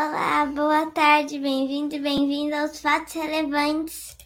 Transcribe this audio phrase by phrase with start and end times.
[0.00, 4.16] Olá, boa tarde, bem-vindo e bem-vinda aos Fatos Relevantes.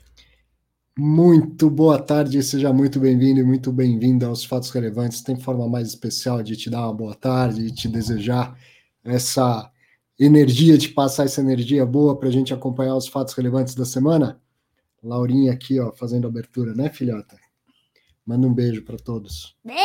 [0.99, 5.23] Muito boa tarde, seja muito bem-vindo e muito bem-vinda aos Fatos Relevantes.
[5.23, 8.55] Tem forma mais especial de te dar uma boa tarde e te desejar
[9.03, 9.73] essa
[10.21, 14.39] energia, de passar essa energia boa para a gente acompanhar os fatos relevantes da semana?
[15.03, 17.35] Laurinha aqui, ó, fazendo abertura, né, filhota?
[18.27, 19.57] Manda um beijo para todos.
[19.65, 19.81] Beijo!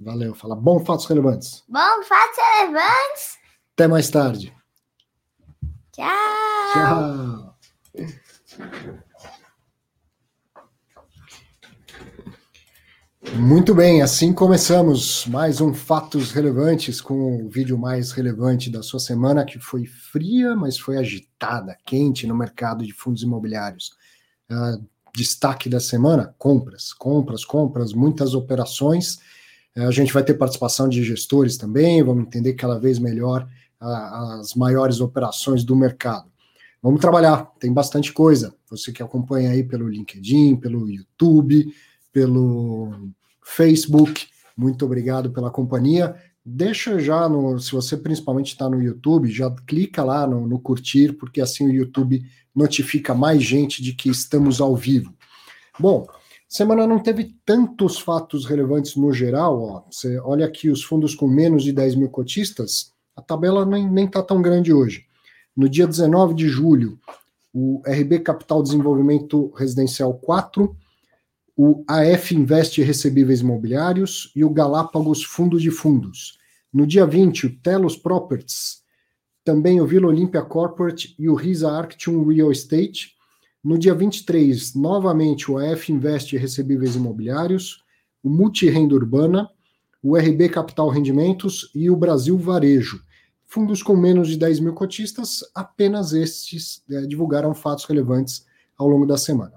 [0.00, 1.62] Valeu, fala bom fatos relevantes.
[1.68, 3.45] Bom fatos relevantes.
[3.76, 4.54] Até mais tarde.
[5.92, 6.06] Tchau.
[6.72, 7.56] Tchau.
[13.34, 18.98] Muito bem, assim começamos mais um Fatos Relevantes com o vídeo mais relevante da sua
[18.98, 23.90] semana, que foi fria, mas foi agitada, quente no mercado de fundos imobiliários.
[24.50, 24.82] Uh,
[25.14, 29.16] destaque da semana: compras, compras, compras, muitas operações.
[29.76, 33.46] Uh, a gente vai ter participação de gestores também, vamos entender cada vez melhor
[33.80, 36.30] as maiores operações do mercado.
[36.82, 38.54] Vamos trabalhar, tem bastante coisa.
[38.70, 41.72] Você que acompanha aí pelo LinkedIn, pelo YouTube
[42.16, 43.10] pelo
[43.44, 44.26] Facebook.
[44.56, 46.16] Muito obrigado pela companhia.
[46.42, 51.12] Deixa já no, se você principalmente está no YouTube, já clica lá no, no, curtir,
[51.12, 52.24] porque assim o YouTube
[52.54, 55.12] notifica mais gente de que estamos ao vivo.
[55.78, 56.06] Bom,
[56.48, 59.60] semana não teve tantos fatos relevantes no geral.
[59.60, 59.82] Ó.
[59.90, 64.22] Você olha aqui os fundos com menos de 10 mil cotistas, a tabela nem está
[64.22, 65.06] tão grande hoje.
[65.56, 66.98] No dia 19 de julho,
[67.52, 70.76] o RB Capital Desenvolvimento Residencial 4
[71.56, 76.38] o AF Investe Recebíveis Imobiliários e o Galápagos Fundo de Fundos.
[76.70, 78.82] No dia 20, o Telos Properties,
[79.42, 83.14] também o Vila Olímpia Corporate e o Risa Arctium Real Estate.
[83.64, 87.82] No dia 23, novamente o AF Investe Recebíveis Imobiliários,
[88.22, 89.48] o Multirenda Urbana,
[90.02, 93.02] o RB Capital Rendimentos e o Brasil Varejo.
[93.44, 98.44] Fundos com menos de 10 mil cotistas, apenas estes é, divulgaram fatos relevantes
[98.76, 99.54] ao longo da semana.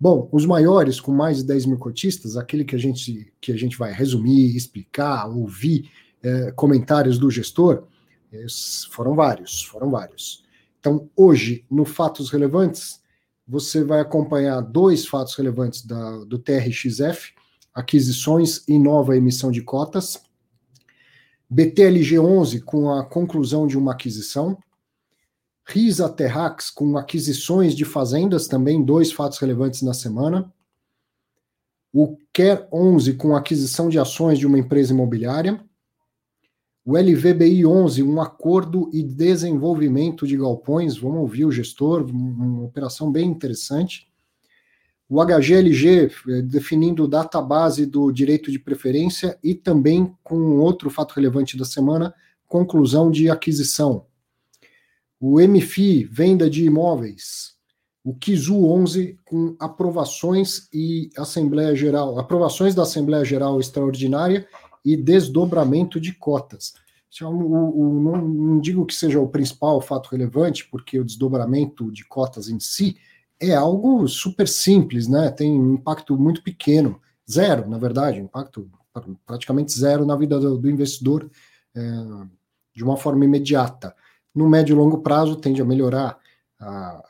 [0.00, 3.56] Bom, os maiores, com mais de 10 mil cotistas, aquele que a gente, que a
[3.56, 5.90] gente vai resumir, explicar, ouvir
[6.22, 7.84] é, comentários do gestor,
[8.90, 10.42] foram vários, foram vários.
[10.80, 13.00] Então, hoje, no Fatos Relevantes,
[13.46, 17.34] você vai acompanhar dois fatos relevantes da, do TRXF,
[17.74, 20.22] aquisições e nova emissão de cotas,
[21.48, 24.56] BTLG 11 com a conclusão de uma aquisição,
[25.66, 30.52] Risa Terrax, com aquisições de fazendas, também dois fatos relevantes na semana.
[31.92, 35.62] O Quer 11, com aquisição de ações de uma empresa imobiliária.
[36.84, 40.96] O LVBI 11, um acordo e desenvolvimento de galpões.
[40.96, 44.11] Vamos ouvir o gestor, uma operação bem interessante.
[45.12, 51.56] O HGLG, eh, definindo database do direito de preferência e também com outro fato relevante
[51.56, 52.14] da semana,
[52.48, 54.06] conclusão de aquisição
[55.24, 57.52] o MFI, venda de imóveis,
[58.02, 64.48] o KIZU 11 com aprovações e Assembleia Geral, aprovações da Assembleia Geral Extraordinária
[64.84, 66.74] e desdobramento de cotas.
[67.20, 72.48] É não, não digo que seja o principal fato relevante, porque o desdobramento de cotas
[72.48, 72.96] em si
[73.42, 75.30] é algo super simples, né?
[75.30, 78.70] Tem um impacto muito pequeno, zero, na verdade, impacto
[79.26, 81.30] praticamente zero na vida do, do investidor
[81.74, 81.80] é,
[82.74, 83.94] de uma forma imediata
[84.34, 86.18] no médio e longo prazo tende a melhorar
[86.58, 87.02] a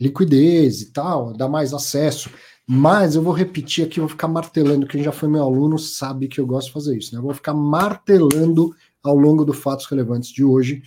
[0.00, 2.30] liquidez e tal, dar mais acesso.
[2.68, 4.86] Mas eu vou repetir aqui, vou ficar martelando.
[4.86, 7.12] Quem já foi meu aluno sabe que eu gosto de fazer isso.
[7.12, 7.18] Né?
[7.18, 10.82] Eu vou ficar martelando ao longo do fatos relevantes de hoje.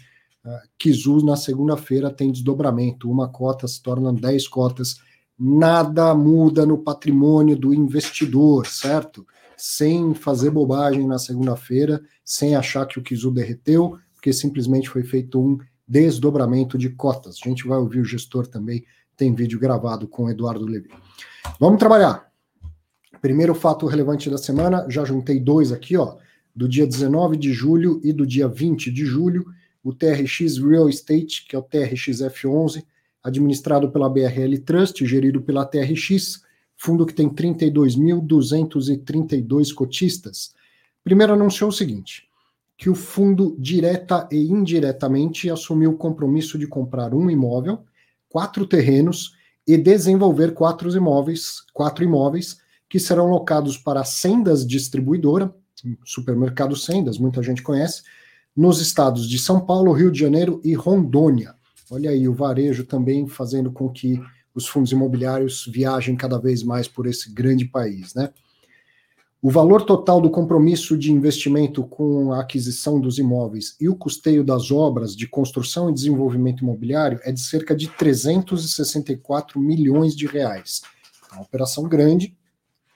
[0.45, 3.09] Uh, Kizu na segunda-feira tem desdobramento.
[3.09, 4.97] Uma cota se torna 10 cotas.
[5.37, 9.25] Nada muda no patrimônio do investidor, certo?
[9.57, 15.39] Sem fazer bobagem na segunda-feira, sem achar que o Kizu derreteu, porque simplesmente foi feito
[15.39, 15.57] um
[15.87, 17.39] desdobramento de cotas.
[17.43, 18.85] A gente vai ouvir o gestor também,
[19.17, 20.89] tem vídeo gravado com o Eduardo Levi.
[21.59, 22.29] Vamos trabalhar.
[23.21, 26.15] Primeiro fato relevante da semana, já juntei dois aqui, ó,
[26.55, 29.45] do dia 19 de julho e do dia 20 de julho,
[29.83, 32.83] o TRX Real Estate, que é o TRXF11,
[33.23, 36.41] administrado pela BRL Trust, gerido pela TRX,
[36.75, 40.53] fundo que tem 32.232 cotistas.
[41.03, 42.27] Primeiro anunciou o seguinte:
[42.77, 47.83] que o fundo, direta e indiretamente, assumiu o compromisso de comprar um imóvel,
[48.29, 49.35] quatro terrenos
[49.67, 55.53] e desenvolver quatro imóveis, quatro imóveis que serão locados para Sendas Distribuidora,
[56.03, 58.01] supermercado Sendas, muita gente conhece,
[58.55, 61.53] nos estados de São Paulo, Rio de Janeiro e Rondônia.
[61.91, 64.21] Olha aí, o varejo também fazendo com que
[64.53, 68.29] os fundos imobiliários viajem cada vez mais por esse grande país, né?
[69.41, 74.43] O valor total do compromisso de investimento com a aquisição dos imóveis e o custeio
[74.43, 80.81] das obras de construção e desenvolvimento imobiliário é de cerca de 364 milhões de reais.
[81.31, 82.35] É uma operação grande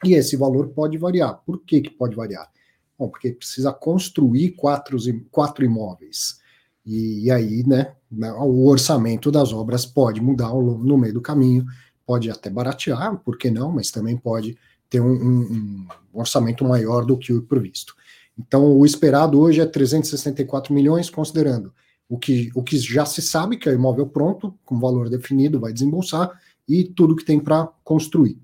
[0.03, 1.41] e esse valor pode variar.
[1.45, 2.51] Por que, que pode variar?
[2.97, 4.97] Bom, porque precisa construir quatro,
[5.31, 6.39] quatro imóveis.
[6.85, 11.65] E, e aí, né, né, o orçamento das obras pode mudar no meio do caminho,
[12.05, 14.57] pode até baratear, por que não, mas também pode
[14.89, 17.95] ter um, um, um orçamento maior do que o previsto.
[18.37, 21.73] Então, o esperado hoje é 364 milhões, considerando
[22.09, 25.59] o que, o que já se sabe, que é o imóvel pronto, com valor definido,
[25.59, 26.29] vai desembolsar,
[26.67, 28.37] e tudo que tem para construir.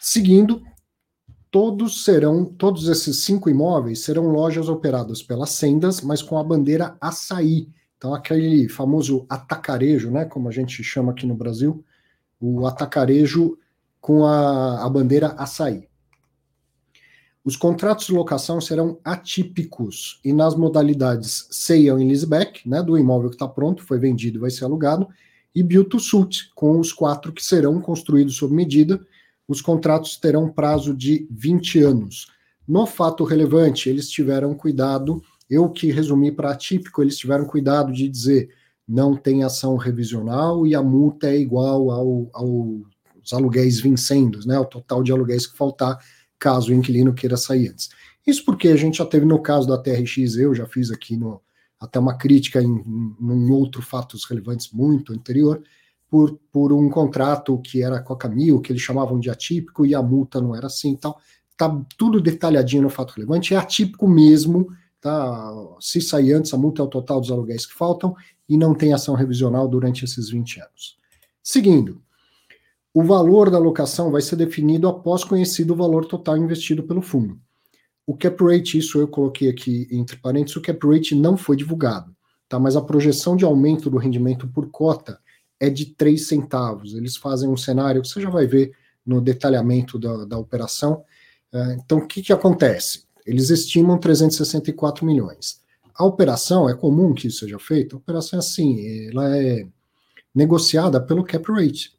[0.00, 0.62] Seguindo,
[1.54, 6.96] todos serão, todos esses cinco imóveis serão lojas operadas pelas sendas, mas com a bandeira
[7.00, 7.68] açaí.
[7.96, 11.84] Então, aquele famoso atacarejo, né, como a gente chama aqui no Brasil,
[12.40, 13.56] o atacarejo
[14.00, 15.86] com a, a bandeira açaí.
[17.44, 23.30] Os contratos de locação serão atípicos e nas modalidades sale and leaseback, né, do imóvel
[23.30, 25.06] que está pronto, foi vendido e vai ser alugado,
[25.54, 29.00] e build to suit, com os quatro que serão construídos sob medida.
[29.46, 32.28] Os contratos terão prazo de 20 anos.
[32.66, 38.08] No fato relevante, eles tiveram cuidado, eu que resumi para atípico, eles tiveram cuidado de
[38.08, 38.48] dizer
[38.86, 42.82] não tem ação revisional e a multa é igual ao, ao
[43.24, 45.98] os aluguéis vincendos, né, o total de aluguéis que faltar
[46.38, 47.88] caso o inquilino queira sair antes.
[48.26, 51.40] Isso porque a gente já teve no caso da TRX, eu já fiz aqui no,
[51.80, 55.62] até uma crítica em, em, em outro fatos relevantes muito anterior,
[56.14, 59.96] por, por um contrato que era com a Camil, que eles chamavam de atípico, e
[59.96, 61.16] a multa não era assim então
[61.56, 61.68] Tá
[61.98, 64.68] tudo detalhadinho no fato relevante, é atípico mesmo,
[65.00, 65.52] tá?
[65.80, 68.14] Se sair antes, a multa é o total dos aluguéis que faltam
[68.48, 70.96] e não tem ação revisional durante esses 20 anos.
[71.42, 72.00] Seguindo,
[72.92, 77.40] o valor da alocação vai ser definido após conhecido o valor total investido pelo fundo.
[78.06, 82.14] O cap rate, isso eu coloquei aqui entre parênteses, o cap rate não foi divulgado,
[82.48, 82.58] tá?
[82.58, 85.18] mas a projeção de aumento do rendimento por cota
[85.60, 86.94] é de 3 centavos.
[86.94, 88.72] Eles fazem um cenário que você já vai ver
[89.04, 91.04] no detalhamento da, da operação.
[91.52, 93.04] É, então, o que, que acontece?
[93.26, 95.62] Eles estimam 364 milhões.
[95.94, 99.66] A operação, é comum que isso seja feito, a operação é assim, ela é
[100.34, 101.94] negociada pelo cap rate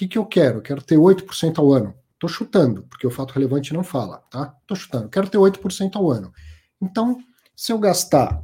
[0.00, 0.62] que, que eu quero?
[0.62, 1.94] Quero ter 8% ao ano.
[2.14, 4.54] Estou chutando, porque o fato relevante não fala, tá?
[4.62, 5.10] Estou chutando.
[5.10, 6.32] Quero ter 8% ao ano.
[6.80, 7.18] Então,
[7.54, 8.42] se eu gastar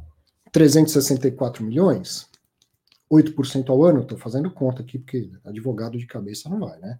[0.51, 2.27] 364 milhões,
[3.11, 6.99] 8% ao ano, estou fazendo conta aqui, porque advogado de cabeça não vai, né?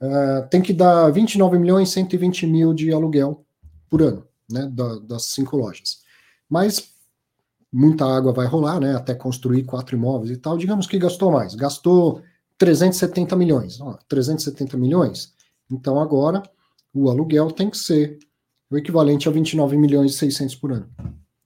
[0.00, 3.44] Uh, tem que dar 29 milhões 120 mil de aluguel
[3.88, 4.66] por ano, né?
[4.72, 6.02] Da, das cinco lojas.
[6.48, 6.94] Mas
[7.72, 8.94] muita água vai rolar, né?
[8.94, 10.56] Até construir quatro imóveis e tal.
[10.56, 11.54] Digamos que gastou mais.
[11.54, 12.22] Gastou
[12.58, 13.80] 370 milhões.
[13.80, 15.34] Ó, 370 milhões,
[15.70, 16.42] então agora
[16.94, 18.18] o aluguel tem que ser
[18.70, 20.88] o equivalente a 29 milhões e 600 por ano.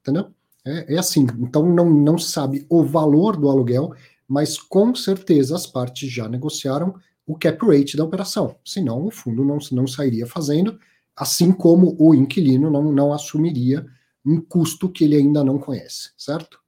[0.01, 0.33] Entendeu?
[0.67, 1.27] É, é assim.
[1.39, 3.95] Então não, não sabe o valor do aluguel,
[4.29, 6.95] mas com certeza as partes já negociaram
[7.27, 8.57] o cap rate da operação.
[8.65, 10.79] Senão o fundo não, não sairia fazendo,
[11.17, 13.87] assim como o inquilino não, não assumiria
[14.25, 16.61] um custo que ele ainda não conhece, certo?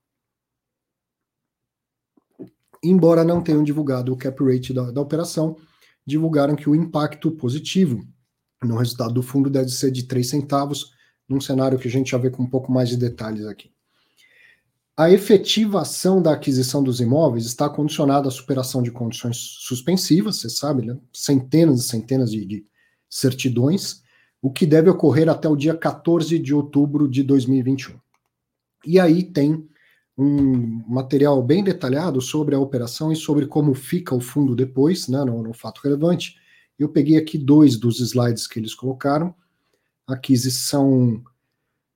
[2.83, 5.56] embora não tenham divulgado o cap rate da, da operação,
[6.05, 8.05] divulgaram que o impacto positivo
[8.62, 10.93] no resultado do fundo deve ser de 3 centavos,
[11.29, 13.71] num cenário que a gente já vê com um pouco mais de detalhes aqui.
[14.97, 20.84] A efetivação da aquisição dos imóveis está condicionada à superação de condições suspensivas, você sabe,
[20.84, 20.99] né?
[21.13, 22.67] centenas e centenas de, de
[23.08, 24.03] certidões,
[24.41, 27.99] o que deve ocorrer até o dia 14 de outubro de 2021.
[28.84, 29.67] E aí tem
[30.19, 35.25] um material bem detalhado sobre a operação e sobre como fica o fundo depois, né,
[35.25, 36.37] no, no fato relevante.
[36.79, 39.34] Eu peguei aqui dois dos slides que eles colocaram,
[40.06, 41.22] aquisição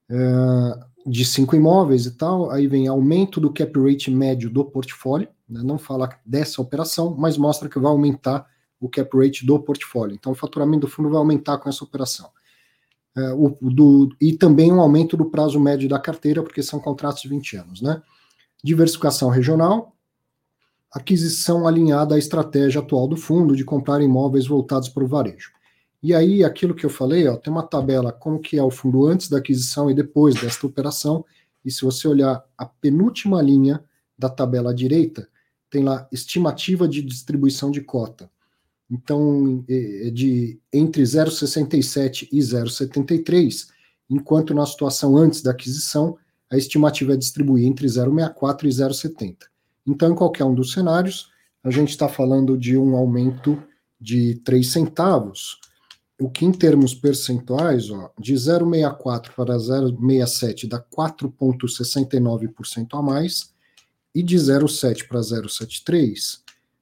[0.08, 0.16] é,
[1.06, 5.62] de cinco imóveis e tal, aí vem aumento do cap rate médio do portfólio, né,
[5.62, 8.46] não fala dessa operação, mas mostra que vai aumentar
[8.80, 10.14] o cap rate do portfólio.
[10.14, 12.28] Então, o faturamento do fundo vai aumentar com essa operação.
[13.16, 17.22] É, o, do, e também um aumento do prazo médio da carteira, porque são contratos
[17.22, 18.02] de 20 anos, né?
[18.62, 19.96] Diversificação regional,
[20.92, 25.55] aquisição alinhada à estratégia atual do fundo de comprar imóveis voltados para o varejo.
[26.06, 29.06] E aí, aquilo que eu falei, ó, tem uma tabela como que é o fundo
[29.06, 31.24] antes da aquisição e depois desta operação,
[31.64, 33.82] e se você olhar a penúltima linha
[34.16, 35.28] da tabela à direita,
[35.68, 38.30] tem lá estimativa de distribuição de cota.
[38.88, 43.66] Então, é, é de entre 0,67 e 0,73,
[44.08, 46.16] enquanto na situação antes da aquisição,
[46.48, 49.36] a estimativa é distribuir entre 0,64 e 0,70.
[49.84, 51.32] Então, em qualquer um dos cenários,
[51.64, 53.60] a gente está falando de um aumento
[54.00, 55.58] de 3 centavos,
[56.18, 63.54] o que em termos percentuais, ó, de 0,64 para 0,67 dá 4,69% a mais,
[64.14, 66.40] e de 0,7 para 0,73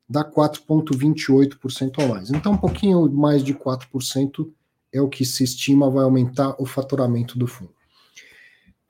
[0.09, 2.31] dá 4,28% a mais.
[2.31, 4.49] Então, um pouquinho mais de 4%
[4.93, 7.75] é o que se estima vai aumentar o faturamento do fundo.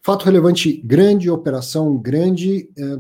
[0.03, 2.99] Fato relevante grande, operação grande, é,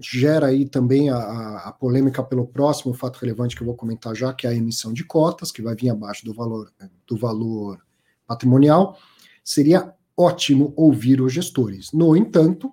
[0.00, 4.32] gera aí também a, a, polêmica pelo próximo fato relevante que eu vou comentar já,
[4.32, 6.72] que é a emissão de cotas, que vai vir abaixo do valor,
[7.06, 7.78] do valor
[8.26, 8.98] patrimonial.
[9.44, 11.92] Seria ótimo ouvir os gestores.
[11.92, 12.72] No entanto,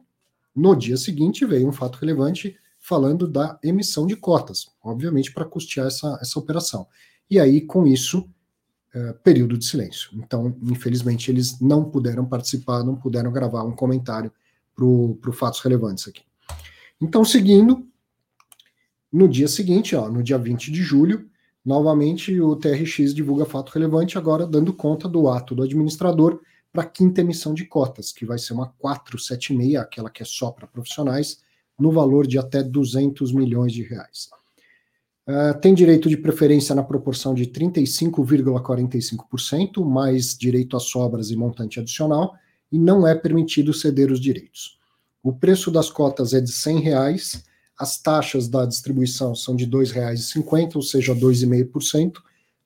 [0.56, 5.88] no dia seguinte veio um fato relevante falando da emissão de cotas, obviamente para custear
[5.88, 6.88] essa, essa operação.
[7.30, 8.28] E aí, com isso,
[8.94, 10.10] é, período de silêncio.
[10.16, 14.32] Então, infelizmente, eles não puderam participar, não puderam gravar um comentário
[14.76, 16.29] para o fatos relevantes aqui.
[17.02, 17.88] Então, seguindo,
[19.12, 21.30] no dia seguinte, ó, no dia 20 de julho,
[21.66, 26.42] novamente o TRX divulga fato relevante, agora dando conta do ato do administrador
[26.72, 30.52] para a quinta emissão de cotas, que vai ser uma 476, aquela que é só
[30.52, 31.42] para profissionais,
[31.80, 34.30] no valor de até 200 milhões de reais.
[35.28, 41.80] Uh, tem direito de preferência na proporção de 35,45%, mais direito a sobras e montante
[41.80, 42.36] adicional,
[42.72, 44.78] e não é permitido ceder os direitos.
[45.22, 47.44] O preço das cotas é de R$ reais,
[47.78, 52.18] as taxas da distribuição são de R$ 2,50, ou seja, 2,5%.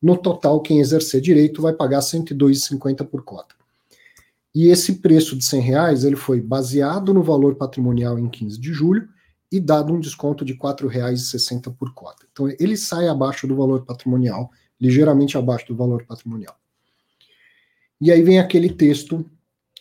[0.01, 3.55] No total, quem exercer direito vai pagar R$ 102,50 por cota.
[4.53, 8.71] E esse preço de R$ reais ele foi baseado no valor patrimonial em 15 de
[8.71, 9.07] julho
[9.51, 12.25] e dado um desconto de R$ 4,60 por cota.
[12.31, 16.55] Então ele sai abaixo do valor patrimonial, ligeiramente abaixo do valor patrimonial.
[18.01, 19.25] E aí vem aquele texto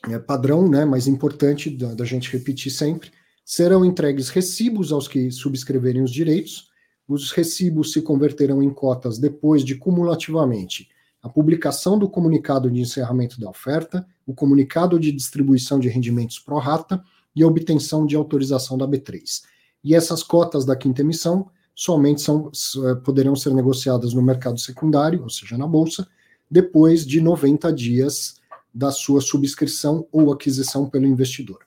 [0.08, 3.10] é, padrão, né, mais importante da, da gente repetir sempre.
[3.44, 6.68] Serão entregues recibos aos que subscreverem os direitos.
[7.08, 10.88] Os recibos se converterão em cotas depois de cumulativamente
[11.22, 16.58] a publicação do comunicado de encerramento da oferta, o comunicado de distribuição de rendimentos pro
[16.58, 17.02] rata
[17.34, 19.42] e a obtenção de autorização da B3.
[19.84, 25.22] E essas cotas da quinta emissão somente são, eh, poderão ser negociadas no mercado secundário,
[25.22, 26.06] ou seja, na bolsa,
[26.50, 28.34] depois de 90 dias
[28.74, 31.60] da sua subscrição ou aquisição pelo investidor.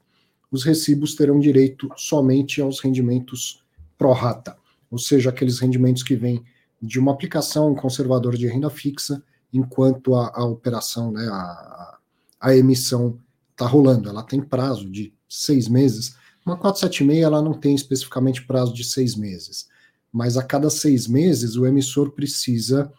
[0.52, 3.64] Os recibos terão direito somente aos rendimentos
[3.98, 4.58] pro rata,
[4.90, 6.44] ou seja, aqueles rendimentos que vêm
[6.82, 11.98] de uma aplicação conservadora de renda fixa, enquanto a, a operação, né, a,
[12.40, 13.20] a emissão
[13.52, 14.10] está rolando.
[14.10, 19.16] Ela tem prazo de seis meses, uma 476 ela não tem especificamente prazo de seis
[19.16, 19.68] meses,
[20.12, 22.92] mas a cada seis meses o emissor precisa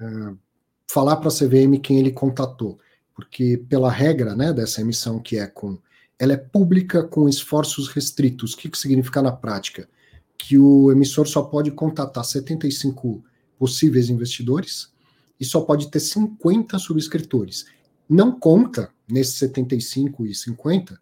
[0.00, 0.38] uh,
[0.88, 2.78] falar para a CVM quem ele contatou,
[3.14, 5.78] porque pela regra né, dessa emissão que é com
[6.18, 8.54] ela é pública com esforços restritos.
[8.54, 9.88] O que, que significa na prática?
[10.38, 13.24] Que o emissor só pode contatar 75
[13.58, 14.92] possíveis investidores
[15.40, 17.66] e só pode ter 50 subscritores.
[18.08, 21.00] Não conta nesses 75 e 50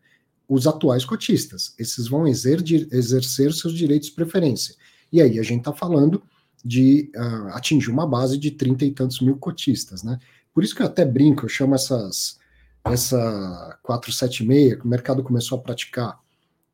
[0.49, 1.75] os atuais cotistas.
[1.79, 4.75] Esses vão exercer seus direitos de preferência.
[5.13, 6.23] E aí a gente está falando
[6.65, 10.19] de uh, atingir uma base de 30 e tantos mil cotistas, né?
[10.55, 12.41] Por isso que eu até brinco, eu chamo essas
[12.85, 16.19] essa 476 que o mercado começou a praticar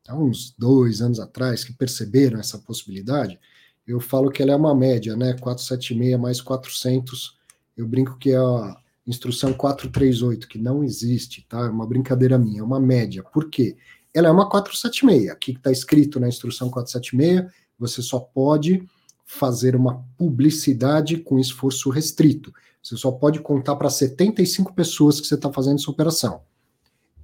[0.09, 3.39] há uns dois anos atrás, que perceberam essa possibilidade,
[3.87, 5.35] eu falo que ela é uma média, né?
[5.35, 7.37] 476 mais 400,
[7.77, 11.61] eu brinco que é a instrução 438, que não existe, tá?
[11.61, 13.23] É uma brincadeira minha, é uma média.
[13.23, 13.77] Por quê?
[14.13, 15.31] Ela é uma 476.
[15.31, 18.83] Aqui está escrito na instrução 476, você só pode
[19.25, 22.53] fazer uma publicidade com esforço restrito.
[22.83, 26.43] Você só pode contar para 75 pessoas que você está fazendo essa operação.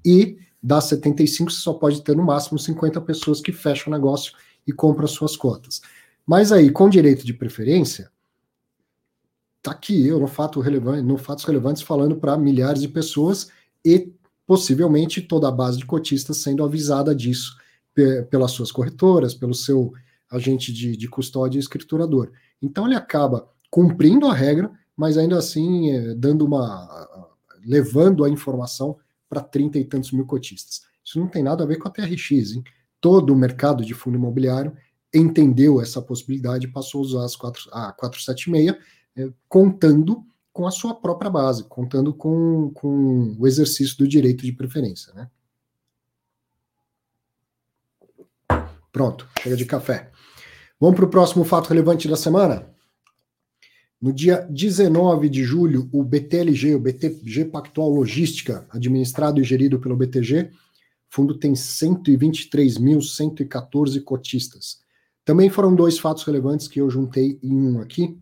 [0.04, 4.32] E das 75, você só pode ter no máximo 50 pessoas que fecham o negócio
[4.66, 5.82] e compram as suas cotas.
[6.26, 8.11] Mas aí, com direito de preferência,
[9.62, 13.49] tá aqui eu no fato relevante, no fatos relevantes falando para milhares de pessoas
[13.84, 14.12] e
[14.46, 17.56] possivelmente toda a base de cotistas sendo avisada disso
[18.30, 19.92] pelas suas corretoras, pelo seu
[20.30, 22.32] agente de, de custódia e escriturador.
[22.61, 27.09] Então ele acaba cumprindo a regra, mas ainda assim é, dando uma
[27.65, 28.99] levando a informação
[29.29, 30.83] para 30 e tantos mil cotistas.
[31.03, 32.65] Isso não tem nada a ver com a TRX, hein?
[33.01, 34.77] Todo o mercado de fundo imobiliário
[35.13, 38.77] entendeu essa possibilidade e passou a usar as 4, a 476
[39.17, 44.53] é, contando com a sua própria base, contando com, com o exercício do direito de
[44.53, 45.13] preferência.
[45.13, 45.29] Né?
[48.93, 50.11] Pronto, chega de café.
[50.81, 52.74] Vamos para o próximo fato relevante da semana?
[54.04, 59.96] No dia 19 de julho, o BTLG, o BTG Pactual Logística, administrado e gerido pelo
[59.96, 60.50] BTG,
[61.08, 64.80] fundo tem 123.114 cotistas.
[65.25, 68.20] Também foram dois fatos relevantes que eu juntei em um aqui.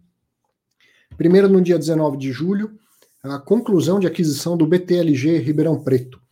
[1.16, 2.78] Primeiro, no dia 19 de julho,
[3.20, 6.22] a conclusão de aquisição do BTLG Ribeirão Preto.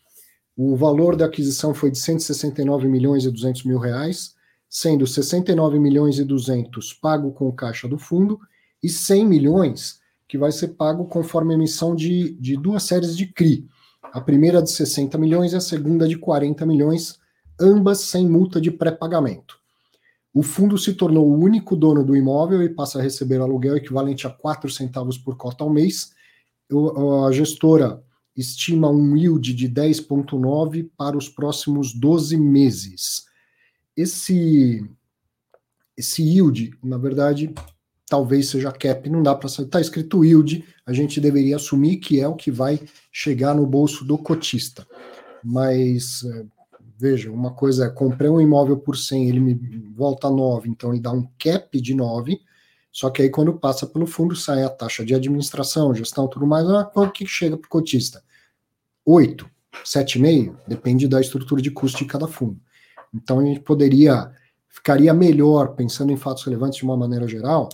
[0.57, 4.33] O valor da aquisição foi de 169 milhões e 200 mil reais,
[4.69, 8.39] sendo 69 milhões e 200 pago com caixa do fundo
[8.83, 13.27] e 100 milhões que vai ser pago conforme a emissão de, de duas séries de
[13.27, 13.69] CRI.
[14.13, 17.19] A primeira de 60 milhões e a segunda de 40 milhões,
[17.61, 19.59] ambas sem multa de pré-pagamento.
[20.33, 24.27] O fundo se tornou o único dono do imóvel e passa a receber aluguel equivalente
[24.27, 26.13] a 4 centavos por cota ao mês.
[27.27, 28.01] A gestora
[28.37, 33.25] estima um yield de 10,9 para os próximos 12 meses.
[33.97, 34.89] Esse,
[35.97, 37.53] esse yield, na verdade,
[38.11, 39.67] talvez seja cap, não dá para saber.
[39.67, 42.81] Está escrito yield, a gente deveria assumir que é o que vai
[43.13, 44.85] chegar no bolso do cotista.
[45.45, 46.45] Mas, é,
[46.99, 49.55] veja, uma coisa é, comprei um imóvel por 100, ele me
[49.95, 52.41] volta 9, então ele dá um cap de 9,
[52.91, 56.69] só que aí quando passa pelo fundo sai a taxa de administração, gestão, tudo mais,
[56.69, 58.21] ah, quanto que chega para o cotista?
[59.07, 59.49] 8,
[59.85, 62.61] 7,5, depende da estrutura de custo de cada fundo.
[63.15, 64.33] Então a gente poderia,
[64.69, 67.69] ficaria melhor, pensando em fatos relevantes de uma maneira geral,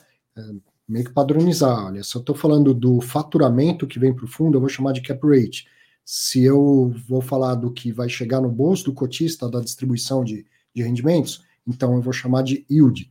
[0.88, 1.86] meio que padronizar.
[1.86, 4.92] Olha, se eu estou falando do faturamento que vem para o fundo, eu vou chamar
[4.92, 5.66] de cap rate.
[6.04, 10.46] Se eu vou falar do que vai chegar no bolso do cotista da distribuição de,
[10.74, 13.10] de rendimentos, então eu vou chamar de yield.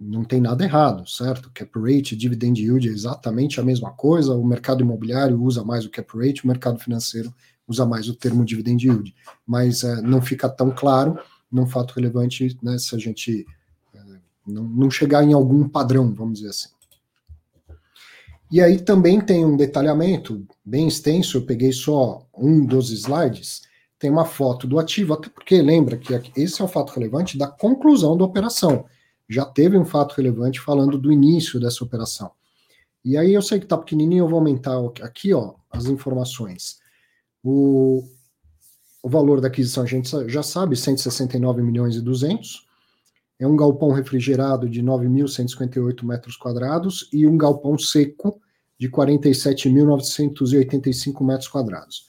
[0.00, 1.50] Não tem nada errado, certo?
[1.52, 4.34] Cap rate, dividend yield é exatamente a mesma coisa.
[4.34, 7.34] O mercado imobiliário usa mais o cap rate, o mercado financeiro
[7.68, 9.14] usa mais o termo dividend yield.
[9.46, 11.18] Mas é, não fica tão claro
[11.50, 13.46] num fato relevante né, se a gente
[14.46, 16.68] não, não chegar em algum padrão, vamos dizer assim.
[18.50, 23.62] E aí também tem um detalhamento bem extenso, eu peguei só um dos slides,
[23.98, 27.48] tem uma foto do ativo, até porque lembra que esse é o fato relevante da
[27.48, 28.84] conclusão da operação.
[29.28, 32.30] Já teve um fato relevante falando do início dessa operação.
[33.04, 36.78] E aí eu sei que está pequenininho, eu vou aumentar aqui ó, as informações.
[37.42, 38.04] O,
[39.02, 42.65] o valor da aquisição a gente já sabe, 169 milhões e 200.
[43.38, 48.40] É um galpão refrigerado de 9.158 metros quadrados e um galpão seco
[48.78, 52.06] de 47.985 metros quadrados.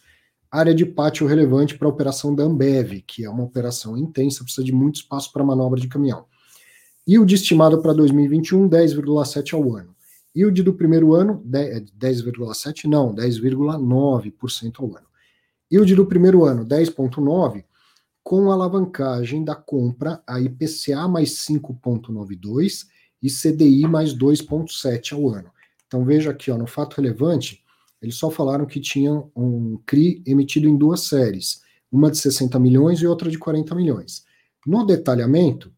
[0.50, 4.64] Área de pátio relevante para a operação da Ambev, que é uma operação intensa, precisa
[4.64, 6.26] de muito espaço para manobra de caminhão.
[7.06, 9.94] E o de estimado para 2021, 10,7 ao ano.
[10.34, 15.08] E o de do primeiro ano, 10,7 não, 10,9% ao ano.
[15.70, 17.66] E o de do primeiro ano, 10,9%,
[18.28, 22.86] com alavancagem da compra a IPCA mais 5,92
[23.24, 25.50] e CDI mais 2,7 ao ano.
[25.88, 27.64] Então veja aqui, ó, no fato relevante,
[28.02, 33.00] eles só falaram que tinham um CRI emitido em duas séries, uma de 60 milhões
[33.00, 34.26] e outra de 40 milhões.
[34.66, 35.72] No detalhamento,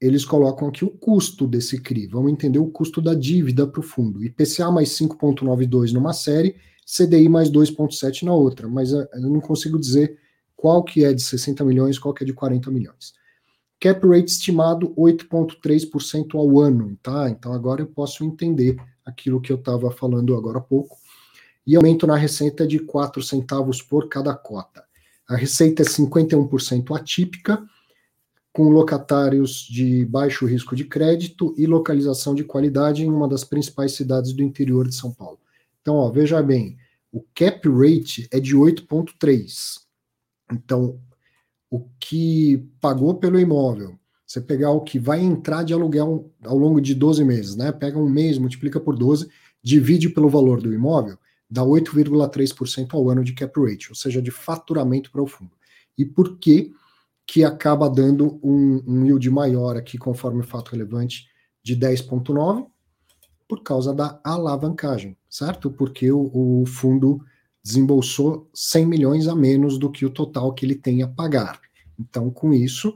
[0.00, 2.06] eles colocam aqui o custo desse CRI.
[2.06, 4.24] Vamos entender o custo da dívida para o fundo.
[4.24, 8.66] IPCA mais 5,92 numa série, CDI mais 2,7 na outra.
[8.66, 10.23] Mas eh, eu não consigo dizer
[10.64, 13.12] qual que é de 60 milhões, qual que é de 40 milhões.
[13.78, 17.28] Cap rate estimado 8,3% ao ano, tá?
[17.28, 20.96] Então agora eu posso entender aquilo que eu estava falando agora há pouco.
[21.66, 24.82] E aumento na receita de 4 centavos por cada cota.
[25.28, 27.62] A receita é 51% atípica,
[28.50, 33.92] com locatários de baixo risco de crédito e localização de qualidade em uma das principais
[33.92, 35.38] cidades do interior de São Paulo.
[35.82, 36.78] Então, ó, veja bem,
[37.12, 39.83] o cap rate é de 8,3%.
[40.54, 41.00] Então,
[41.70, 46.80] o que pagou pelo imóvel, você pegar o que vai entrar de aluguel ao longo
[46.80, 47.72] de 12 meses, né?
[47.72, 49.28] Pega um mês, multiplica por 12,
[49.62, 51.18] divide pelo valor do imóvel,
[51.50, 55.52] dá 8,3% ao ano de cap rate, ou seja, de faturamento para o fundo.
[55.96, 56.72] E por que
[57.26, 61.26] que acaba dando um, um yield maior aqui, conforme o fato relevante,
[61.62, 62.66] de 10,9%?
[63.46, 65.70] Por causa da alavancagem, certo?
[65.70, 67.20] Porque o, o fundo
[67.64, 71.60] desembolsou 100 milhões a menos do que o total que ele tem a pagar.
[71.98, 72.94] Então, com isso,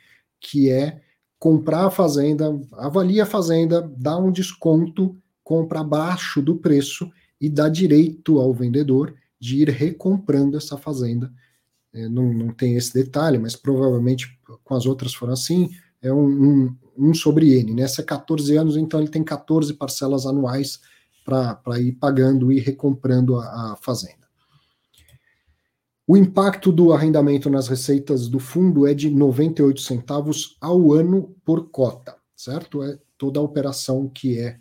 [0.48, 1.00] que é
[1.38, 7.68] comprar a fazenda, avalia a fazenda, dá um desconto, compra abaixo do preço e dá
[7.68, 11.32] direito ao vendedor de ir recomprando essa fazenda.
[11.92, 16.26] É, não, não tem esse detalhe, mas provavelmente com as outras foram assim, é um,
[16.26, 17.74] um, um sobre N.
[17.74, 17.86] Né?
[17.86, 20.80] 14 anos, então ele tem 14 parcelas anuais
[21.24, 24.25] para ir pagando e recomprando a, a fazenda.
[26.08, 31.68] O impacto do arrendamento nas receitas do fundo é de 98 centavos ao ano por
[31.70, 32.80] cota, certo?
[32.84, 34.56] É toda a operação que é,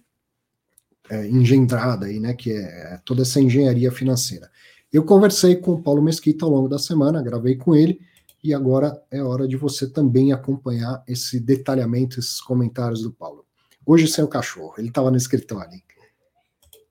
[1.08, 2.34] é engendrada aí, né?
[2.34, 4.50] Que é toda essa engenharia financeira.
[4.92, 8.02] Eu conversei com o Paulo Mesquita ao longo da semana, gravei com ele,
[8.44, 13.46] e agora é hora de você também acompanhar esse detalhamento, esses comentários do Paulo.
[13.86, 15.80] Hoje sem o cachorro, ele estava no escritório.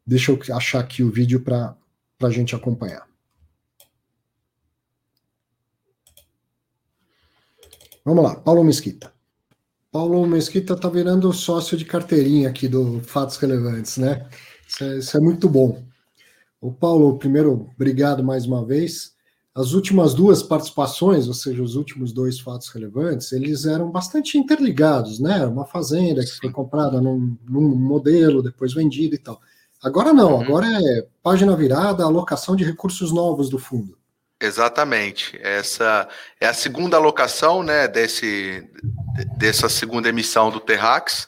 [0.06, 1.76] Deixa eu achar aqui o vídeo para
[2.22, 3.13] a gente acompanhar.
[8.04, 9.12] Vamos lá, Paulo Mesquita.
[9.90, 14.28] Paulo Mesquita está virando sócio de carteirinha aqui do Fatos Relevantes, né?
[14.68, 15.82] Isso é, isso é muito bom.
[16.60, 19.14] O Paulo, primeiro, obrigado mais uma vez.
[19.54, 25.20] As últimas duas participações, ou seja, os últimos dois fatos relevantes, eles eram bastante interligados,
[25.20, 25.46] né?
[25.46, 29.40] Uma fazenda que foi comprada num, num modelo, depois vendida e tal.
[29.82, 30.40] Agora não, uhum.
[30.42, 33.96] agora é página virada, alocação de recursos novos do fundo.
[34.44, 35.40] Exatamente.
[35.42, 36.06] Essa
[36.38, 38.62] é a segunda alocação, né, desse,
[39.38, 41.26] dessa segunda emissão do Terrax.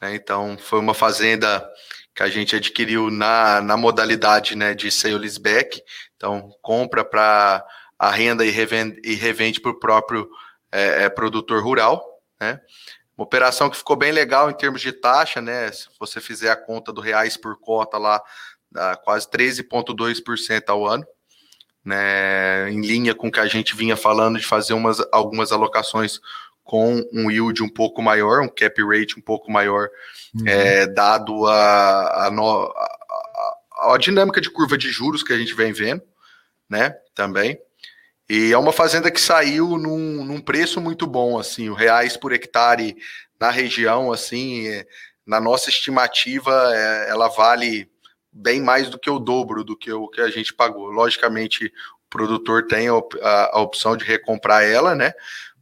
[0.00, 1.64] Né, então, foi uma fazenda
[2.12, 5.80] que a gente adquiriu na, na modalidade né, de sale leaseback.
[6.16, 7.64] Então, compra para
[7.96, 10.28] a renda e revende, e revende para o próprio
[10.72, 12.04] é, é, produtor rural.
[12.40, 12.60] Né?
[13.16, 15.70] Uma operação que ficou bem legal em termos de taxa, né?
[15.70, 18.20] Se você fizer a conta do reais por cota lá,
[18.68, 21.06] dá quase 13,2% ao ano
[21.84, 26.20] né, em linha com o que a gente vinha falando de fazer umas, algumas alocações
[26.68, 29.88] com um yield um pouco maior, um cap rate um pouco maior,
[30.34, 30.46] uhum.
[30.46, 35.54] é, dado a, a, no, a, a, dinâmica de curva de juros que a gente
[35.54, 36.02] vem vendo,
[36.68, 37.58] né, também.
[38.28, 42.34] E é uma fazenda que saiu num, num preço muito bom, assim, o reais por
[42.34, 42.94] hectare
[43.40, 44.86] na região, assim, é,
[45.26, 47.90] na nossa estimativa, é, ela vale
[48.32, 50.90] bem mais do que o dobro do que o que a gente pagou.
[50.90, 55.12] Logicamente, o produtor tem a, opção de recomprar ela, né?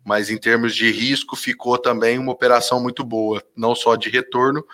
[0.05, 4.65] Mas em termos de risco, ficou também uma operação muito boa, não só de retorno,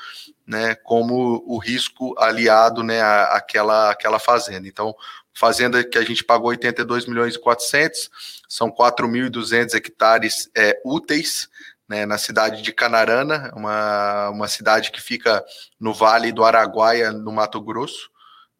[0.46, 4.68] né, como o risco aliado, né, à, àquela fazenda.
[4.68, 4.94] Então,
[5.32, 8.10] fazenda que a gente pagou 82 milhões e 400,
[8.48, 11.48] são 4.200 hectares é, úteis,
[11.88, 15.44] né, na cidade de Canarana, uma, uma cidade que fica
[15.78, 18.10] no Vale do Araguaia, no Mato Grosso.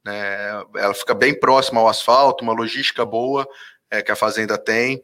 [0.05, 0.15] Né,
[0.77, 3.47] ela fica bem próxima ao asfalto, uma logística boa
[3.91, 5.03] é, que a fazenda tem.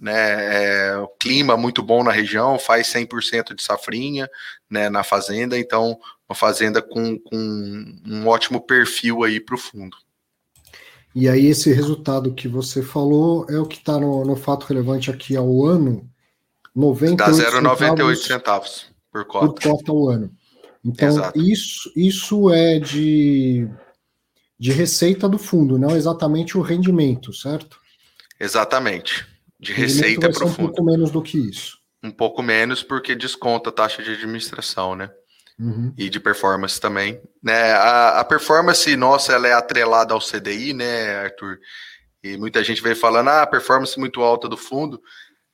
[0.00, 4.30] Né, é, clima muito bom na região, faz 100% de safrinha
[4.70, 9.96] né, na fazenda, então uma fazenda com, com um ótimo perfil aí para o fundo.
[11.14, 15.10] E aí esse resultado que você falou é o que está no, no fato relevante
[15.10, 16.08] aqui ao ano,
[16.78, 19.46] 98 Dá 0,98 centavos, por cota.
[19.46, 20.32] Por cota ao ano.
[20.84, 23.68] Então, isso, isso é de,
[24.58, 27.80] de receita do fundo, não exatamente o rendimento, certo?
[28.38, 29.26] Exatamente.
[29.58, 30.68] De receita para o fundo.
[30.68, 31.78] Um pouco menos do que isso.
[32.02, 35.10] Um pouco menos, porque desconta a taxa de administração, né?
[35.58, 35.92] Uhum.
[35.98, 37.20] E de performance também.
[37.42, 37.72] Né?
[37.72, 41.58] A, a performance nossa ela é atrelada ao CDI, né, Arthur?
[42.22, 45.02] E muita gente vem falando, ah, performance muito alta do fundo.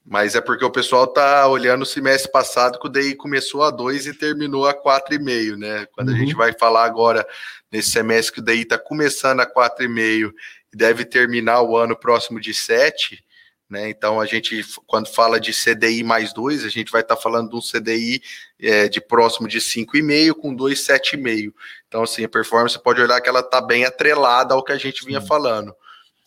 [0.07, 3.71] Mas é porque o pessoal tá olhando o semestre passado que o DI começou a
[3.71, 5.87] 2 e terminou a 4,5, né?
[5.93, 6.15] Quando uhum.
[6.15, 7.27] a gente vai falar agora
[7.73, 10.31] nesse semestre que o DI está começando a 4,5
[10.73, 13.25] e deve terminar o ano próximo de 7,
[13.71, 13.89] Né?
[13.89, 17.49] Então, a gente, quando fala de CDI mais 2, a gente vai estar tá falando
[17.49, 18.23] de um CDI
[18.61, 21.55] é, de próximo de 5,5 com 2,7,5.
[21.89, 25.05] Então, assim, a performance pode olhar que ela está bem atrelada ao que a gente
[25.07, 25.27] vinha Sim.
[25.27, 25.75] falando.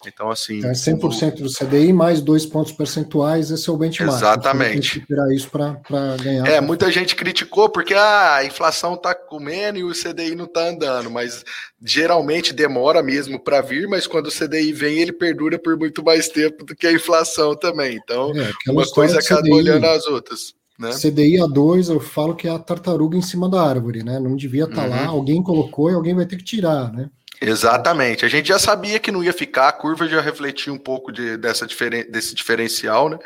[0.05, 0.59] Então, assim.
[0.59, 4.15] Então é 100% do CDI mais dois pontos percentuais, esse é o benchmark.
[4.15, 5.03] Exatamente.
[5.05, 6.47] Tirar isso para ganhar.
[6.47, 10.69] É, muita gente criticou porque ah, a inflação está comendo e o CDI não está
[10.69, 11.43] andando, mas
[11.83, 16.29] geralmente demora mesmo para vir, mas quando o CDI vem, ele perdura por muito mais
[16.29, 17.95] tempo do que a inflação também.
[17.95, 20.53] Então, é, uma coisa acaba CDI, olhando as outras.
[20.77, 20.91] Né?
[20.91, 24.19] CDI A2, eu falo que é a tartaruga em cima da árvore, né?
[24.19, 24.89] Não devia estar tá uhum.
[24.89, 27.09] lá, alguém colocou e alguém vai ter que tirar, né?
[27.39, 28.25] Exatamente.
[28.25, 31.37] A gente já sabia que não ia ficar, a curva já refletia um pouco de,
[31.37, 33.19] dessa diferen, desse diferencial, né?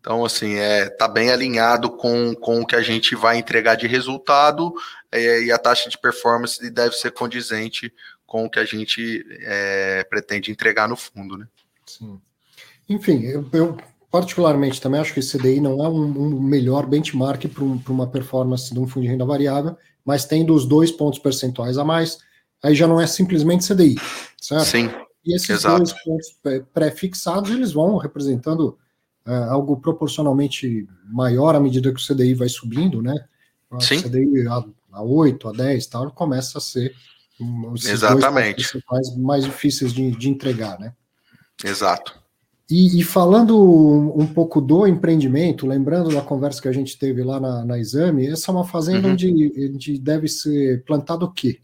[0.00, 3.86] Então, assim, é, tá bem alinhado com, com o que a gente vai entregar de
[3.86, 4.74] resultado
[5.12, 7.92] é, e a taxa de performance deve ser condizente
[8.26, 11.46] com o que a gente é, pretende entregar no fundo, né?
[11.86, 12.20] Sim.
[12.88, 13.76] Enfim, eu, eu,
[14.10, 18.08] particularmente também acho que o CDI não é um, um melhor benchmark para um, uma
[18.08, 22.18] performance de um fundo de renda variável, mas tendo os dois pontos percentuais a mais,
[22.62, 23.96] aí já não é simplesmente CDI,
[24.40, 24.66] certo?
[24.66, 24.90] Sim.
[25.24, 25.78] E esses exato.
[25.78, 26.36] dois pontos
[26.72, 28.76] pré-fixados, eles vão representando
[29.26, 33.14] é, algo proporcionalmente maior à medida que o CDI vai subindo, né?
[33.70, 34.02] O Sim.
[34.02, 36.94] CDI a, a 8, a 10 tal, começa a ser
[37.72, 38.82] os Exatamente.
[38.90, 40.92] dois mais difíceis de, de entregar, né?
[41.64, 42.20] Exato.
[42.70, 43.58] E, e, falando
[44.16, 48.26] um pouco do empreendimento, lembrando da conversa que a gente teve lá na, na Exame,
[48.26, 49.12] essa é uma fazenda uhum.
[49.12, 51.60] onde, onde deve ser plantado o quê?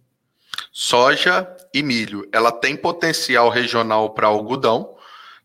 [0.80, 2.28] Soja e milho.
[2.30, 4.94] Ela tem potencial regional para algodão,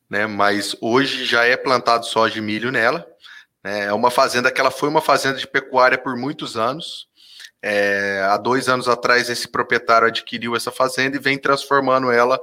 [0.08, 0.28] né?
[0.28, 3.04] Mas hoje já é plantado soja e milho nela.
[3.64, 3.86] Né?
[3.86, 7.08] É uma fazenda que ela foi uma fazenda de pecuária por muitos anos.
[7.64, 12.40] É, há dois anos atrás, esse proprietário adquiriu essa fazenda e vem transformando ela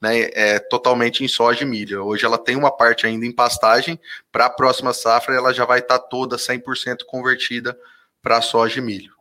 [0.00, 2.04] né, é, totalmente em soja e milho.
[2.04, 4.00] Hoje ela tem uma parte ainda em pastagem,
[4.32, 7.78] para a próxima safra ela já vai estar tá toda 100% convertida
[8.20, 9.12] para soja e milho.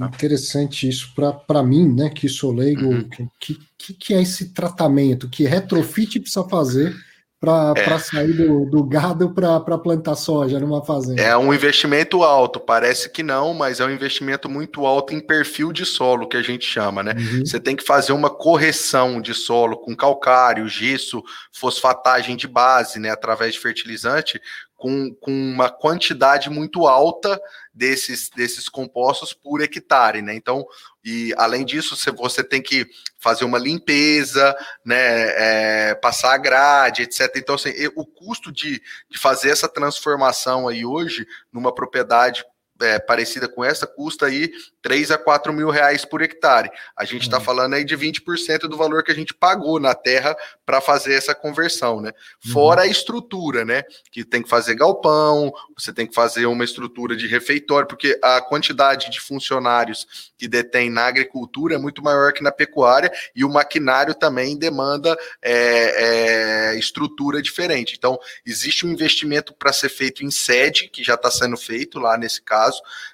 [0.00, 1.12] Interessante isso
[1.46, 2.10] para mim, né?
[2.10, 3.08] Que sou leigo, uhum.
[3.40, 5.28] que, que, que é esse tratamento?
[5.28, 6.94] Que retrofit precisa fazer
[7.44, 7.98] para é.
[7.98, 11.20] sair do, do gado para plantar soja numa fazenda?
[11.20, 15.72] É um investimento alto, parece que não, mas é um investimento muito alto em perfil
[15.72, 17.14] de solo, que a gente chama, né?
[17.16, 17.44] Uhum.
[17.44, 23.10] Você tem que fazer uma correção de solo com calcário, gesso, fosfatagem de base, né?
[23.10, 24.40] Através de fertilizante,
[24.76, 27.40] com, com uma quantidade muito alta
[27.72, 30.34] desses, desses compostos por hectare, né?
[30.34, 30.66] Então,
[31.04, 32.86] e além disso, você, tem que
[33.20, 35.90] fazer uma limpeza, né?
[35.90, 37.32] É, passar a grade, etc.
[37.36, 42.44] Então, assim, o custo de, de fazer essa transformação aí hoje numa propriedade
[42.80, 44.50] é, parecida com essa custa aí
[44.82, 46.70] 3 a 4 mil reais por hectare.
[46.96, 47.44] A gente está uhum.
[47.44, 51.34] falando aí de 20% do valor que a gente pagou na terra para fazer essa
[51.34, 52.12] conversão, né?
[52.52, 52.88] Fora uhum.
[52.88, 53.84] a estrutura, né?
[54.10, 58.40] Que tem que fazer galpão, você tem que fazer uma estrutura de refeitório, porque a
[58.40, 63.48] quantidade de funcionários que detém na agricultura é muito maior que na pecuária e o
[63.48, 67.94] maquinário também demanda é, é, estrutura diferente.
[67.96, 72.18] Então, existe um investimento para ser feito em sede, que já está sendo feito lá
[72.18, 72.63] nesse caso,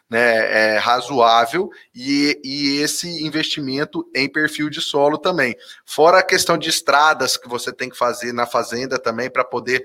[0.09, 5.57] né, é, razoável e, e esse investimento em perfil de solo também.
[5.85, 9.85] Fora a questão de estradas que você tem que fazer na fazenda também para poder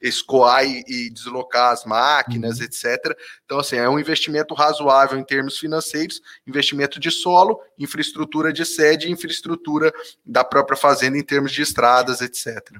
[0.00, 2.64] escoar e, e, deslocar as máquinas, uhum.
[2.64, 3.16] etc.
[3.44, 9.10] Então, assim, é um investimento razoável em termos financeiros, investimento de solo, infraestrutura de sede,
[9.10, 9.92] infraestrutura
[10.24, 12.76] da própria fazenda em termos de estradas, etc.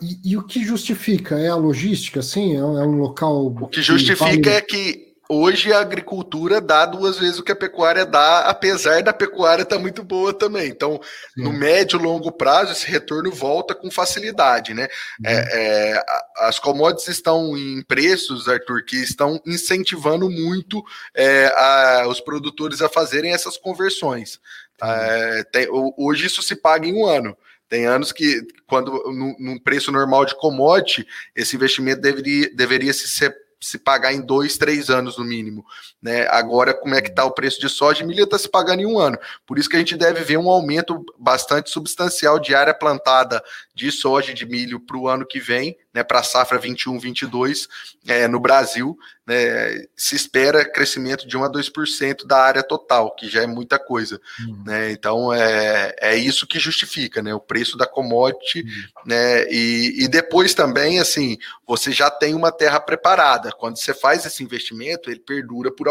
[0.00, 1.38] E, e o que justifica?
[1.38, 2.56] É a logística, sim?
[2.56, 3.46] É um é local.
[3.46, 4.56] O que justifica que vale...
[4.56, 9.12] é que hoje a agricultura dá duas vezes o que a pecuária dá, apesar da
[9.12, 10.68] pecuária estar tá muito boa também.
[10.68, 11.00] Então,
[11.34, 11.44] Sim.
[11.44, 14.88] no médio e longo prazo, esse retorno volta com facilidade, né?
[15.20, 15.30] Uhum.
[15.30, 16.04] É, é,
[16.38, 20.82] as commodities estão em preços, Arthur, que estão incentivando muito
[21.14, 24.40] é, a, os produtores a fazerem essas conversões.
[24.82, 25.44] Uhum.
[25.52, 27.36] Tem, hoje isso se paga em um ano.
[27.68, 28.90] Tem anos que, quando
[29.38, 34.56] num preço normal de commodity, esse investimento deveria, deveria se ser se pagar em dois,
[34.56, 35.64] três anos no mínimo.
[36.00, 36.26] Né?
[36.28, 38.04] Agora, como é que está o preço de soja?
[38.04, 39.18] Milho está se pagando em um ano.
[39.46, 43.42] Por isso que a gente deve ver um aumento bastante substancial de área plantada
[43.74, 46.98] de soja e de milho para o ano que vem, né, para a safra 21,
[46.98, 47.68] 22
[48.06, 48.96] é, no Brasil.
[49.26, 53.78] Né, se espera crescimento de 1 a 2% da área total, que já é muita
[53.78, 54.20] coisa.
[54.40, 54.62] Uhum.
[54.64, 58.62] Né, então é, é isso que justifica né, o preço da commodity.
[58.62, 59.02] Uhum.
[59.06, 63.52] Né, e, e depois também, assim, você já tem uma terra preparada.
[63.52, 65.86] Quando você faz esse investimento, ele perdura por,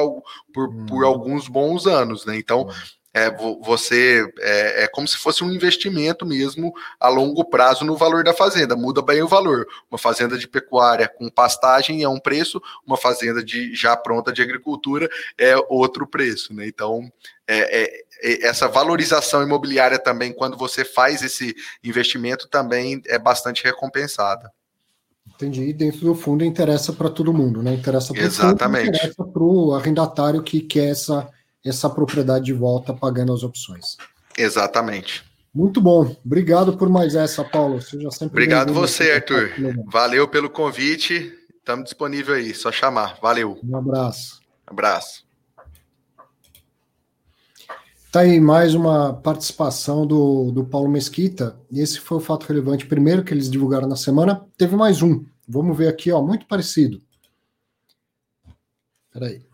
[0.54, 2.26] por, por alguns bons anos.
[2.26, 2.70] Né, então
[3.14, 3.30] é,
[3.62, 8.34] você é, é, como se fosse um investimento mesmo a longo prazo no valor da
[8.34, 9.68] fazenda, muda bem o valor.
[9.90, 14.42] Uma fazenda de pecuária com pastagem é um preço, uma fazenda de já pronta de
[14.42, 16.68] agricultura é outro preço, né?
[16.68, 17.12] Então,
[17.48, 23.64] é, é, é essa valorização imobiliária também, quando você faz esse investimento, também é bastante
[23.64, 24.52] recompensada.
[25.36, 25.70] Entendi.
[25.70, 27.74] E dentro do fundo interessa para todo mundo, né?
[27.74, 28.26] Interessa para
[28.84, 31.30] interessa o arrendatário que quer essa
[31.66, 33.98] essa propriedade de volta pagando as opções.
[34.38, 35.24] Exatamente.
[35.54, 36.16] Muito bom.
[36.24, 37.82] Obrigado por mais essa, Paulo.
[37.82, 39.52] Seja sempre Obrigado você, Arthur.
[39.88, 41.34] Valeu pelo convite.
[41.58, 43.18] Estamos disponível aí, só chamar.
[43.22, 43.60] Valeu.
[43.64, 44.40] Um abraço.
[44.68, 45.28] Um abraço.
[48.12, 51.60] Tá aí mais uma participação do, do Paulo Mesquita.
[51.70, 54.46] E esse foi o fato relevante primeiro que eles divulgaram na semana.
[54.58, 55.24] Teve mais um.
[55.48, 57.02] Vamos ver aqui, ó, muito parecido.
[59.12, 59.49] Peraí.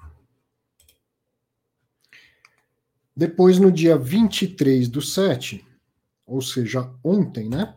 [3.16, 5.66] Depois, no dia 23 do 7,
[6.26, 7.76] ou seja, ontem, né?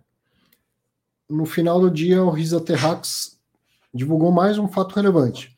[1.29, 3.39] No final do dia, o Risa Terrax
[3.93, 5.57] divulgou mais um fato relevante.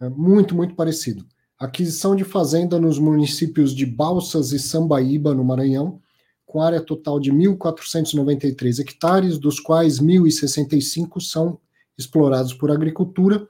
[0.00, 1.26] É muito, muito parecido.
[1.58, 6.00] Aquisição de fazenda nos municípios de Balsas e Sambaíba, no Maranhão,
[6.46, 11.58] com área total de 1.493 hectares, dos quais 1.065 são
[11.98, 13.48] explorados por agricultura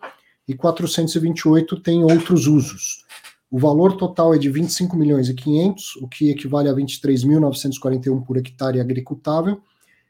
[0.48, 3.04] e 428 têm outros usos.
[3.50, 8.36] O valor total é de 25 milhões e 500, o que equivale a 23.941 por
[8.36, 9.60] hectare agricultável,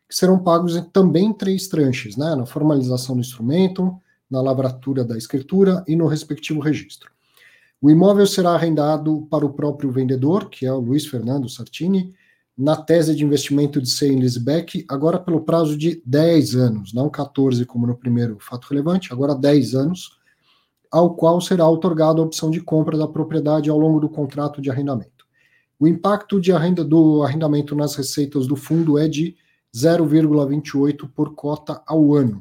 [0.09, 3.95] que serão pagos também em três tranches, né, na formalização do instrumento,
[4.29, 7.11] na lavratura da escritura e no respectivo registro.
[7.81, 12.13] O imóvel será arrendado para o próprio vendedor, que é o Luiz Fernando Sartini,
[12.57, 14.09] na tese de investimento de C.
[14.09, 19.33] Lisbeck, agora pelo prazo de 10 anos, não 14 como no primeiro fato relevante, agora
[19.33, 20.18] 10 anos,
[20.91, 24.71] ao qual será otorgada a opção de compra da propriedade ao longo do contrato de
[24.71, 25.27] arrendamento.
[25.79, 29.37] O impacto de arrenda, do arrendamento nas receitas do fundo é de
[29.75, 32.41] 0,28 por cota ao ano.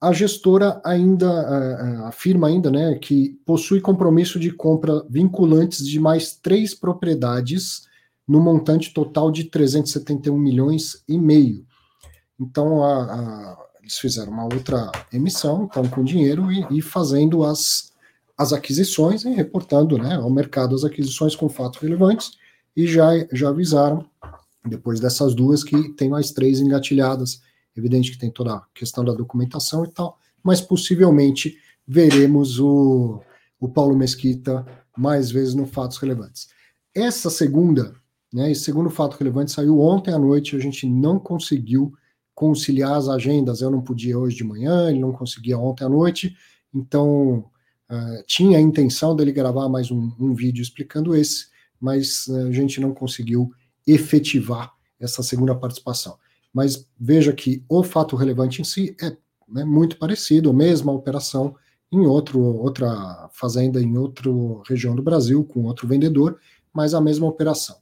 [0.00, 6.36] A gestora ainda uh, afirma ainda, né, que possui compromisso de compra vinculantes de mais
[6.36, 7.86] três propriedades
[8.28, 11.64] no montante total de 371 milhões e meio.
[12.38, 17.92] Então a, a eles fizeram uma outra emissão, estão com dinheiro e, e, fazendo as,
[18.36, 22.32] as aquisições e reportando né, ao mercado as aquisições com fatos relevantes
[22.76, 24.04] e já, já avisaram,
[24.64, 27.40] depois dessas duas, que tem mais três engatilhadas.
[27.76, 33.20] Evidente que tem toda a questão da documentação e tal, mas possivelmente veremos o,
[33.60, 34.66] o Paulo Mesquita
[34.98, 36.48] mais vezes no Fatos Relevantes.
[36.92, 37.94] Essa segunda,
[38.32, 41.92] né, esse segundo fato relevante saiu ontem à noite, a gente não conseguiu
[42.36, 43.62] conciliar as agendas.
[43.62, 46.36] Eu não podia hoje de manhã, ele não conseguia ontem à noite,
[46.72, 47.38] então
[47.90, 51.46] uh, tinha a intenção dele gravar mais um, um vídeo explicando esse,
[51.80, 53.50] mas uh, a gente não conseguiu
[53.86, 54.70] efetivar
[55.00, 56.18] essa segunda participação.
[56.52, 59.16] Mas veja que o fato relevante em si é
[59.48, 61.54] né, muito parecido, a mesma operação
[61.90, 64.30] em outro, outra fazenda, em outra
[64.68, 66.38] região do Brasil, com outro vendedor,
[66.70, 67.76] mas a mesma operação.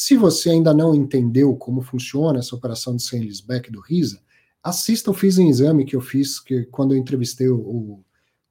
[0.00, 4.22] Se você ainda não entendeu como funciona essa operação de Sales-Back do RISA,
[4.62, 8.00] assista o Fiz em Exame que eu fiz que quando eu entrevistei o,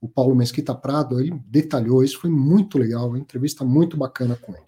[0.01, 4.51] o Paulo Mesquita Prado, ele detalhou isso, foi muito legal, uma entrevista muito bacana com
[4.51, 4.65] ele.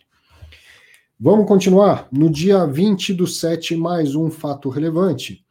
[1.20, 2.08] Vamos continuar?
[2.13, 5.46] No dia 20 do 7, mais um fato relevante,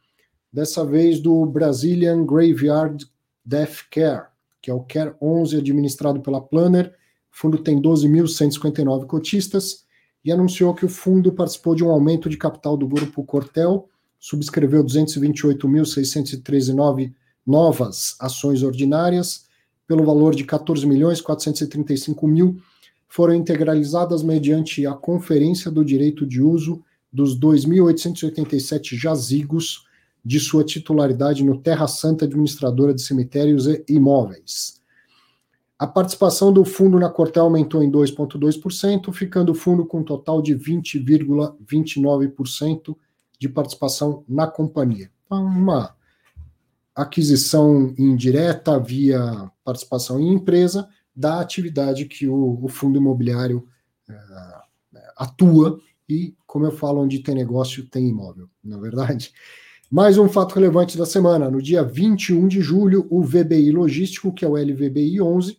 [0.51, 3.05] dessa vez do Brazilian Graveyard
[3.45, 6.87] Death Care, que é o Care 11 administrado pela Planner.
[7.31, 9.87] O fundo tem 12.159 cotistas,
[10.23, 14.83] e anunciou que o fundo participou de um aumento de capital do grupo Cortel, subscreveu
[14.83, 17.13] 228.613
[17.45, 19.47] novas ações ordinárias,
[19.87, 22.61] pelo valor de 14 milhões 435 mil,
[23.07, 29.83] foram integralizadas mediante a conferência do direito de uso dos 2.887 jazigos
[30.23, 34.78] de sua titularidade no Terra Santa Administradora de Cemitérios e Imóveis.
[35.79, 40.41] A participação do fundo na Cortel aumentou em 2,2%, ficando o fundo com um total
[40.41, 42.97] de 20,29%
[43.39, 45.09] de participação na companhia.
[45.25, 45.95] Então, uma
[46.93, 53.65] aquisição indireta via participação em empresa da atividade que o, o fundo imobiliário
[54.09, 54.59] uh,
[55.15, 55.79] atua
[56.09, 59.31] e, como eu falo, onde tem negócio tem imóvel, na é verdade.
[59.89, 61.49] Mais um fato relevante da semana.
[61.49, 65.57] No dia 21 de julho, o VBI Logístico, que é o LVBI 11,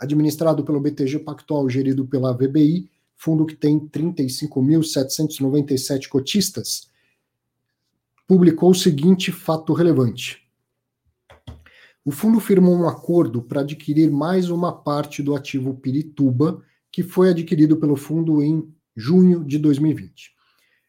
[0.00, 6.88] administrado pelo BTG Pactual, gerido pela VBI, fundo que tem 35.797 cotistas,
[8.26, 10.40] publicou o seguinte fato relevante.
[12.02, 17.28] O fundo firmou um acordo para adquirir mais uma parte do ativo Pirituba, que foi
[17.28, 20.30] adquirido pelo fundo em junho de 2020.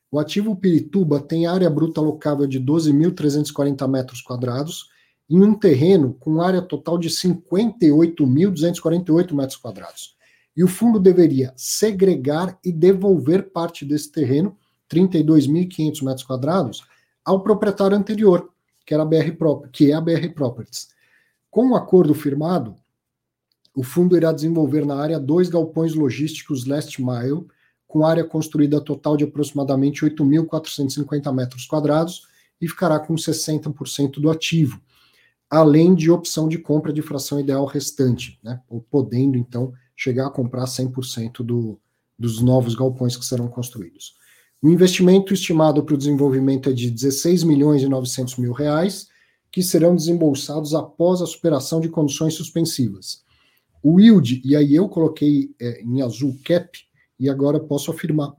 [0.10, 4.90] O ativo Pirituba tem área bruta locável de 12.340 metros quadrados
[5.32, 10.18] em um terreno com área total de 58.248 metros quadrados.
[10.56, 14.58] E o fundo deveria segregar e devolver parte desse terreno,
[14.92, 16.84] 32.500 metros quadrados,
[17.24, 18.50] ao proprietário anterior,
[18.86, 19.32] que era a BR
[19.72, 20.90] que é a BR Properties.
[21.50, 22.76] Com o acordo firmado,
[23.74, 27.48] o fundo irá desenvolver na área dois galpões logísticos Last Mile,
[27.88, 32.28] com área construída total de aproximadamente 8.450 metros quadrados
[32.60, 34.82] e ficará com 60% do ativo,
[35.52, 40.64] além de opção de compra de fração ideal restante, né, podendo então chegar a comprar
[40.64, 41.78] 100% do,
[42.18, 44.14] dos novos galpões que serão construídos.
[44.62, 49.10] O investimento estimado para o desenvolvimento é de 16 milhões e 900 mil reais,
[49.52, 53.26] que serão desembolsados após a superação de condições suspensivas.
[53.84, 56.80] O yield, e aí eu coloquei é, em azul cap,
[57.20, 58.34] e agora posso afirmar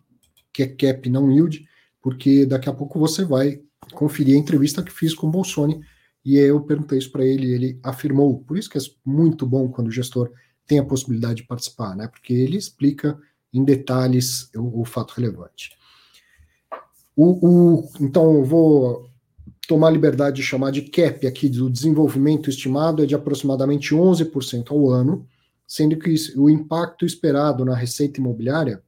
[0.51, 1.67] que é cap, não yield,
[2.01, 3.61] porque daqui a pouco você vai
[3.93, 5.81] conferir a entrevista que fiz com o Bolsoni,
[6.25, 8.39] e eu perguntei isso para ele, e ele afirmou.
[8.41, 10.31] Por isso que é muito bom quando o gestor
[10.67, 12.07] tem a possibilidade de participar, né?
[12.07, 13.19] Porque ele explica
[13.53, 15.77] em detalhes o, o fato relevante.
[17.17, 19.11] O, o, então, eu vou
[19.69, 24.91] tomar liberdade de chamar de CAP aqui do desenvolvimento estimado é de aproximadamente 11% ao
[24.91, 25.27] ano,
[25.67, 28.83] sendo que o impacto esperado na receita imobiliária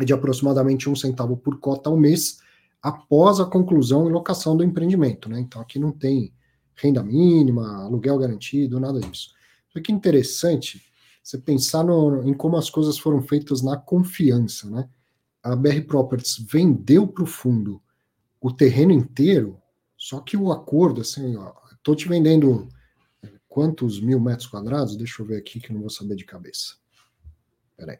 [0.00, 2.38] é de aproximadamente um centavo por cota ao mês
[2.82, 5.28] após a conclusão e locação do empreendimento.
[5.28, 5.40] Né?
[5.40, 6.32] Então aqui não tem
[6.80, 9.34] renda mínima, aluguel garantido, nada disso.
[9.68, 10.82] Isso que interessante
[11.22, 14.68] você pensar no, em como as coisas foram feitas na confiança.
[14.68, 14.88] Né?
[15.42, 17.80] A BR Properties vendeu para o fundo
[18.40, 19.60] o terreno inteiro,
[19.96, 21.36] só que o acordo, assim,
[21.72, 22.68] estou te vendendo
[23.48, 24.96] quantos mil metros quadrados?
[24.96, 26.76] Deixa eu ver aqui que não vou saber de cabeça.
[27.76, 27.98] Peraí.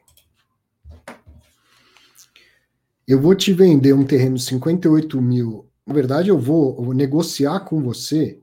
[3.07, 5.69] Eu vou te vender um terreno de 58 mil.
[5.85, 8.40] Na verdade, eu vou, eu vou negociar com você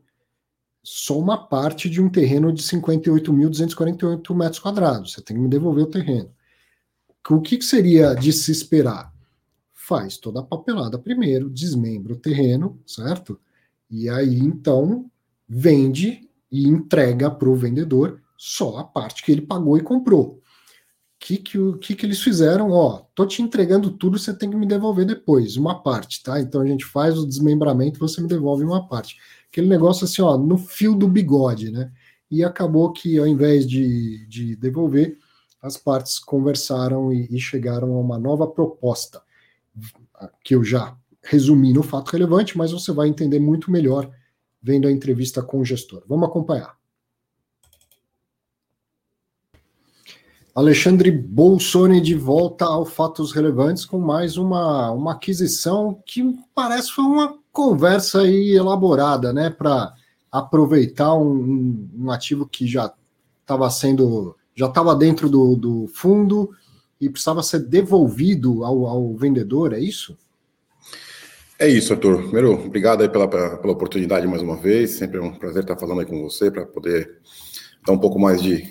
[0.90, 5.12] só uma parte de um terreno de 58.248 metros quadrados.
[5.12, 6.32] Você tem que me devolver o terreno.
[7.30, 9.14] O que, que seria de se esperar?
[9.74, 13.38] Faz toda a papelada primeiro, desmembra o terreno, certo?
[13.92, 15.12] E aí então
[15.46, 20.36] vende e entrega para o vendedor só a parte que ele pagou e comprou.
[20.36, 20.40] O
[21.20, 22.72] que, que, que, que eles fizeram?
[22.72, 26.40] Ó, tô te entregando tudo, você tem que me devolver depois, uma parte, tá?
[26.40, 29.18] Então a gente faz o desmembramento, você me devolve uma parte.
[29.58, 31.92] Aquele negócio assim, ó, no fio do bigode, né?
[32.30, 35.18] E acabou que ao invés de, de devolver,
[35.60, 39.20] as partes conversaram e, e chegaram a uma nova proposta,
[40.44, 44.08] que eu já resumi no fato relevante, mas você vai entender muito melhor
[44.62, 46.04] vendo a entrevista com o gestor.
[46.08, 46.77] Vamos acompanhar.
[50.58, 57.06] Alexandre Bolsoni de volta ao Fatos Relevantes com mais uma, uma aquisição que parece foi
[57.06, 59.94] uma conversa aí elaborada, né, para
[60.32, 62.92] aproveitar um, um, ativo que já
[63.40, 66.50] estava sendo, já estava dentro do, do fundo
[67.00, 70.18] e precisava ser devolvido ao, ao vendedor, é isso?
[71.60, 72.24] É isso, Arthur.
[72.24, 74.96] Primeiro, obrigado aí pela, pela oportunidade mais uma vez.
[74.96, 77.20] Sempre é um prazer estar falando aí com você para poder
[77.86, 78.68] dar um pouco mais de,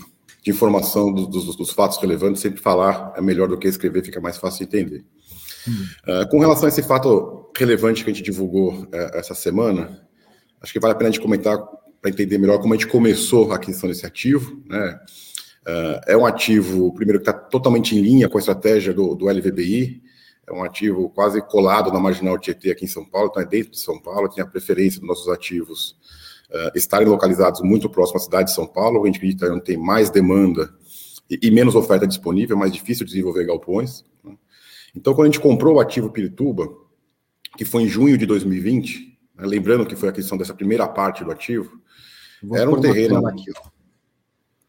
[0.47, 2.41] de informação dos, dos, dos, fatos relevantes.
[2.41, 5.05] Sempre falar é melhor do que escrever, fica mais fácil de entender.
[5.69, 5.73] Hum.
[6.07, 10.07] Uh, com relação a esse fato relevante que a gente divulgou uh, essa semana,
[10.61, 11.59] acho que vale a pena a gente comentar
[12.01, 14.63] para entender melhor como a gente começou a aquisição desse ativo.
[14.67, 15.01] Né?
[15.67, 19.27] Uh, é um ativo, primeiro, que está totalmente em linha com a estratégia do, do
[19.27, 20.01] LVBI
[20.47, 23.73] é um ativo quase colado na marginal Tietê aqui em São Paulo, então é dentro
[23.73, 25.97] de São Paulo, tem a preferência dos nossos ativos
[26.51, 29.77] uh, estarem localizados muito próximo à cidade de São Paulo, a gente acredita que tem
[29.77, 30.73] mais demanda
[31.31, 34.05] e, e, menos oferta disponível, é mais difícil desenvolver galpões.
[34.25, 34.37] Né?
[34.95, 36.69] Então, quando a gente comprou o ativo Pirituba,
[37.57, 41.25] que foi em junho de 2020, né, lembrando que foi a questão dessa primeira parte
[41.25, 41.81] do ativo,
[42.43, 43.51] Vou era um terreno aqui,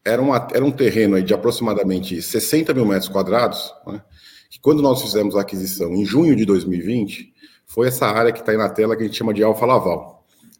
[0.04, 4.02] era, uma, era um terreno de aproximadamente 60 mil metros quadrados, né?
[4.50, 7.32] que quando nós fizemos a aquisição em junho de 2020,
[7.66, 10.17] foi essa área que está aí na tela que a gente chama de Alfa Laval,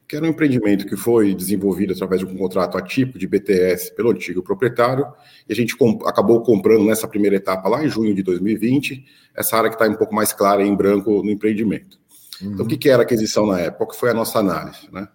[0.09, 3.95] que era um empreendimento que foi desenvolvido através de um contrato a tipo de BTS
[3.95, 5.07] pelo antigo proprietário,
[5.47, 9.05] e a gente comp acabou comprando nessa primeira etapa, lá em junho de 2020,
[9.37, 11.99] essa área que está um pouco mais clara em branco no empreendimento.
[12.41, 12.53] Uhum.
[12.53, 13.93] Então, o que, que era a aquisição na época?
[13.93, 15.07] Que foi a nossa análise, né?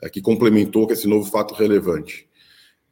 [0.00, 2.28] É, que complementou com esse novo fato relevante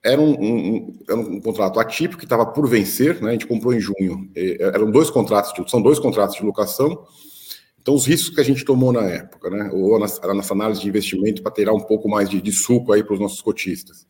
[0.07, 3.30] era um, um, era um contrato atípico que estava por vencer, né?
[3.30, 4.30] A gente comprou em junho.
[4.61, 7.04] eram dois contratos, de, são dois contratos de locação.
[7.87, 9.70] Então, os riscos que a gente tomou na época, né?
[9.72, 12.93] Ou na, a nossa análise de investimento para ter um pouco mais de, de suco
[12.93, 14.05] aí para os nossos cotistas.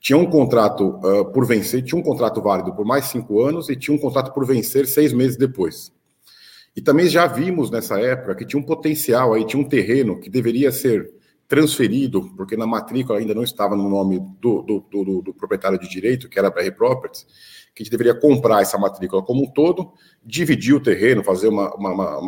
[0.00, 3.76] Tinha um contrato uh, por vencer, tinha um contrato válido por mais cinco anos e
[3.76, 5.92] tinha um contrato por vencer seis meses depois.
[6.74, 10.30] E também já vimos nessa época que tinha um potencial aí, tinha um terreno que
[10.30, 11.12] deveria ser
[11.46, 15.86] transferido, porque na matrícula ainda não estava no nome do, do, do, do proprietário de
[15.86, 17.26] direito, que era a BR Properties,
[17.74, 19.92] que a gente deveria comprar essa matrícula como um todo,
[20.24, 22.18] dividir o terreno, fazer uma, uma,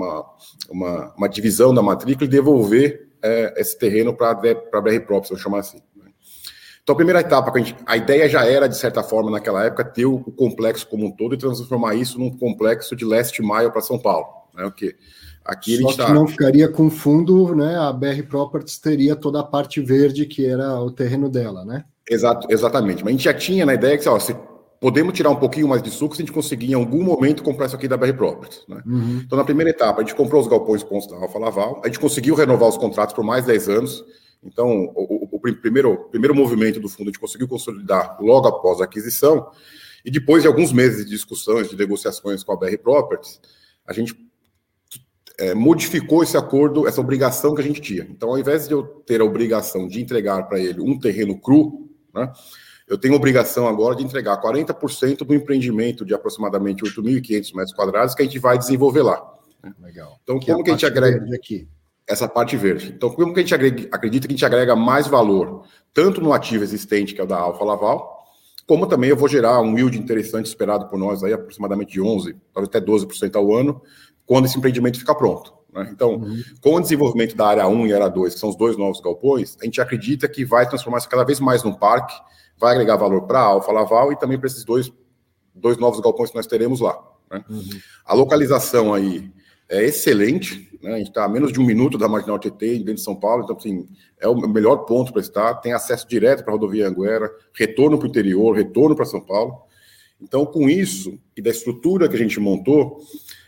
[0.71, 5.43] uma, uma, divisão da matrícula e devolver é, esse terreno para a BR Properties, vamos
[5.43, 5.79] chamar assim.
[5.97, 6.11] Né?
[6.83, 9.85] Então, a primeira etapa, a, gente, a, ideia já era, de certa forma, naquela época,
[9.85, 13.71] ter o, o complexo como um todo e transformar isso num complexo de leste maio
[13.71, 14.27] para São Paulo.
[14.55, 14.65] Né?
[14.65, 14.97] O que
[15.45, 16.13] Aqui Só tá...
[16.13, 17.77] não ficaria com fundo, né?
[17.77, 21.85] A BR Properties teria toda a parte verde que era o terreno dela, né?
[22.09, 23.03] Exato, exatamente.
[23.03, 24.37] Mas a gente já tinha na ideia que ó, se
[24.81, 27.67] podemos tirar um pouquinho mais de suco se a gente conseguir em algum momento comprar
[27.67, 28.65] isso aqui da BR Properties.
[28.67, 28.83] Né?
[28.87, 29.21] Uhum.
[29.25, 32.01] Então, na primeira etapa, a gente comprou os galpões pontos da Alfa Laval, a gente
[32.01, 34.03] conseguiu renovar os contratos por mais 10 anos.
[34.43, 38.81] Então, o, o, o primeiro, primeiro movimento do fundo, a gente conseguiu consolidar logo após
[38.81, 39.51] a aquisição,
[40.03, 43.39] e depois de alguns meses de discussões, de negociações com a BR Properties,
[43.87, 44.17] a gente
[45.39, 48.07] é, modificou esse acordo, essa obrigação que a gente tinha.
[48.11, 51.91] Então, ao invés de eu ter a obrigação de entregar para ele um terreno cru,
[52.15, 52.33] né,
[52.91, 58.23] eu tenho obrigação agora de entregar 40% do empreendimento de aproximadamente 8.500 metros quadrados que
[58.23, 59.23] a gente vai desenvolver lá.
[59.81, 60.19] Legal.
[60.23, 61.69] Então, que como é que a gente agrega aqui?
[62.09, 62.93] essa parte verde?
[62.97, 65.65] Então, como que a gente agrega, acredita que a gente agrega mais valor,
[65.95, 68.19] tanto no ativo existente, que é o da Alfa Laval,
[68.67, 72.37] como também eu vou gerar um yield interessante esperado por nós aí, aproximadamente de 11,
[72.53, 73.81] talvez até 12% ao ano,
[74.27, 75.55] quando esse empreendimento ficar pronto.
[75.73, 75.89] Né?
[75.93, 76.43] Então, uhum.
[76.61, 79.57] com o desenvolvimento da área 1 e área 2, que são os dois novos galpões,
[79.61, 82.15] a gente acredita que vai transformar-se cada vez mais num parque,
[82.61, 84.93] vai agregar valor para a Alfa Laval e também para esses dois,
[85.55, 87.03] dois novos galpões que nós teremos lá.
[87.31, 87.43] Né?
[87.49, 87.71] Uhum.
[88.05, 89.33] A localização aí
[89.69, 90.95] é excelente, né?
[90.95, 93.45] a gente está a menos de um minuto da Marginal TT, dentro de São Paulo,
[93.45, 93.89] então, assim,
[94.21, 98.07] é o melhor ponto para estar, tem acesso direto para a rodovia Anguera, retorno para
[98.07, 99.63] o interior, retorno para São Paulo.
[100.21, 102.99] Então, com isso e da estrutura que a gente montou,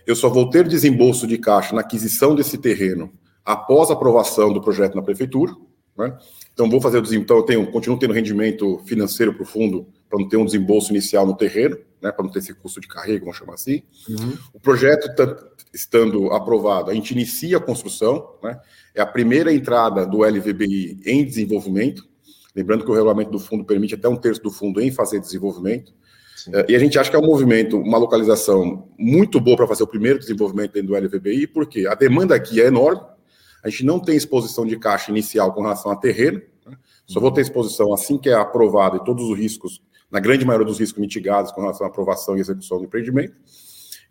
[0.07, 3.13] eu só vou ter desembolso de caixa na aquisição desse terreno
[3.45, 5.53] após a aprovação do projeto na prefeitura.
[5.97, 6.17] Né?
[6.53, 9.87] Então, vou fazer o desembolso, então, eu tenho, continuo tendo rendimento financeiro para o fundo,
[10.09, 12.11] para não ter um desembolso inicial no terreno, né?
[12.11, 13.83] para não ter esse custo de carrego, vamos chamar assim.
[14.09, 14.37] Uhum.
[14.53, 15.09] O projeto,
[15.73, 18.61] estando aprovado, a gente inicia a construção, né?
[18.95, 22.07] é a primeira entrada do LVBI em desenvolvimento.
[22.55, 25.93] Lembrando que o regulamento do fundo permite até um terço do fundo em fazer desenvolvimento.
[26.53, 29.83] É, e a gente acha que é um movimento, uma localização muito boa para fazer
[29.83, 33.01] o primeiro desenvolvimento dentro do LVBI, porque a demanda aqui é enorme,
[33.63, 36.77] a gente não tem exposição de caixa inicial com relação a terreno, né?
[37.07, 40.67] só vou ter exposição assim que é aprovado e todos os riscos, na grande maioria
[40.67, 43.35] dos riscos mitigados com relação à aprovação e execução do empreendimento.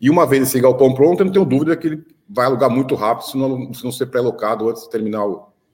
[0.00, 2.94] E uma vez esse galpão pronto, eu não tenho dúvida que ele vai alugar muito
[2.94, 5.22] rápido, se não, se não ser pré-locado antes de terminar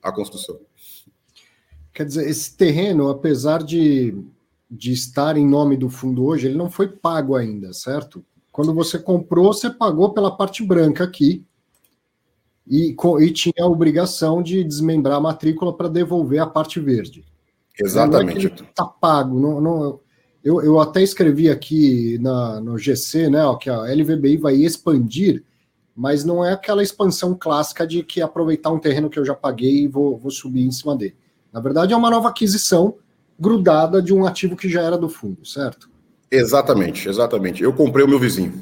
[0.03, 0.59] a construção.
[1.93, 4.15] Quer dizer, esse terreno, apesar de
[4.69, 8.23] de estar em nome do fundo hoje, ele não foi pago ainda, certo?
[8.51, 11.43] Quando você comprou, você pagou pela parte branca aqui
[12.69, 17.25] e, e tinha a obrigação de desmembrar a matrícula para devolver a parte verde.
[17.77, 18.47] Exatamente.
[18.47, 19.39] Está é pago.
[19.39, 19.99] Não, não,
[20.43, 25.43] eu, eu até escrevi aqui na, no GC, né, ó, que a LVBI vai expandir,
[25.95, 29.83] mas não é aquela expansão clássica de que aproveitar um terreno que eu já paguei
[29.83, 31.15] e vou, vou subir em cima dele.
[31.51, 32.95] Na verdade, é uma nova aquisição
[33.39, 35.89] grudada de um ativo que já era do fundo, certo?
[36.29, 37.63] Exatamente, exatamente.
[37.63, 38.53] Eu comprei o meu vizinho.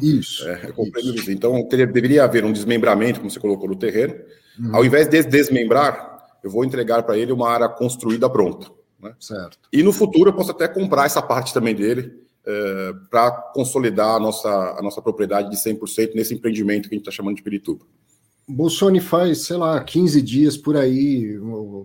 [0.00, 0.46] Isso.
[0.48, 0.72] É,
[1.02, 1.30] isso.
[1.30, 4.14] Então teria, deveria haver um desmembramento, como você colocou no terreno.
[4.58, 4.76] Uhum.
[4.76, 8.70] Ao invés de desmembrar, eu vou entregar para ele uma área construída pronta.
[9.00, 9.14] Né?
[9.20, 9.58] Certo.
[9.72, 12.12] E no futuro eu posso até comprar essa parte também dele
[12.46, 17.08] é, para consolidar a nossa, a nossa propriedade de 100% nesse empreendimento que a gente
[17.08, 17.84] está chamando de Pirituba.
[18.48, 21.36] Bolsonaro faz, sei lá, 15 dias por aí,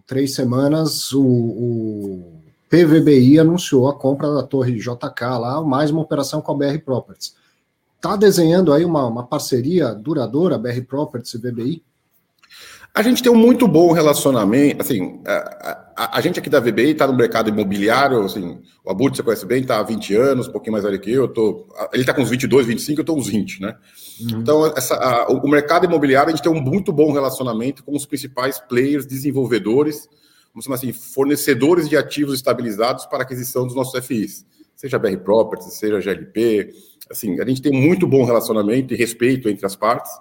[0.05, 6.39] três semanas, o, o, PVBI anunciou a compra da torre JK lá, mais uma operação
[6.39, 7.35] com a BR Properties.
[8.01, 11.83] Está desenhando aí uma, uma parceria duradoura, BR Properties e VBI?
[12.95, 16.93] A gente tem um muito bom relacionamento, assim, a, a, a gente aqui da VBI
[16.93, 20.51] está no mercado imobiliário, assim, o Abud você conhece bem, está há 20 anos, um
[20.51, 23.19] pouquinho mais velho que eu, eu tô, ele está com uns 22, 25, eu estou
[23.19, 23.77] uns 20, né?
[24.19, 24.39] Uhum.
[24.41, 28.07] Então, essa, a, o mercado imobiliário, a gente tem um muito bom relacionamento com os
[28.07, 30.09] principais players, desenvolvedores,
[30.51, 34.43] vamos chamar assim, fornecedores de ativos estabilizados para aquisição dos nossos FIs,
[34.75, 36.73] seja BR Properties, seja GLP,
[37.09, 40.11] assim, a gente tem muito bom relacionamento e respeito entre as partes,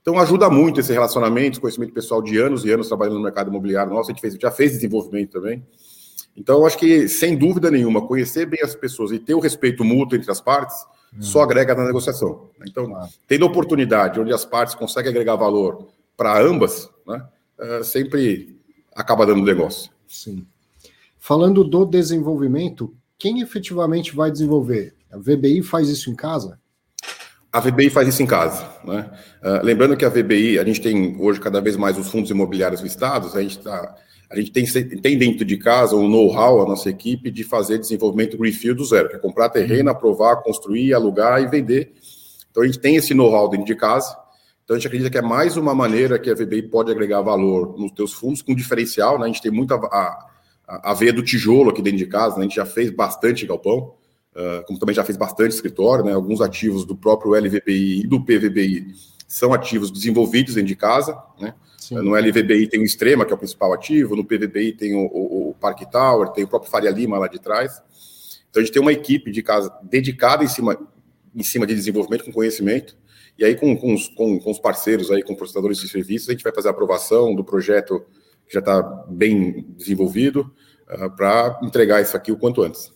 [0.00, 3.92] então ajuda muito esse relacionamento, conhecimento pessoal de anos e anos trabalhando no mercado imobiliário.
[3.92, 5.64] Nossa, a gente fez, já fez desenvolvimento também.
[6.36, 10.18] Então, acho que, sem dúvida nenhuma, conhecer bem as pessoas e ter o respeito mútuo
[10.18, 10.76] entre as partes
[11.16, 11.22] hum.
[11.22, 12.50] só agrega na negociação.
[12.66, 13.08] Então, claro.
[13.26, 17.24] tendo oportunidade onde as partes conseguem agregar valor para ambas, né,
[17.58, 18.60] é, sempre
[18.94, 19.90] acaba dando negócio.
[20.06, 20.44] Sim.
[21.18, 24.94] Falando do desenvolvimento, quem efetivamente vai desenvolver?
[25.14, 26.58] A VBI faz isso em casa?
[27.52, 28.68] A VBI faz isso em casa.
[28.84, 29.08] Né?
[29.40, 32.80] Uh, lembrando que a VBI, a gente tem hoje cada vez mais os fundos imobiliários
[32.80, 33.94] listados, a gente, tá,
[34.28, 34.64] a gente tem,
[35.00, 39.08] tem dentro de casa o know-how, a nossa equipe, de fazer desenvolvimento refil do zero,
[39.08, 41.92] que é comprar terreno, aprovar, construir, alugar e vender.
[42.50, 44.16] Então a gente tem esse know-how dentro de casa.
[44.64, 47.78] Então a gente acredita que é mais uma maneira que a VBI pode agregar valor
[47.78, 49.16] nos teus fundos com diferencial.
[49.16, 49.26] Né?
[49.26, 50.26] A gente tem muita a,
[50.66, 52.40] a, a veia do tijolo aqui dentro de casa, né?
[52.40, 53.94] a gente já fez bastante galpão.
[54.34, 56.12] Uh, como também já fez bastante escritório, né?
[56.12, 58.94] Alguns ativos do próprio LVBI e do PVBI
[59.28, 61.54] são ativos desenvolvidos dentro de casa, né?
[61.78, 61.96] Sim.
[61.96, 65.50] No LVBI tem o Extrema, que é o principal ativo, no PVBI tem o, o,
[65.50, 67.82] o Park Tower, tem o próprio Faria Lima lá de trás.
[68.48, 70.78] Então a gente tem uma equipe de casa dedicada em cima,
[71.34, 72.96] em cima de desenvolvimento com conhecimento,
[73.38, 76.32] e aí com, com, os, com, com os parceiros aí, com prestadores de serviços, a
[76.32, 78.06] gente vai fazer a aprovação do projeto
[78.46, 80.52] que já está bem desenvolvido,
[80.88, 82.93] uh, para entregar isso aqui o quanto antes.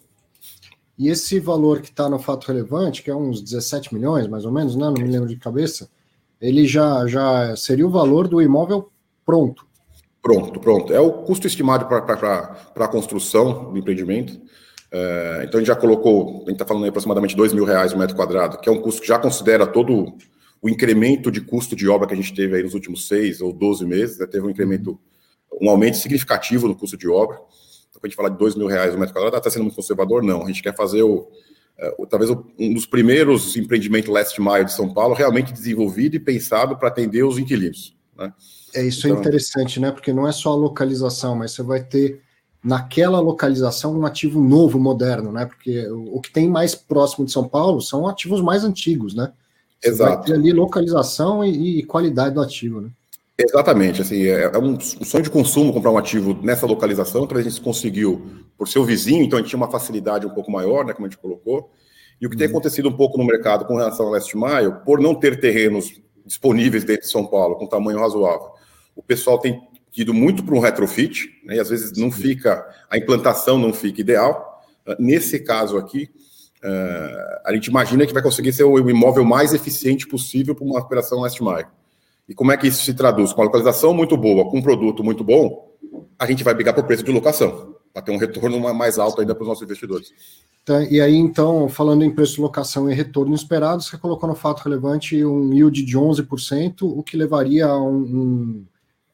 [0.99, 4.51] E esse valor que está no fato relevante, que é uns 17 milhões, mais ou
[4.51, 4.87] menos, né?
[4.87, 5.89] Não me lembro de cabeça,
[6.41, 8.91] ele já, já seria o valor do imóvel
[9.25, 9.67] pronto.
[10.21, 10.93] Pronto, pronto.
[10.93, 14.41] É o custo estimado para a construção do empreendimento.
[14.91, 17.93] É, então a gente já colocou, a gente está falando aí aproximadamente 2 mil reais
[17.93, 20.17] o metro quadrado, que é um custo que já considera todo
[20.61, 23.53] o incremento de custo de obra que a gente teve aí nos últimos seis ou
[23.53, 24.27] 12 meses, né?
[24.27, 24.99] teve um incremento,
[25.61, 27.39] um aumento significativo no custo de obra.
[27.89, 29.77] Então, quando a gente fala de dois mil reais o metro quadrado, está sendo muito
[29.77, 30.23] conservador?
[30.23, 30.43] Não.
[30.43, 31.29] A gente quer fazer o,
[31.79, 36.21] é, o talvez um dos primeiros empreendimentos last mile de São Paulo realmente desenvolvido e
[36.21, 37.97] pensado para atender os inquilinos.
[38.17, 38.33] Né?
[38.75, 39.91] É isso é então, é interessante, né?
[39.91, 42.21] Porque não é só a localização, mas você vai ter
[42.63, 45.47] naquela localização um ativo novo, moderno, né?
[45.47, 49.33] Porque o que tem mais próximo de São Paulo são ativos mais antigos, né?
[49.81, 50.17] Você Exato.
[50.17, 52.91] vai ter ali localização e, e qualidade do ativo, né?
[53.41, 57.43] Exatamente, assim, é, é um, sonho de consumo comprar um ativo nessa localização, então a
[57.43, 58.27] gente conseguiu,
[58.57, 61.07] por ser o vizinho, então a gente tinha uma facilidade um pouco maior, né, como
[61.07, 61.71] a gente colocou,
[62.21, 62.39] e o que uhum.
[62.41, 66.03] tem acontecido um pouco no mercado com relação ao Leste Maio, por não ter terrenos
[66.27, 68.49] disponíveis dentro de São Paulo com tamanho razoável,
[68.97, 69.63] o pessoal tem
[69.97, 74.01] ido muito para um retrofit, né, e às vezes não fica, a implantação não fica
[74.01, 76.11] ideal, ah, nesse caso aqui,
[76.65, 80.81] uh, a gente imagina que vai conseguir ser o imóvel mais eficiente possível para uma
[80.81, 81.78] operação Leste Maio.
[82.29, 83.33] E como é que isso se traduz?
[83.33, 85.75] Com a localização muito boa, com um produto muito bom,
[86.19, 89.35] a gente vai brigar por preço de locação, para ter um retorno mais alto ainda
[89.35, 90.13] para os nossos investidores.
[90.65, 94.35] Tá, e aí, então, falando em preço de locação e retorno esperado, você colocou no
[94.35, 98.67] fato relevante um yield de 11%, o que levaria a um,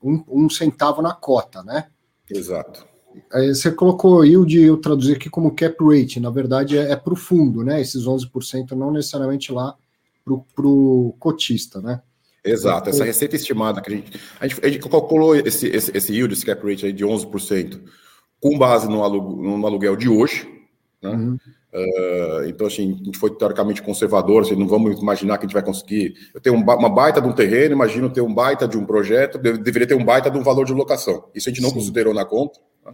[0.02, 1.86] um, um centavo na cota, né?
[2.28, 2.84] Exato.
[3.32, 7.16] Você colocou yield, eu traduzi aqui como cap rate, na verdade é, é para o
[7.16, 7.80] fundo, né?
[7.80, 9.76] Esses 11%, não necessariamente lá
[10.24, 12.02] para o cotista, né?
[12.44, 16.12] Exato, essa receita estimada que a gente, a gente, a gente calculou esse, esse, esse
[16.12, 17.80] yield, esse cap rate aí de 11%,
[18.38, 20.46] com base no, aluguel, no aluguel de hoje,
[21.02, 21.10] né?
[21.10, 21.38] Uhum.
[21.74, 25.54] Uh, então, assim, a gente foi teoricamente conservador, assim, não vamos imaginar que a gente
[25.54, 26.14] vai conseguir.
[26.32, 29.86] Eu tenho uma baita de um terreno, imagino ter um baita de um projeto, deveria
[29.86, 31.28] ter um baita de um valor de locação.
[31.34, 31.76] Isso a gente não Sim.
[31.76, 32.92] considerou na conta, né?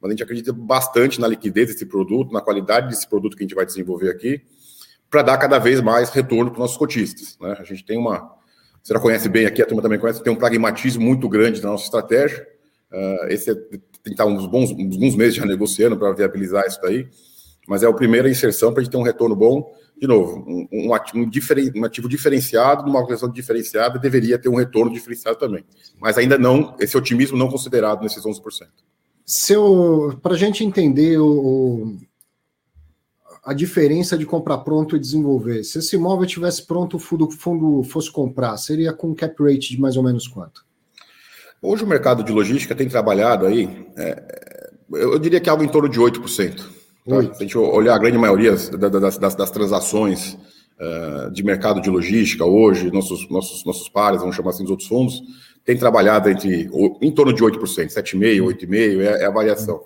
[0.00, 3.46] mas a gente acredita bastante na liquidez desse produto, na qualidade desse produto que a
[3.46, 4.42] gente vai desenvolver aqui,
[5.10, 7.36] para dar cada vez mais retorno para os nossos cotistas.
[7.40, 7.56] Né?
[7.58, 8.30] A gente tem uma,
[8.84, 11.70] você já conhece bem aqui, a turma também conhece, tem um pragmatismo muito grande na
[11.70, 12.46] nossa estratégia.
[12.92, 16.78] Uh, esse é, tem que estar uns bons, uns meses já negociando para viabilizar isso
[16.82, 17.08] daí,
[17.66, 19.74] mas é a primeira inserção para a gente ter um retorno bom.
[19.98, 24.50] De novo, um, um, ativo, um, diferen, um ativo diferenciado, numa organização diferenciada, deveria ter
[24.50, 25.64] um retorno diferenciado também.
[25.98, 28.66] Mas ainda não, esse otimismo não considerado nesses 11%.
[30.20, 31.96] Para a gente entender o,
[33.44, 35.62] a diferença de comprar pronto e desenvolver.
[35.64, 39.80] Se esse imóvel tivesse pronto, o fundo, fundo fosse comprar, seria com cap rate de
[39.80, 40.64] mais ou menos quanto?
[41.60, 45.88] Hoje o mercado de logística tem trabalhado aí, é, eu diria que algo em torno
[45.88, 46.56] de 8%.
[47.06, 47.22] Tá?
[47.22, 50.38] Se a gente olhar a grande maioria das, das, das transações
[50.80, 54.88] uh, de mercado de logística hoje, nossos, nossos, nossos pares, vamos chamar assim, os outros
[54.88, 55.22] fundos,
[55.64, 56.68] tem trabalhado entre
[57.00, 59.82] em torno de 8%, 7,5%, 8,5% é, é a variação.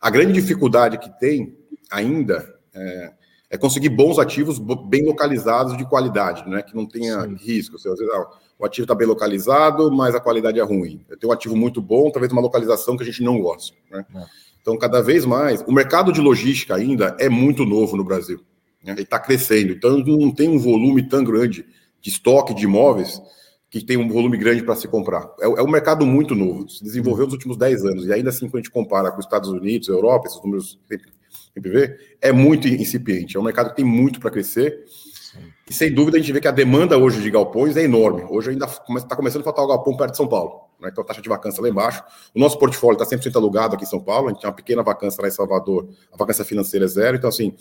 [0.00, 1.56] A grande dificuldade que tem
[1.90, 3.12] ainda é,
[3.50, 6.62] é conseguir bons ativos bem localizados de qualidade, né?
[6.62, 7.36] Que não tenha Sim.
[7.36, 7.78] risco.
[7.78, 11.04] Seja, ah, o ativo está bem localizado, mas a qualidade é ruim.
[11.08, 13.76] Eu tenho um ativo muito bom, talvez uma localização que a gente não gosta.
[13.90, 14.04] Né?
[14.14, 14.24] É.
[14.60, 18.40] Então, cada vez mais, o mercado de logística ainda é muito novo no Brasil.
[18.82, 18.92] Né?
[18.92, 21.64] Ele está crescendo, então não tem um volume tão grande
[22.00, 23.20] de estoque de imóveis
[23.68, 25.28] que tem um volume grande para se comprar.
[25.40, 28.46] É, é, um mercado muito novo, se desenvolveu nos últimos 10 anos, e ainda assim,
[28.46, 30.78] quando a gente compara com os Estados Unidos, Europa, esses números
[31.56, 33.36] MPV, é muito incipiente.
[33.36, 34.84] É um mercado que tem muito para crescer.
[34.86, 35.38] Sim.
[35.68, 38.24] E sem dúvida a gente vê que a demanda hoje de galpões é enorme.
[38.28, 40.66] Hoje ainda está começando a faltar o galpão perto de São Paulo.
[40.80, 40.90] Né?
[40.92, 42.02] Então a taxa de vacância lá embaixo.
[42.34, 44.28] O nosso portfólio está 100% alugado aqui em São Paulo.
[44.28, 45.88] A gente tem uma pequena vacância lá em Salvador.
[46.12, 47.16] A vacância financeira é zero.
[47.16, 47.54] Então, assim,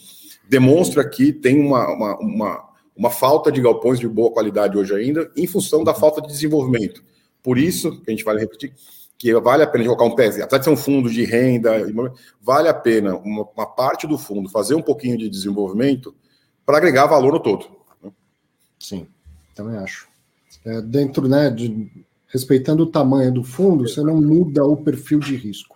[0.48, 5.30] demonstra que tem uma, uma, uma uma falta de galpões de boa qualidade hoje ainda,
[5.36, 7.04] em função da falta de desenvolvimento.
[7.44, 8.74] Por isso, que a gente vai repetir,
[9.18, 11.72] que vale a pena colocar um pezinho, apesar de ser um fundo de renda,
[12.42, 16.14] vale a pena uma, uma parte do fundo fazer um pouquinho de desenvolvimento
[16.66, 17.66] para agregar valor no todo.
[18.04, 18.12] Né?
[18.80, 19.08] Sim,
[19.54, 20.08] também acho.
[20.66, 21.90] É, dentro, né, de,
[22.28, 25.76] respeitando o tamanho do fundo, você não muda o perfil de risco.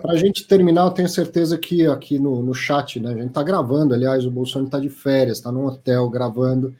[0.00, 3.28] Para a gente terminar, eu tenho certeza que aqui no, no chat, né, a gente
[3.28, 6.74] está gravando, aliás, o Bolsonaro está de férias, está no hotel gravando,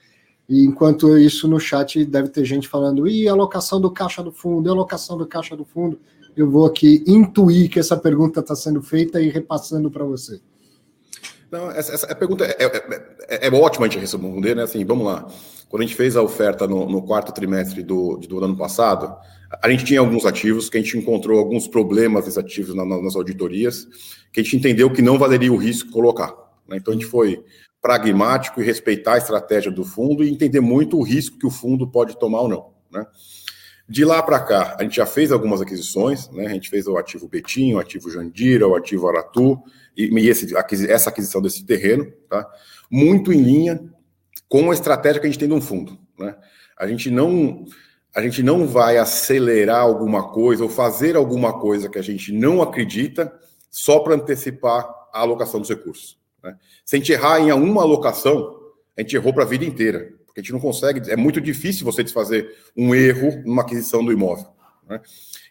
[0.53, 4.69] e enquanto isso no chat deve ter gente falando, e alocação do caixa do fundo,
[4.69, 5.99] e alocação do caixa do fundo,
[6.37, 10.43] eu vou aqui intuir que essa pergunta está sendo feita e repassando para você.
[11.51, 14.65] Não, essa, essa pergunta é, é, é, é ótima a gente responder, né?
[14.65, 15.27] Assim, vamos lá.
[15.71, 19.11] Quando a gente fez a oferta no, no quarto trimestre do, do, ano passado,
[19.63, 23.17] a gente tinha alguns ativos que a gente encontrou alguns problemas desses ativos na, nas
[23.17, 23.89] auditorias,
[24.31, 26.35] que a gente entendeu que não valeria o risco colocar.
[26.69, 26.77] Né?
[26.77, 27.43] Então a gente foi
[27.83, 31.91] pragmático e respeitar a estratégia do fundo e entender muito o risco que o fundo
[31.91, 32.73] pode tomar ou não.
[32.91, 33.05] Né?
[33.89, 36.47] De lá para cá, a gente já fez algumas aquisições, né?
[36.47, 39.61] A gente fez o ativo Betinho, o ativo Jandira, o ativo Aratu,
[39.97, 40.57] e, e esse,
[40.89, 42.49] essa aquisição desse terreno, tá?
[42.89, 43.83] Muito em linha
[44.49, 46.37] com a estratégia que a gente tem de um fundo, né?
[46.79, 47.65] A gente não
[48.15, 52.61] a gente não vai acelerar alguma coisa ou fazer alguma coisa que a gente não
[52.61, 53.33] acredita
[53.71, 56.22] só para antecipar a alocação dos recursos.
[56.43, 56.57] Né?
[56.85, 58.59] Se a gente errar em uma alocação,
[58.97, 60.13] a gente errou para a vida inteira.
[60.27, 64.11] Porque a gente não consegue, é muito difícil você desfazer um erro numa aquisição do
[64.11, 64.47] imóvel.
[64.89, 65.01] Né?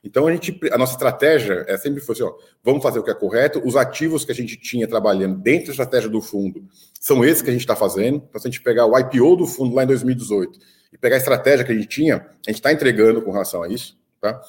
[0.04, 2.34] Então a gente, a nossa estratégia é sempre foi assim, ó,
[2.64, 3.62] vamos fazer o que é correto.
[3.64, 6.66] Os ativos que a gente tinha trabalhando dentro da estratégia do fundo
[7.00, 8.24] são esses que a gente está fazendo.
[8.28, 10.60] Então, se a gente pegar o IPO do fundo lá em 2018
[10.94, 13.68] e pegar a estratégia que a gente tinha, a gente está entregando com relação a
[13.68, 13.98] isso.
[14.20, 14.42] Tá?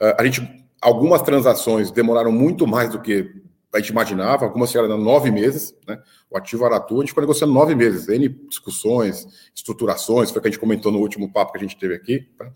[0.00, 3.32] Uh, a gente, algumas transações demoraram muito mais do que
[3.72, 6.00] a gente imaginava, algumas chegaram nove meses, né?
[6.30, 10.48] O ativo Aratu, a gente ficou negociando nove meses, N discussões, estruturações, foi o que
[10.48, 12.26] a gente comentou no último papo que a gente teve aqui.
[12.38, 12.50] Tá?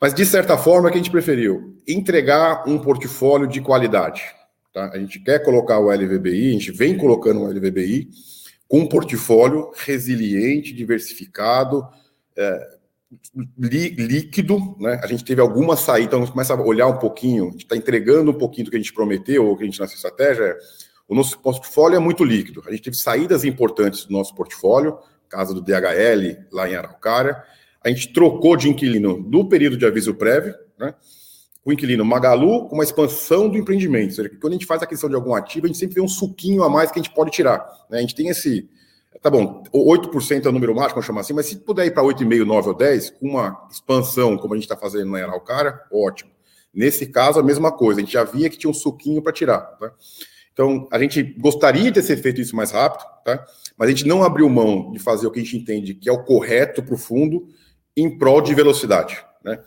[0.00, 1.76] Mas, de certa forma, que a gente preferiu?
[1.88, 4.22] Entregar um portfólio de qualidade.
[4.72, 4.90] Tá?
[4.92, 8.08] A gente quer colocar o LVBI, a gente vem colocando o LVBI
[8.68, 11.86] com um portfólio resiliente, diversificado,
[12.36, 12.75] é,
[13.58, 15.00] líquido, né?
[15.02, 17.62] A gente teve alguma saída, então a gente começa a olhar um pouquinho, a gente
[17.62, 20.56] está entregando um pouquinho do que a gente prometeu, ou que a gente, nossa estratégia,
[21.08, 22.62] o nosso portfólio é muito líquido.
[22.66, 24.98] A gente teve saídas importantes do nosso portfólio,
[25.28, 27.40] caso do DHL, lá em Araucária.
[27.84, 30.94] A gente trocou de inquilino do período de aviso prévio, né?
[31.64, 34.10] O inquilino Magalu com uma expansão do empreendimento.
[34.10, 36.00] Ou seja, quando a gente faz a aquisição de algum ativo, a gente sempre vê
[36.00, 37.58] um suquinho a mais que a gente pode tirar.
[37.90, 37.98] Né?
[37.98, 38.68] A gente tem esse,
[39.22, 42.02] Tá bom, 8% é o número mágico, vamos chamar assim, mas se puder ir para
[42.02, 46.30] 8,5, 9 ou 10, com uma expansão, como a gente está fazendo na Araucária, ótimo.
[46.72, 49.60] Nesse caso, a mesma coisa, a gente já via que tinha um suquinho para tirar.
[49.60, 49.92] Tá?
[50.52, 53.44] Então, a gente gostaria de ter feito isso mais rápido, tá?
[53.76, 56.12] mas a gente não abriu mão de fazer o que a gente entende que é
[56.12, 57.48] o correto para o fundo
[57.96, 59.24] em prol de velocidade.
[59.42, 59.58] Né?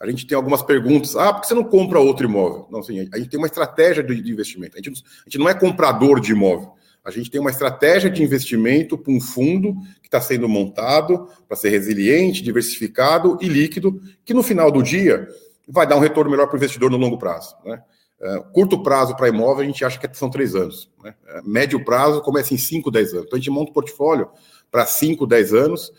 [0.00, 1.16] A gente tem algumas perguntas.
[1.16, 2.68] Ah, por que você não compra outro imóvel?
[2.70, 4.76] Não, assim, a gente tem uma estratégia de investimento.
[4.76, 6.72] A gente, a gente não é comprador de imóvel.
[7.08, 11.56] A gente tem uma estratégia de investimento para um fundo que está sendo montado para
[11.56, 15.26] ser resiliente, diversificado e líquido, que no final do dia
[15.66, 17.56] vai dar um retorno melhor para o investidor no longo prazo.
[17.64, 17.82] Né?
[18.20, 20.90] É, curto prazo para imóvel, a gente acha que são três anos.
[21.02, 21.14] Né?
[21.28, 23.24] É, médio prazo começa em 5, 10 anos.
[23.24, 24.28] Então a gente monta um portfólio
[24.70, 25.90] para 5, 10 anos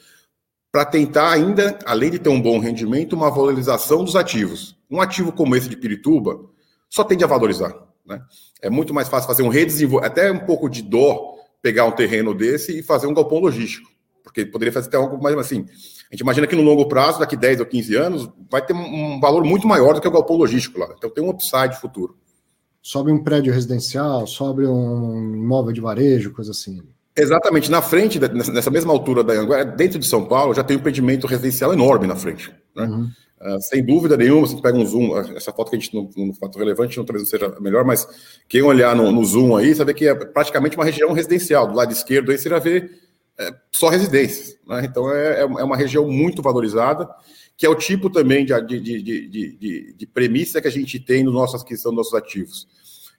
[0.72, 4.78] para tentar ainda, além de ter um bom rendimento, uma valorização dos ativos.
[4.91, 6.39] Um ativo como esse de Pirituba
[6.88, 7.89] só tende a valorizar.
[8.10, 8.20] Né?
[8.62, 12.34] É muito mais fácil fazer um redesenvolvimento, até um pouco de dó pegar um terreno
[12.34, 13.89] desse e fazer um galpão logístico,
[14.24, 15.66] porque poderia fazer até algo mais assim.
[16.12, 19.20] A gente imagina que no longo prazo, daqui 10 ou 15 anos, vai ter um
[19.20, 20.91] valor muito maior do que o galpão logístico lá.
[20.97, 22.18] Então tem um upside futuro.
[22.82, 26.82] Sobe um prédio residencial, sobe um imóvel de varejo, coisa assim.
[27.16, 27.70] Exatamente.
[27.70, 31.28] Na frente, nessa mesma altura da Anguera, dentro de São Paulo, já tem um empreendimento
[31.28, 32.51] residencial enorme na frente.
[32.76, 32.86] Né?
[32.86, 33.10] Uhum.
[33.42, 36.10] Uh, sem dúvida nenhuma, você pega um zoom, ah, essa foto que a gente no,
[36.26, 38.06] no fato relevante não talvez seja melhor, mas
[38.50, 41.66] quem olhar no, no, zoom aí, vê que é praticamente uma região residencial.
[41.66, 42.92] Do lado esquerdo aí você vai ver
[43.40, 44.58] é, só residências.
[44.68, 44.84] Né?
[44.84, 47.10] Então é, é, é uma região muito valorizada,
[47.56, 51.24] que é o tipo também de, de, de, de, de premissa que a gente tem
[51.24, 52.68] no nossa aquisição dos nossos ativos.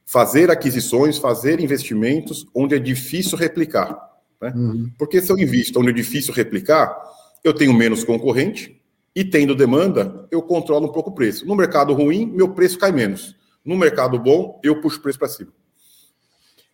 [0.04, 3.98] Fazer aquisições, fazer investimentos onde é difícil replicar.
[4.40, 4.52] Né?
[4.54, 4.90] Uhum.
[4.98, 6.94] Porque se eu invisto onde é difícil replicar,
[7.42, 8.79] eu tenho menos concorrente,
[9.14, 11.46] e tendo demanda, eu controlo um pouco o preço.
[11.46, 13.36] No mercado ruim, meu preço cai menos.
[13.64, 15.52] No mercado bom, eu puxo o preço para cima.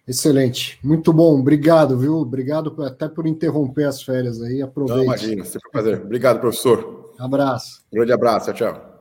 [0.07, 2.15] Excelente, muito bom, obrigado, viu?
[2.15, 4.63] Obrigado até por interromper as férias aí.
[4.63, 4.99] Aproveite.
[4.99, 6.01] Não, imagina, sempre um prazer.
[6.03, 7.13] Obrigado, professor.
[7.19, 7.83] Abraço.
[7.93, 8.95] Um grande abraço, tchau.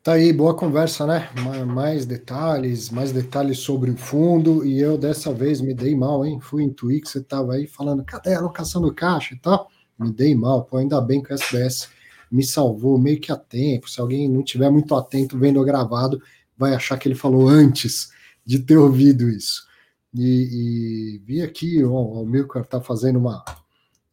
[0.00, 1.28] Tá aí, boa conversa, né?
[1.66, 4.64] Mais detalhes, mais detalhes sobre o fundo.
[4.64, 6.38] E eu dessa vez me dei mal, hein?
[6.40, 9.68] Fui intuir que você estava aí falando, cadê a alocação do caixa e tal?
[9.98, 11.88] Me dei mal, pô, ainda bem que o SBS
[12.30, 13.88] me salvou meio que a tempo.
[13.88, 16.22] Se alguém não tiver muito atento vendo gravado,
[16.56, 18.10] vai achar que ele falou antes
[18.44, 19.66] de ter ouvido isso.
[20.14, 23.44] E, e vi aqui, ó, o Milcar está fazendo uma.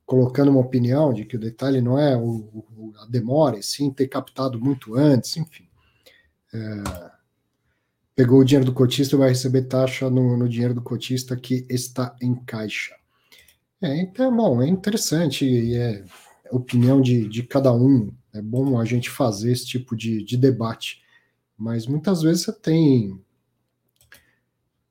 [0.06, 3.92] colocando uma opinião de que o detalhe não é o, o, a demora, e sim
[3.92, 5.66] ter captado muito antes, enfim
[6.56, 7.12] é,
[8.16, 11.66] pegou o dinheiro do cotista e vai receber taxa no, no, dinheiro do cotista que
[11.70, 12.96] está em caixa.
[13.86, 16.04] É, então, bom, é interessante e é
[16.52, 18.12] opinião de, de cada um.
[18.34, 21.04] É bom a gente fazer esse tipo de, de debate,
[21.56, 23.22] mas muitas vezes você tem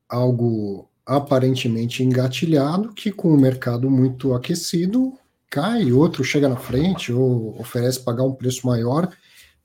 [0.09, 5.19] algo aparentemente engatilhado que com o mercado muito aquecido
[5.51, 9.13] cai, outro chega na frente ou oferece pagar um preço maior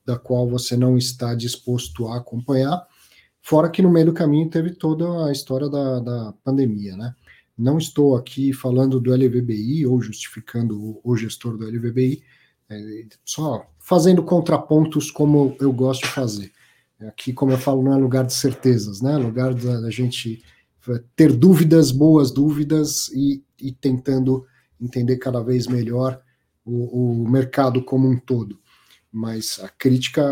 [0.04, 2.84] da qual você não está disposto a acompanhar.
[3.42, 7.14] Fora que no meio do caminho teve toda a história da, da pandemia, né?
[7.60, 12.24] Não estou aqui falando do LVBI ou justificando o, o gestor do LVBI,
[12.70, 16.52] é, só fazendo contrapontos como eu gosto de fazer.
[17.02, 19.14] Aqui, como eu falo, não é lugar de certezas, né?
[19.14, 20.44] É lugar da, da gente
[21.16, 24.46] ter dúvidas, boas dúvidas e, e tentando
[24.80, 26.22] entender cada vez melhor
[26.66, 28.60] o, o mercado como um todo
[29.12, 30.24] mas a crítica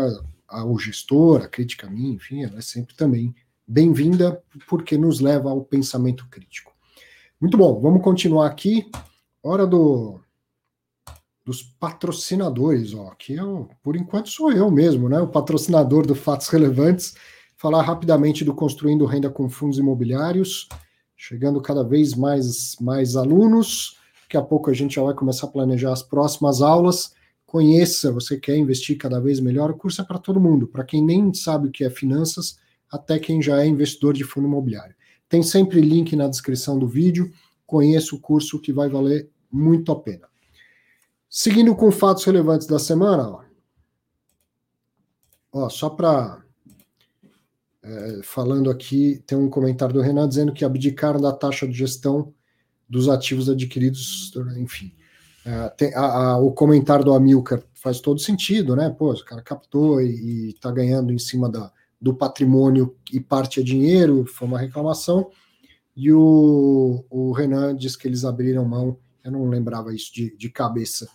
[0.46, 3.34] ao gestor, a crítica a mim, enfim, ela é sempre também
[3.66, 6.67] bem-vinda, porque nos leva ao pensamento crítico.
[7.40, 8.90] Muito bom, vamos continuar aqui.
[9.42, 10.20] Hora do,
[11.44, 13.08] dos patrocinadores, ó.
[13.08, 15.20] Aqui eu, por enquanto sou eu mesmo, né?
[15.20, 17.14] O patrocinador do Fatos Relevantes.
[17.56, 20.68] Falar rapidamente do Construindo Renda com Fundos Imobiliários,
[21.16, 23.96] chegando cada vez mais, mais alunos.
[24.22, 27.16] Daqui a pouco a gente já vai começar a planejar as próximas aulas
[27.48, 31.02] conheça, você quer investir cada vez melhor, o curso é para todo mundo, para quem
[31.02, 32.58] nem sabe o que é finanças,
[32.92, 34.94] até quem já é investidor de fundo imobiliário.
[35.28, 37.32] Tem sempre link na descrição do vídeo,
[37.66, 40.28] conheça o curso que vai valer muito a pena.
[41.28, 43.42] Seguindo com fatos relevantes da semana, ó,
[45.52, 46.42] ó só para
[47.82, 52.34] é, falando aqui, tem um comentário do Renan dizendo que abdicaram da taxa de gestão
[52.88, 54.94] dos ativos adquiridos, enfim.
[55.44, 58.90] É, tem, a, a, o comentário do Amilcar faz todo sentido, né?
[58.90, 63.62] Pô, o cara captou e está ganhando em cima da, do patrimônio e parte é
[63.62, 65.30] dinheiro, foi uma reclamação.
[65.96, 70.48] E o, o Renan diz que eles abriram mão, eu não lembrava isso de, de
[70.48, 71.08] cabeça,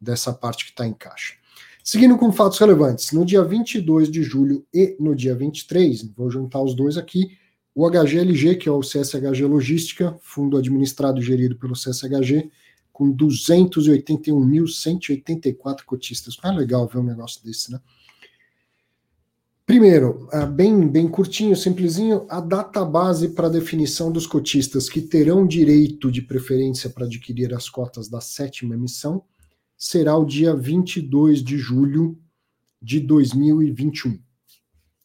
[0.00, 1.34] dessa parte que está em caixa.
[1.82, 6.60] Seguindo com fatos relevantes, no dia 22 de julho e no dia 23, vou juntar
[6.60, 7.38] os dois aqui,
[7.74, 12.50] o HGLG, que é o CSHG Logística, fundo administrado e gerido pelo CSHG,
[12.92, 16.36] com 281.184 cotistas.
[16.42, 17.78] Ah, legal ver um negócio desse, né?
[19.66, 25.44] Primeiro, ah, bem, bem curtinho, simplesinho, a data base para definição dos cotistas que terão
[25.44, 29.24] direito de preferência para adquirir as cotas da sétima emissão
[29.76, 32.16] será o dia 22 de julho
[32.80, 34.20] de 2021.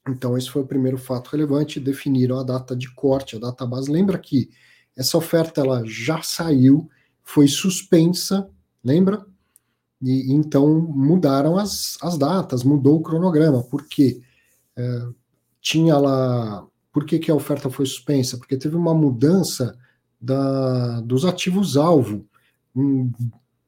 [0.07, 3.91] Então, esse foi o primeiro fato relevante, definiram a data de corte, a data base.
[3.91, 4.51] Lembra que
[4.95, 6.87] essa oferta ela já saiu,
[7.23, 8.47] foi suspensa,
[8.83, 9.25] lembra?
[9.99, 14.21] E então mudaram as, as datas, mudou o cronograma, porque
[14.77, 15.07] é,
[15.61, 16.65] tinha lá.
[16.91, 18.37] Por que, que a oferta foi suspensa?
[18.37, 19.77] Porque teve uma mudança
[20.19, 22.25] da, dos ativos-alvo.
[22.75, 23.11] Um,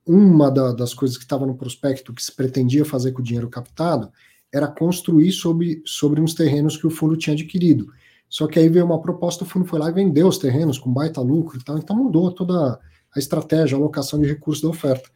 [0.06, 3.50] uma da, das coisas que estava no prospecto que se pretendia fazer com o dinheiro
[3.50, 4.12] captado
[4.52, 7.92] era construir sobre, sobre uns terrenos que o fundo tinha adquirido.
[8.30, 10.92] Só que aí veio uma proposta, o fundo foi lá e vendeu os terrenos com
[10.92, 12.80] baita lucro e tal, então mudou toda
[13.16, 15.10] a estratégia, a alocação de recursos da oferta.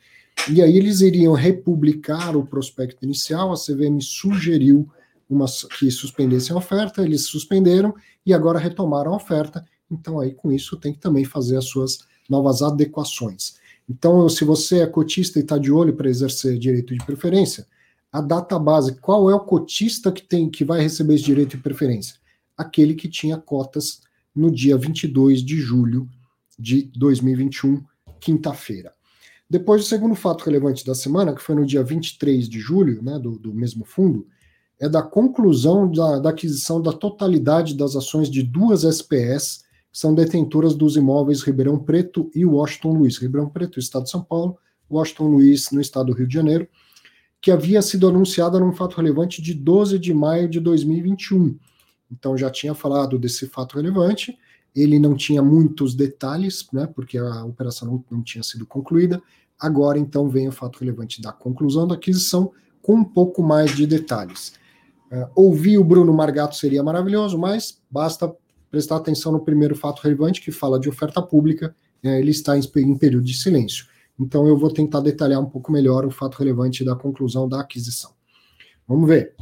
[0.52, 4.88] E aí eles iriam republicar o prospecto inicial, a CVM sugeriu
[5.30, 5.46] uma,
[5.78, 7.94] que suspendessem a oferta, eles suspenderam
[8.26, 12.00] e agora retomaram a oferta, então aí com isso tem que também fazer as suas
[12.30, 13.56] novas adequações.
[13.90, 17.66] Então, se você é cotista e está de olho para exercer direito de preferência,
[18.12, 21.64] a data base, qual é o cotista que tem que vai receber esse direito de
[21.64, 22.16] preferência?
[22.58, 24.02] Aquele que tinha cotas
[24.36, 26.08] no dia 22 de julho
[26.60, 27.84] de 2021,
[28.20, 28.94] quinta-feira.
[29.50, 33.18] Depois, o segundo fato relevante da semana, que foi no dia 23 de julho, né,
[33.18, 34.28] do, do mesmo fundo,
[34.80, 40.14] é da conclusão da, da, aquisição da totalidade das ações de duas SPS, que são
[40.14, 43.18] detentoras dos imóveis Ribeirão Preto e Washington Luiz.
[43.18, 44.58] Ribeirão Preto, Estado de São Paulo,
[44.90, 46.68] Washington Luiz, no Estado do Rio de Janeiro,
[47.42, 51.58] que havia sido anunciada num fato relevante de 12 de maio de 2021.
[52.12, 54.38] Então, já tinha falado desse fato relevante,
[54.76, 59.22] ele não tinha muitos detalhes, né, porque a operação não, não tinha sido concluída.
[59.60, 62.52] Agora, então, vem o fato relevante da conclusão da aquisição
[62.82, 64.54] com um pouco mais de detalhes.
[65.12, 68.34] Uh, ouvir o Bruno Margato seria maravilhoso, mas basta
[68.70, 72.62] prestar atenção no primeiro fato relevante que fala de oferta pública, é, ele está em,
[72.78, 73.88] em período de silêncio.
[74.20, 78.12] Então eu vou tentar detalhar um pouco melhor o fato relevante da conclusão da aquisição.
[78.88, 79.36] Vamos ver.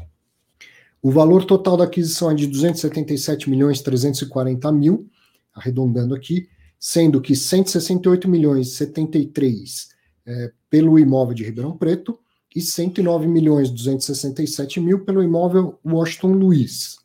[1.02, 5.08] O valor total da aquisição é de 277 milhões 340 mil,
[5.54, 6.50] arredondando aqui,
[6.80, 9.90] sendo que 168 milhões 73
[10.26, 12.20] é, pelo imóvel de Ribeirão Preto
[12.56, 16.98] e 109 milhões 267 mil pelo imóvel Washington Luiz.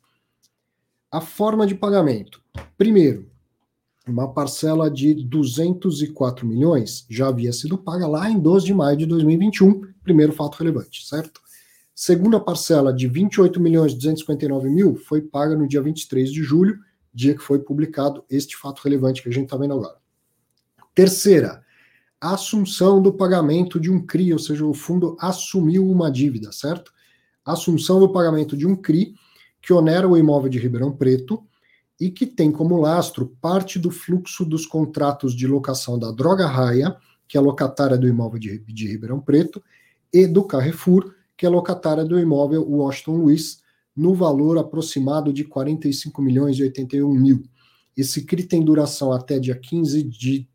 [1.11, 2.41] A forma de pagamento.
[2.77, 3.29] Primeiro,
[4.07, 9.05] uma parcela de 204 milhões já havia sido paga lá em 12 de maio de
[9.05, 11.41] 2021, primeiro fato relevante, certo?
[11.93, 16.79] Segunda parcela de 28 milhões 259 mil foi paga no dia 23 de julho,
[17.13, 19.97] dia que foi publicado este fato relevante que a gente está vendo agora.
[20.95, 21.60] Terceira,
[22.21, 26.93] assunção do pagamento de um CRI, ou seja, o fundo assumiu uma dívida, certo?
[27.43, 29.15] Assunção do pagamento de um CRI
[29.59, 31.43] que onera o imóvel de Ribeirão Preto
[31.99, 36.95] e que tem como lastro parte do fluxo dos contratos de locação da Droga Raia,
[37.27, 39.61] que é locatária do imóvel de, de Ribeirão Preto,
[40.13, 43.61] e do Carrefour, que é locatária do imóvel Washington Luiz,
[43.95, 47.43] no valor aproximado de 45 milhões e 81 mil.
[47.95, 50.47] Esse CRI tem duração até dia 15 de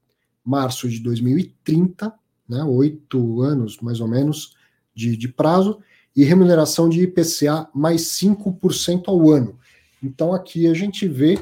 [0.46, 2.12] março de 2030,
[2.48, 4.54] né, oito anos mais ou menos
[4.94, 5.78] de, de prazo,
[6.14, 9.58] e remuneração de IPCA mais 5% ao ano.
[10.02, 11.38] Então aqui a gente vê,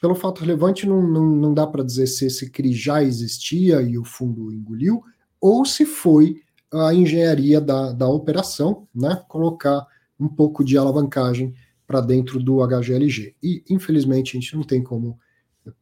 [0.00, 3.96] pelo fato relevante, não, não, não dá para dizer se esse CRI já existia e
[3.96, 5.04] o fundo engoliu,
[5.40, 6.42] ou se foi
[6.72, 9.86] a engenharia da, da operação, né, colocar
[10.18, 11.54] um pouco de alavancagem
[11.86, 13.34] para dentro do HGLG.
[13.42, 15.18] E, infelizmente, a gente não tem como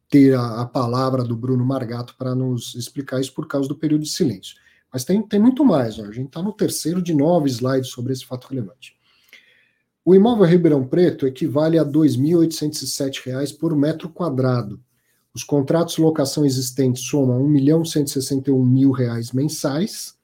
[0.09, 4.03] ter a, a palavra do Bruno Margato para nos explicar isso por causa do período
[4.03, 4.55] de silêncio.
[4.91, 6.03] Mas tem, tem muito mais, ó.
[6.03, 8.95] a gente está no terceiro de nove slides sobre esse fato relevante.
[10.03, 14.79] O imóvel Ribeirão Preto equivale a R$ 2.807 por metro quadrado.
[15.33, 20.15] Os contratos de locação existentes somam 1.161.000 reais mensais,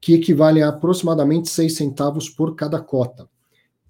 [0.00, 3.28] que equivalem a aproximadamente 6 centavos por cada cota.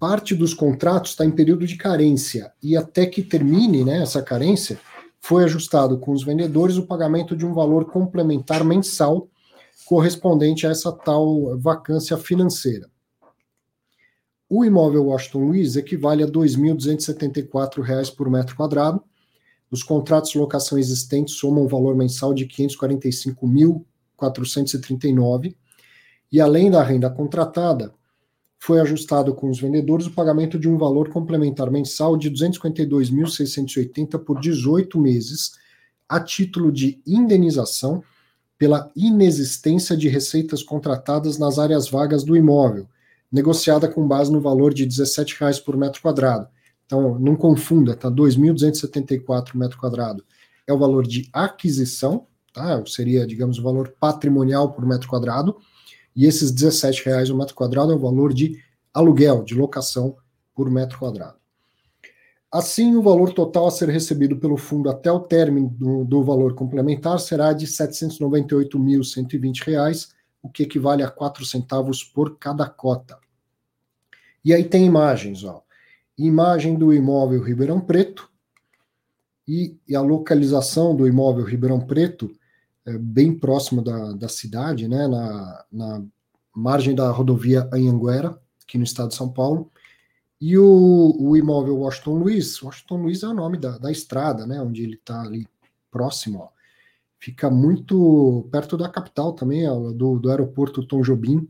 [0.01, 4.79] Parte dos contratos está em período de carência e até que termine né, essa carência,
[5.19, 9.29] foi ajustado com os vendedores o pagamento de um valor complementar mensal
[9.85, 12.89] correspondente a essa tal vacância financeira.
[14.49, 19.03] O imóvel Washington Luiz equivale a R$ 2.274 por metro quadrado.
[19.69, 22.49] Os contratos de locação existentes somam um valor mensal de R$
[24.19, 25.55] 545.439.
[26.31, 27.93] E além da renda contratada,
[28.63, 34.19] foi ajustado com os vendedores o pagamento de um valor complementar mensal de R$ 252.680
[34.19, 35.53] por 18 meses,
[36.07, 38.03] a título de indenização
[38.59, 42.87] pela inexistência de receitas contratadas nas áreas vagas do imóvel,
[43.31, 46.47] negociada com base no valor de R$ 17,00 por metro quadrado.
[46.85, 48.11] Então, não confunda, tá?
[48.11, 50.23] 2.274 metro quadrado
[50.67, 52.83] é o valor de aquisição, tá?
[52.85, 55.57] Seria, digamos, o valor patrimonial por metro quadrado,
[56.15, 60.15] e esses R$ 17,00 o metro quadrado é o valor de aluguel, de locação
[60.53, 61.41] por metro quadrado.
[62.51, 66.53] Assim, o valor total a ser recebido pelo fundo até o término do, do valor
[66.53, 70.09] complementar será de R$ 798.120,
[70.43, 73.17] o que equivale a 4 centavos por cada cota.
[74.43, 75.63] E aí tem imagens, ó.
[76.17, 78.29] Imagem do imóvel Ribeirão Preto
[79.47, 82.29] e, e a localização do imóvel Ribeirão Preto,
[82.91, 86.03] é, bem próximo da, da cidade, né, na, na
[86.55, 89.71] margem da rodovia Anhanguera, aqui no estado de São Paulo,
[90.39, 94.61] e o, o imóvel Washington Luiz, Washington Luiz é o nome da, da estrada, né,
[94.61, 95.47] onde ele está ali
[95.91, 96.49] próximo, ó.
[97.19, 101.47] fica muito perto da capital também, ó, do, do aeroporto Tom Jobim.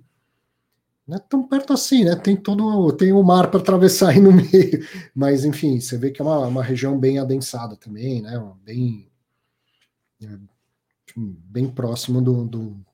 [1.07, 2.15] Não é tão perto assim, né?
[2.15, 6.21] Tem todo tem o mar para atravessar aí no meio, mas enfim, você vê que
[6.21, 8.39] é uma, uma região bem adensada também, né?
[8.63, 9.11] Bem
[10.21, 10.37] é,
[11.15, 12.85] bem próximo do, do,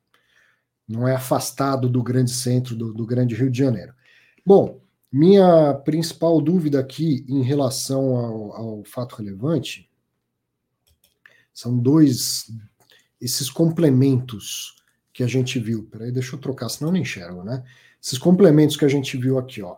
[0.87, 3.93] não é afastado do grande centro do, do grande Rio de Janeiro.
[4.45, 4.79] Bom,
[5.11, 9.89] minha principal dúvida aqui em relação ao, ao fato relevante
[11.53, 12.51] são dois,
[13.19, 14.75] esses complementos
[15.11, 15.87] que a gente viu.
[15.91, 17.63] Peraí, deixa eu trocar, senão eu não enxergo, né?
[18.01, 19.75] Esses complementos que a gente viu aqui, ó.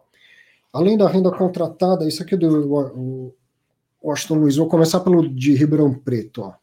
[0.74, 3.34] Além da renda contratada, isso aqui é do
[4.04, 6.54] Washington Luiz, vou começar pelo de Ribeirão Preto, ó.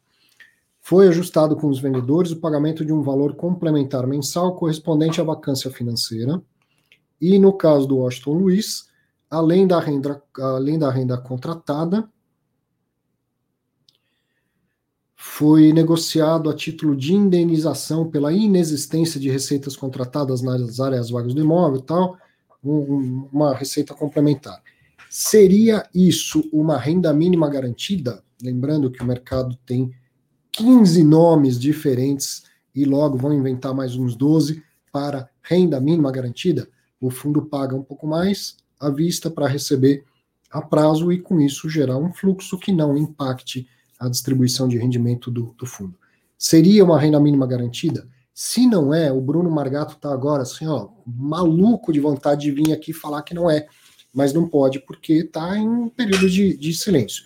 [0.87, 5.69] Foi ajustado com os vendedores o pagamento de um valor complementar mensal correspondente à vacância
[5.69, 6.41] financeira
[7.19, 8.87] e no caso do Washington Luiz,
[9.29, 12.09] além da renda, além da renda contratada,
[15.13, 21.41] foi negociado a título de indenização pela inexistência de receitas contratadas nas áreas vagas do
[21.41, 22.17] imóvel e tal,
[22.63, 24.63] um, uma receita complementar.
[25.09, 28.23] Seria isso uma renda mínima garantida?
[28.41, 29.93] Lembrando que o mercado tem
[30.57, 32.41] 15 nomes diferentes
[32.73, 36.67] e logo vão inventar mais uns 12 para renda mínima garantida.
[36.99, 40.03] O fundo paga um pouco mais à vista para receber
[40.49, 43.67] a prazo e, com isso, gerar um fluxo que não impacte
[43.99, 45.93] a distribuição de rendimento do, do fundo.
[46.39, 48.07] Seria uma renda mínima garantida?
[48.33, 52.73] Se não é, o Bruno Margato está agora assim, ó, maluco de vontade de vir
[52.73, 53.67] aqui falar que não é,
[54.11, 57.23] mas não pode porque está em um período de, de silêncio.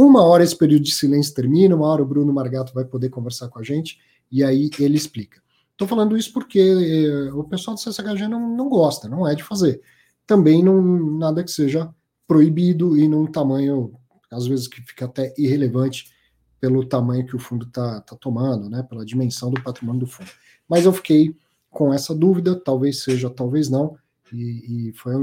[0.00, 3.48] Uma hora esse período de silêncio termina, uma hora o Bruno Margato vai poder conversar
[3.48, 3.98] com a gente
[4.30, 5.42] e aí ele explica.
[5.72, 9.42] Estou falando isso porque eh, o pessoal do CSHG não, não gosta, não é de
[9.42, 9.82] fazer.
[10.24, 10.80] Também não
[11.18, 11.92] nada que seja
[12.28, 13.92] proibido e num tamanho,
[14.30, 16.12] às vezes, que fica até irrelevante
[16.60, 20.30] pelo tamanho que o fundo está tá tomando, né, pela dimensão do patrimônio do fundo.
[20.68, 21.34] Mas eu fiquei
[21.70, 23.96] com essa dúvida, talvez seja, talvez não,
[24.32, 25.14] e, e foi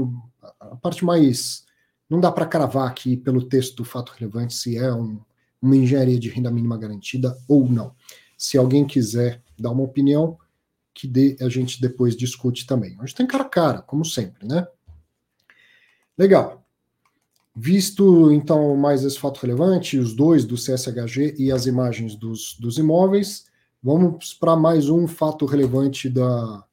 [0.60, 1.64] a parte mais.
[2.08, 5.20] Não dá para cravar aqui pelo texto do fato relevante se é um,
[5.60, 7.94] uma engenharia de renda mínima garantida ou não.
[8.38, 10.38] Se alguém quiser dar uma opinião,
[10.94, 12.96] que dê, a gente depois discute também.
[13.00, 14.66] Gente tem cara a cara, como sempre, né?
[16.16, 16.64] Legal.
[17.54, 22.78] Visto, então, mais esse fato relevante, os dois do CSHG e as imagens dos, dos
[22.78, 23.46] imóveis,
[23.82, 26.64] vamos para mais um fato relevante da,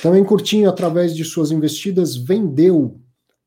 [0.00, 3.00] Também curtinho, através de suas investidas, vendeu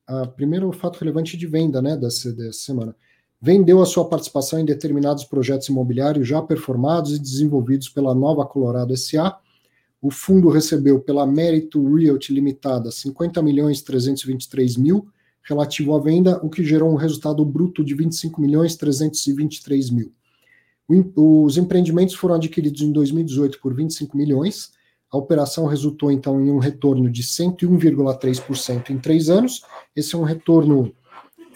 [0.06, 2.94] a primeiro fato relevante de venda né, dessa, dessa semana.
[3.42, 8.98] Vendeu a sua participação em determinados projetos imobiliários já performados e desenvolvidos pela Nova Colorado
[8.98, 9.40] SA.
[10.02, 15.08] O fundo recebeu pela Mérito Realty Limitada 50 milhões 323 mil
[15.44, 20.12] relativo à venda, o que gerou um resultado bruto de 25 milhões 323 mil.
[21.16, 24.72] Os empreendimentos foram adquiridos em 2018 por 25 milhões
[25.12, 29.62] a operação resultou então em um retorno de 101,3% em três anos.
[29.94, 30.94] Esse é um retorno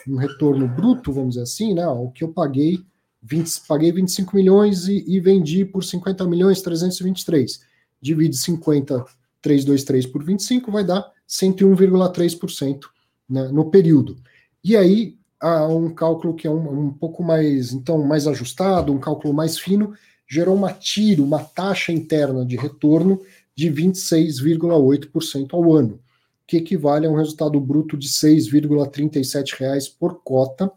[0.07, 1.87] um retorno bruto, vamos dizer assim, né?
[1.87, 2.79] O que eu paguei
[3.23, 7.61] 20, paguei 25 milhões e, e, vendi por 50 milhões 323.
[8.01, 9.05] Divide 50
[9.45, 12.85] 323 por 25 vai dar 101,3%
[13.29, 14.17] né, no período.
[14.63, 18.99] E aí há um cálculo que é um, um pouco mais então mais ajustado, um
[18.99, 19.93] cálculo mais fino,
[20.27, 23.21] gerou uma tiro, uma taxa interna de retorno
[23.55, 25.99] de 26,8% ao ano,
[26.47, 30.71] que equivale a um resultado bruto de R$ 6,37 por cota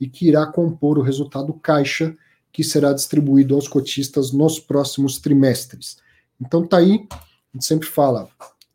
[0.00, 2.16] e que irá compor o resultado caixa
[2.52, 6.01] que será distribuído aos cotistas nos próximos trimestres.
[6.44, 7.16] Então tá aí, a
[7.54, 8.28] gente sempre fala,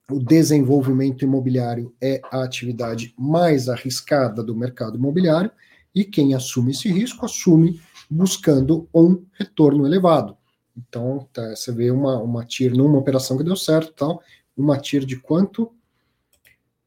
[0.10, 5.52] o desenvolvimento imobiliário é a atividade mais arriscada do mercado imobiliário
[5.94, 10.38] e quem assume esse risco assume buscando um retorno elevado.
[10.78, 14.22] Então, tá, você vê uma, uma TIR numa operação que deu certo tal,
[14.56, 15.74] uma TIR de quanto?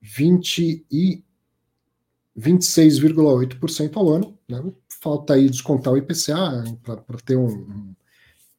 [0.00, 1.22] 20 e
[2.38, 4.38] 26,8% ao ano.
[4.48, 4.62] Né?
[5.02, 7.94] Falta aí descontar o IPCA para ter um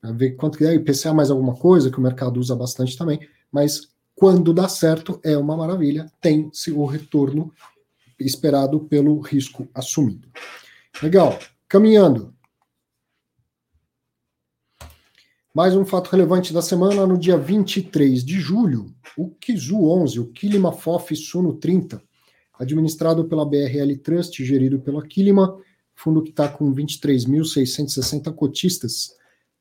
[0.04, 3.20] ver quanto que é IPCA mais alguma coisa que o mercado usa bastante também,
[3.52, 7.54] mas quando dá certo é uma maravilha, tem-se o retorno
[8.20, 10.28] esperado pelo risco assumido.
[11.02, 11.38] Legal.
[11.68, 12.34] Caminhando.
[15.54, 20.28] Mais um fato relevante da semana, no dia 23 de julho, o Kizu 11, o
[20.28, 22.02] Kilima FOF Suno 30,
[22.58, 25.60] administrado pela BRL Trust, gerido pela Kilima,
[25.94, 29.14] fundo que está com 23.660 cotistas.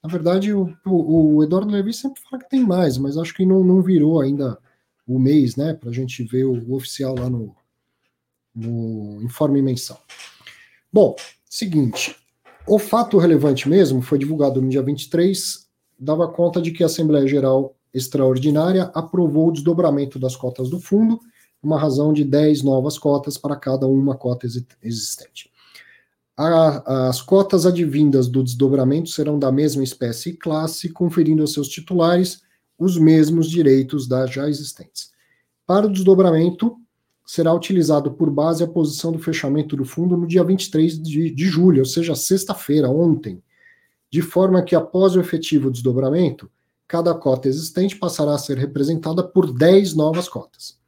[0.03, 3.45] Na verdade, o, o, o, Eduardo Levi sempre fala que tem mais, mas acho que
[3.45, 4.59] não, não virou ainda
[5.07, 7.55] o mês, né, para a gente ver o, o, oficial lá no,
[8.55, 10.03] no informe mensal.
[10.93, 11.15] Bom,
[11.49, 12.17] seguinte,
[12.67, 15.69] o fato relevante mesmo foi divulgado no dia 23
[16.01, 21.21] dava conta de que a Assembleia Geral Extraordinária aprovou o desdobramento das cotas do fundo,
[21.63, 24.47] uma razão de 10 novas cotas para cada uma cota
[24.83, 25.50] existente.
[26.43, 31.69] A, as cotas advindas do desdobramento serão da mesma espécie e classe, conferindo aos seus
[31.69, 32.41] titulares
[32.79, 35.11] os mesmos direitos das já existentes.
[35.67, 36.79] Para o desdobramento,
[37.27, 41.45] será utilizado por base a posição do fechamento do fundo no dia 23 de, de
[41.45, 43.43] julho, ou seja, sexta-feira, ontem,
[44.11, 46.51] de forma que após o efetivo desdobramento,
[46.89, 50.80] cada cota existente passará a ser representada por 10 novas cotas.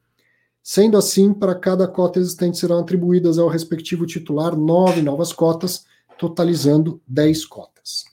[0.63, 5.85] Sendo assim, para cada cota existente serão atribuídas ao respectivo titular nove novas cotas,
[6.17, 8.05] totalizando 10 cotas.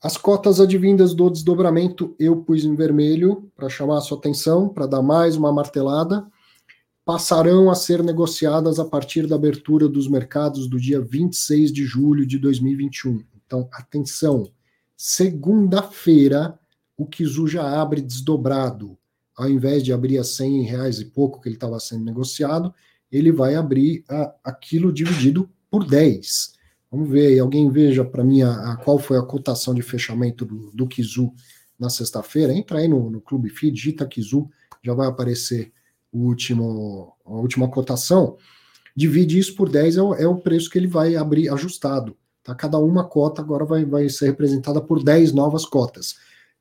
[0.00, 4.86] As cotas advindas do desdobramento eu pus em vermelho para chamar a sua atenção, para
[4.86, 6.26] dar mais uma martelada.
[7.04, 12.26] passarão a ser negociadas a partir da abertura dos mercados do dia 26 de julho
[12.26, 13.22] de 2021.
[13.44, 14.50] Então, atenção,
[14.96, 16.58] segunda-feira
[16.96, 18.96] o Kizu já abre desdobrado.
[19.36, 22.72] Ao invés de abrir a 100 reais e pouco que ele estava sendo negociado,
[23.10, 26.54] ele vai abrir a, aquilo dividido por 10.
[26.90, 30.70] Vamos ver alguém veja para mim a, a, qual foi a cotação de fechamento do,
[30.72, 31.32] do Kizu
[31.78, 32.52] na sexta-feira.
[32.52, 34.48] Entra aí no, no Clube Feed, digita Kizu,
[34.82, 35.72] já vai aparecer
[36.12, 38.36] o último, a última cotação.
[38.96, 42.16] Divide isso por 10 é o, é o preço que ele vai abrir ajustado.
[42.44, 42.54] Tá?
[42.54, 46.14] Cada uma cota agora vai, vai ser representada por 10 novas cotas.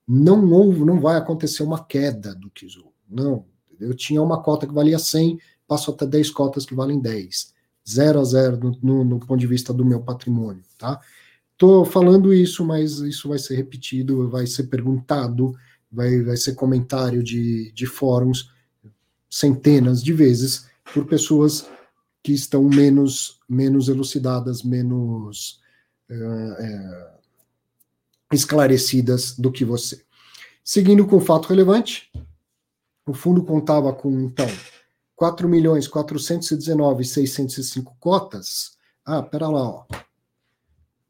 [0.08, 2.86] Não houve, não vai acontecer uma queda do Kizu.
[3.10, 3.46] Não.
[3.80, 7.54] Eu tinha uma cota que valia 100, passo até 10 cotas que valem 10
[7.88, 11.00] zero a zero no, no, no ponto de vista do meu patrimônio, tá?
[11.52, 15.54] Estou falando isso, mas isso vai ser repetido, vai ser perguntado,
[15.92, 18.52] vai, vai ser comentário de, de fóruns
[19.30, 21.68] centenas de vezes por pessoas
[22.24, 25.62] que estão menos, menos elucidadas, menos
[26.10, 27.12] é, é,
[28.34, 30.04] esclarecidas do que você.
[30.64, 32.12] Seguindo com o fato relevante,
[33.06, 34.48] o fundo contava com, então,
[35.16, 38.78] 4 milhões 419 605 cotas.
[39.06, 39.86] Ah, pera lá, ó.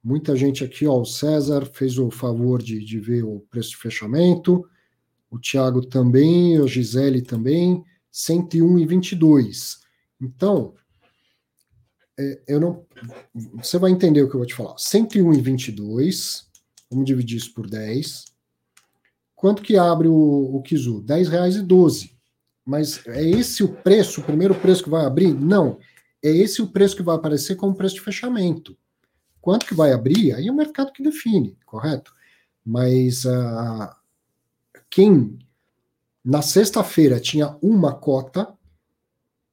[0.04, 1.00] Muita gente aqui, ó.
[1.00, 4.68] O César fez o favor de, de ver o preço de fechamento.
[5.30, 7.84] O Thiago também, a Gisele também.
[8.12, 9.78] 101,22.
[10.20, 10.74] Então,
[12.20, 12.86] é, eu não.
[13.56, 14.76] Você vai entender o que eu vou te falar.
[14.76, 16.46] 101,22.
[16.94, 18.26] Vamos dividir isso por 10.
[19.36, 21.00] Quanto que abre o, o Kizu?
[21.00, 22.12] R$ 10,12.
[22.66, 25.34] Mas é esse o preço, o primeiro preço que vai abrir?
[25.34, 25.78] Não.
[26.24, 28.78] É esse o preço que vai aparecer como preço de fechamento.
[29.42, 30.34] Quanto que vai abrir?
[30.34, 32.14] Aí é o mercado que define, correto?
[32.66, 33.94] Mas uh,
[34.90, 35.38] quem
[36.24, 38.54] na sexta-feira tinha uma cota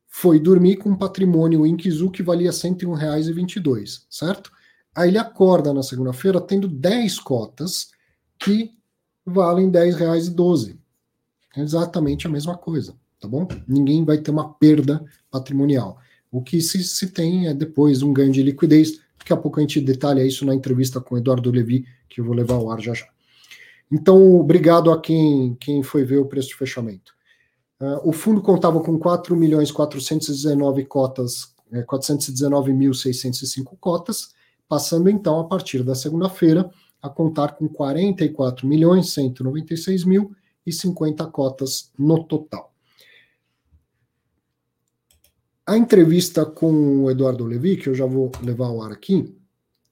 [0.07, 4.53] foi dormir com um patrimônio em Kizu que valia R$ 101,22, certo?
[4.95, 7.91] Aí ele acorda na segunda-feira tendo 10 cotas
[8.39, 8.73] que
[9.25, 10.77] valem R$ 10,12.
[11.57, 13.47] É exatamente a mesma coisa tá bom?
[13.69, 15.99] Ninguém vai ter uma perda patrimonial.
[16.33, 19.01] O que se, se tem é depois um ganho de liquidez.
[19.19, 22.25] Daqui a pouco a gente detalha isso na entrevista com o Eduardo Levi, que eu
[22.25, 23.07] vou levar ao ar já já.
[23.93, 27.12] Então, obrigado a quem, quem foi ver o preço de fechamento.
[27.81, 34.33] Uh, o fundo contava com 4 milhões 419 cotas, é, 419.605 cotas,
[34.71, 36.71] passando então, a partir da segunda-feira,
[37.03, 40.31] a contar com 44 milhões 196 mil
[40.65, 42.73] e 50 cotas no total.
[45.67, 49.35] A entrevista com o Eduardo Levi, que eu já vou levar ao ar aqui,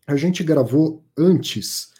[0.06, 1.92] a gente gravou antes.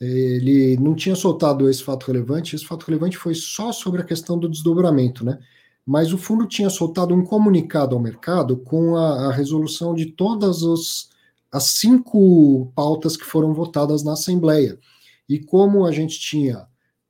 [0.00, 4.38] Ele não tinha soltado esse fato relevante, esse fato relevante foi só sobre a questão
[4.38, 5.40] do desdobramento, né?
[5.84, 10.62] Mas o fundo tinha soltado um comunicado ao mercado com a, a resolução de todas
[10.62, 11.10] os,
[11.56, 14.78] as cinco pautas que foram votadas na Assembleia.
[15.26, 16.66] E como a gente tinha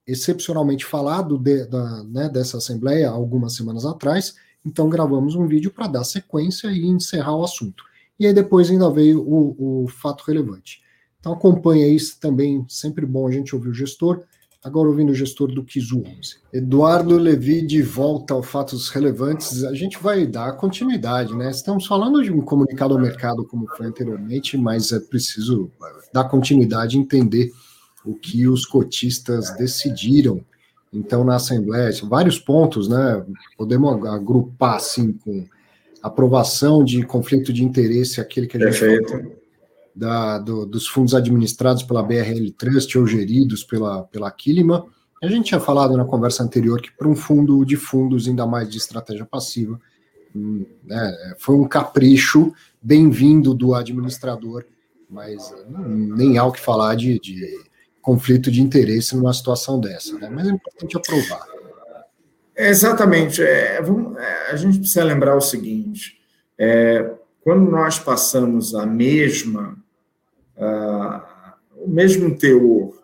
[0.06, 5.88] excepcionalmente falado de, da, né, dessa Assembleia algumas semanas atrás, então gravamos um vídeo para
[5.88, 7.82] dar sequência e encerrar o assunto.
[8.20, 10.80] E aí depois ainda veio o, o fato relevante.
[11.18, 14.22] Então acompanha isso também, sempre bom a gente ouvir o gestor.
[14.66, 16.38] Agora ouvindo o gestor do Kizu 11.
[16.52, 19.62] Eduardo Levi de volta ao fatos relevantes.
[19.62, 21.52] A gente vai dar continuidade, né?
[21.52, 25.70] Estamos falando de um comunicado ao mercado, como foi anteriormente, mas é preciso
[26.12, 27.52] dar continuidade e entender
[28.04, 30.44] o que os cotistas decidiram
[30.92, 33.24] então, na Assembleia, vários pontos, né?
[33.56, 35.46] Podemos agrupar assim com
[36.02, 39.12] aprovação de conflito de interesse, aquele que a gente Perfeito.
[39.12, 39.45] falou,
[39.96, 44.86] da, do, dos fundos administrados pela BRL Trust ou geridos pela, pela Quilima.
[45.22, 48.68] A gente tinha falado na conversa anterior que para um fundo de fundos, ainda mais
[48.68, 49.80] de estratégia passiva,
[50.34, 52.52] hum, né, foi um capricho
[52.82, 54.66] bem-vindo do administrador,
[55.08, 57.58] mas hum, nem há o que falar de, de
[58.02, 60.28] conflito de interesse numa situação dessa, né?
[60.30, 61.46] mas é importante aprovar.
[62.54, 63.42] exatamente.
[63.42, 66.18] É, vamos, é, a gente precisa lembrar o seguinte:
[66.58, 67.10] é,
[67.42, 69.76] quando nós passamos a mesma,
[71.76, 72.94] o mesmo teor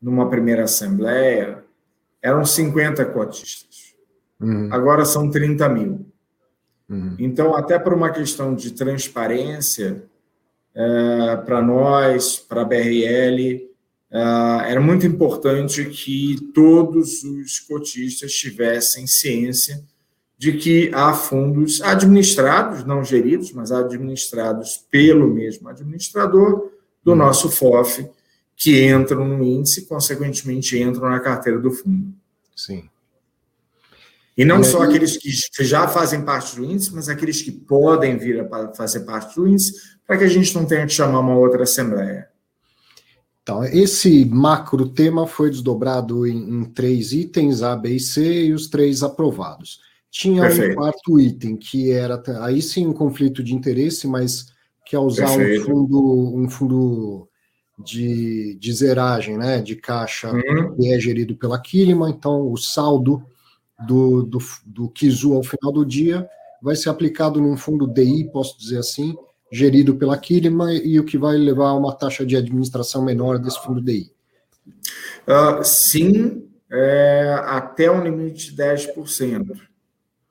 [0.00, 1.64] numa primeira assembleia,
[2.22, 3.94] eram 50 cotistas.
[4.40, 4.68] Uhum.
[4.70, 6.06] Agora são 30 mil.
[6.88, 7.16] Uhum.
[7.18, 10.04] Então, até por uma questão de transparência,
[10.74, 13.74] é, para nós, para a BRL,
[14.14, 19.82] Uh, era muito importante que todos os cotistas tivessem ciência
[20.38, 26.70] de que há fundos administrados, não geridos, mas administrados pelo mesmo administrador
[27.04, 28.08] do nosso FOF,
[28.56, 32.14] que entram no índice e, consequentemente, entram na carteira do fundo.
[32.56, 32.88] Sim.
[34.36, 38.40] E não só aqueles que já fazem parte do índice, mas aqueles que podem vir
[38.40, 39.74] a fazer parte do índice,
[40.06, 42.28] para que a gente não tenha que chamar uma outra assembleia.
[43.42, 48.52] Então, esse macro tema foi desdobrado em, em, três itens, A, B e C, e
[48.54, 49.80] os três aprovados.
[50.10, 50.72] Tinha Perfeito.
[50.72, 54.46] um quarto item, que era aí sim um conflito de interesse, mas
[54.84, 57.28] que é usar um fundo, um fundo
[57.78, 60.76] de, de zeragem, né, de caixa, uhum.
[60.76, 63.24] que é gerido pela Kilima, então o saldo
[63.86, 66.28] do, do, do Kizu ao final do dia
[66.62, 69.16] vai ser aplicado num fundo DI, posso dizer assim,
[69.50, 73.62] gerido pela Kilima, e o que vai levar a uma taxa de administração menor desse
[73.62, 74.10] fundo DI.
[75.26, 79.60] Uh, sim, é, até um limite de 10%.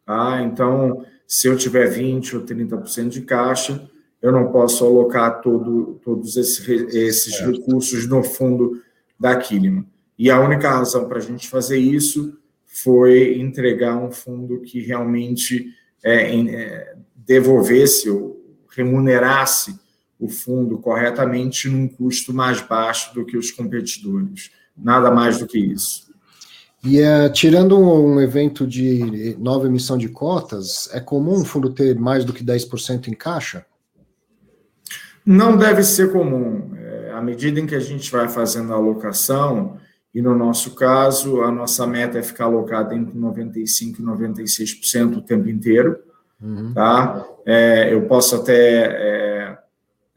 [0.06, 0.42] Tá?
[0.42, 3.90] Então, se eu tiver 20% ou 30% de caixa,
[4.24, 8.82] eu não posso alocar todo, todos esses, esses recursos no fundo
[9.20, 9.86] da Kilima.
[10.18, 15.68] E a única razão para a gente fazer isso foi entregar um fundo que realmente
[16.02, 19.78] é, é, devolvesse ou remunerasse
[20.18, 24.52] o fundo corretamente num custo mais baixo do que os competidores.
[24.76, 26.14] Nada mais do que isso.
[26.82, 31.70] E é, tirando um, um evento de nova emissão de cotas, é comum um fundo
[31.74, 33.66] ter mais do que 10% em caixa?
[35.26, 36.72] Não deve ser comum.
[36.76, 39.78] É, à medida em que a gente vai fazendo a alocação,
[40.14, 45.22] e no nosso caso, a nossa meta é ficar alocada entre 95% e 96% o
[45.22, 45.98] tempo inteiro.
[46.40, 46.74] Uhum.
[46.74, 47.26] Tá?
[47.46, 49.58] É, eu posso até é,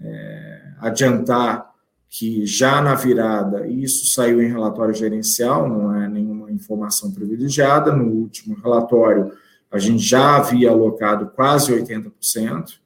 [0.00, 1.70] é, adiantar
[2.08, 7.92] que já na virada, isso saiu em relatório gerencial, não é nenhuma informação privilegiada.
[7.92, 9.32] No último relatório,
[9.70, 12.78] a gente já havia alocado quase 80%.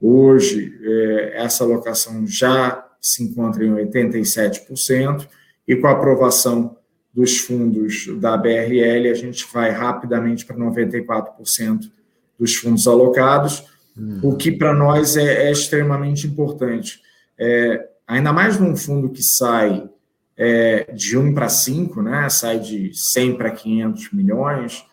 [0.00, 5.26] Hoje, é, essa alocação já se encontra em 87%
[5.66, 6.76] e com a aprovação
[7.12, 11.90] dos fundos da BRL, a gente vai rapidamente para 94%
[12.38, 13.64] dos fundos alocados,
[13.96, 14.20] hum.
[14.22, 17.00] o que para nós é, é, extremamente importante.
[17.36, 19.88] É, ainda mais num fundo que sai
[20.36, 24.84] é, de 1 para 5, né, sai de 100 para 500 milhões,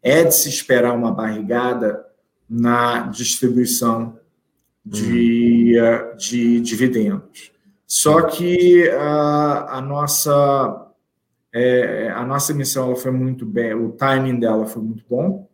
[0.00, 2.04] é de se esperar uma barrigada
[2.48, 4.18] na distribuição
[4.84, 6.16] de, hum.
[6.16, 7.52] de dividendos.
[7.86, 10.92] Só que a, a nossa
[11.52, 15.46] é, a nossa emissão ela foi muito bem, o timing dela foi muito bom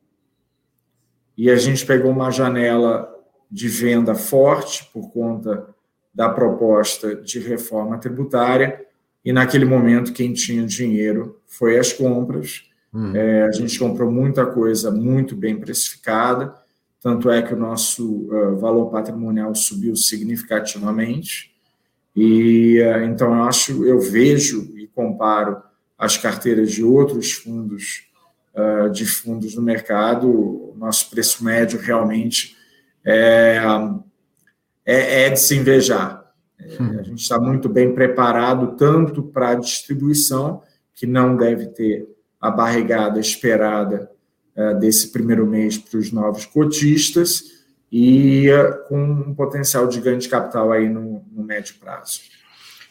[1.36, 3.12] e a gente pegou uma janela
[3.50, 5.68] de venda forte por conta
[6.14, 8.86] da proposta de reforma tributária
[9.24, 12.64] e naquele momento quem tinha dinheiro foi as compras.
[12.94, 13.14] Hum.
[13.14, 16.54] É, a gente comprou muita coisa muito bem precificada,
[17.00, 21.54] tanto é que o nosso uh, valor patrimonial subiu significativamente.
[22.16, 25.62] E eh, então eu acho, eu vejo e comparo
[25.96, 28.08] as carteiras de outros fundos
[28.54, 32.56] uh, de fundos no mercado, o nosso preço médio realmente
[33.04, 33.60] é,
[34.84, 36.24] é, é de se invejar.
[36.58, 36.98] É, hum.
[36.98, 40.62] a gente está muito bem preparado tanto para a distribuição,
[40.94, 42.08] que não deve ter
[42.40, 44.17] a barrigada esperada uh,
[44.80, 47.58] desse primeiro mês para os novos cotistas,
[47.90, 48.48] e
[48.88, 52.20] com um potencial de ganho de capital aí no, no médio prazo.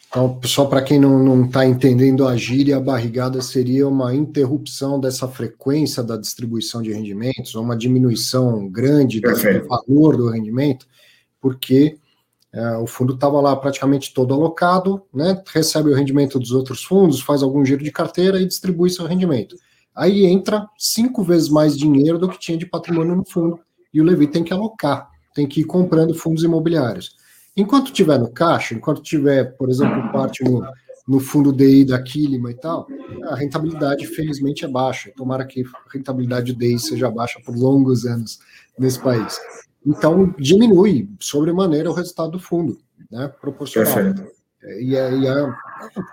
[0.08, 5.28] Então, só para quem não está entendendo a gíria, a barrigada seria uma interrupção dessa
[5.28, 9.28] frequência da distribuição de rendimentos, ou uma diminuição grande do
[9.68, 10.86] valor do rendimento,
[11.38, 11.98] porque
[12.50, 17.20] é, o fundo estava lá praticamente todo alocado, né, recebe o rendimento dos outros fundos,
[17.20, 19.56] faz algum giro de carteira e distribui seu rendimento.
[19.98, 23.58] Aí entra cinco vezes mais dinheiro do que tinha de patrimônio no fundo
[23.92, 27.16] e o Levi tem que alocar, tem que ir comprando fundos imobiliários.
[27.56, 30.64] Enquanto tiver no caixa, enquanto tiver, por exemplo, parte no,
[31.08, 32.86] no fundo DI da Kilima e tal,
[33.24, 35.10] a rentabilidade, felizmente, é baixa.
[35.16, 38.38] Tomara que a rentabilidade DI seja baixa por longos anos
[38.78, 39.36] nesse país.
[39.84, 42.78] Então, diminui sobremaneira o resultado do fundo,
[43.10, 43.92] né, proporcional.
[43.92, 44.37] Perfeito.
[44.62, 45.52] E, é, e é,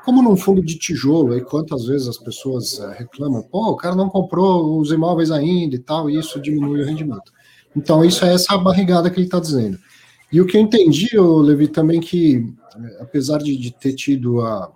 [0.03, 3.95] como num fundo de tijolo, aí quantas vezes as pessoas é, reclamam, pô, o cara
[3.95, 7.33] não comprou os imóveis ainda e tal, e isso diminui o rendimento.
[7.75, 9.77] Então, isso é essa barrigada que ele está dizendo.
[10.31, 12.53] E o que eu entendi, eu, Levi, também que,
[12.99, 14.71] apesar de, de ter tido a,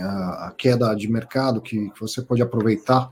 [0.00, 3.10] a, a, queda de mercado que, que você pode aproveitar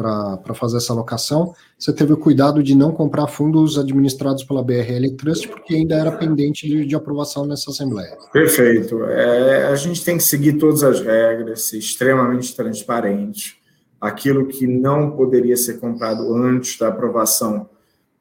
[0.00, 5.10] para fazer essa alocação, você teve o cuidado de não comprar fundos administrados pela BRL
[5.16, 8.16] Trust, porque ainda era pendente de, de aprovação nessa Assembleia.
[8.32, 9.04] Perfeito.
[9.04, 13.60] É, a gente tem que seguir todas as regras, ser extremamente transparente.
[14.00, 17.68] Aquilo que não poderia ser comprado antes da aprovação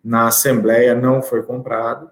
[0.04, 2.10] na Assembleia não foi comprado.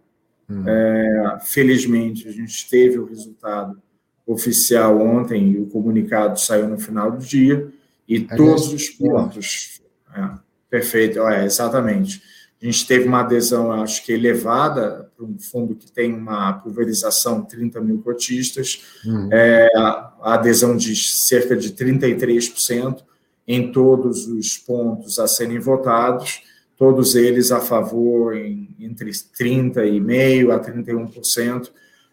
[0.50, 0.64] Hum.
[0.66, 3.78] É, felizmente, a gente teve o resultado
[4.26, 7.68] oficial ontem e o comunicado saiu no final do dia,
[8.08, 9.82] e Aliás, todos os pontos.
[10.16, 10.30] É.
[10.70, 12.22] Perfeito, é, exatamente.
[12.62, 17.44] A gente teve uma adesão, acho que elevada, para um fundo que tem uma pulverização
[17.44, 19.30] 30 mil cotistas, uhum.
[19.32, 23.04] é, a adesão de cerca de 33%
[23.48, 26.42] em todos os pontos a serem votados,
[26.76, 31.70] todos eles a favor em, entre 30,5% a 31%.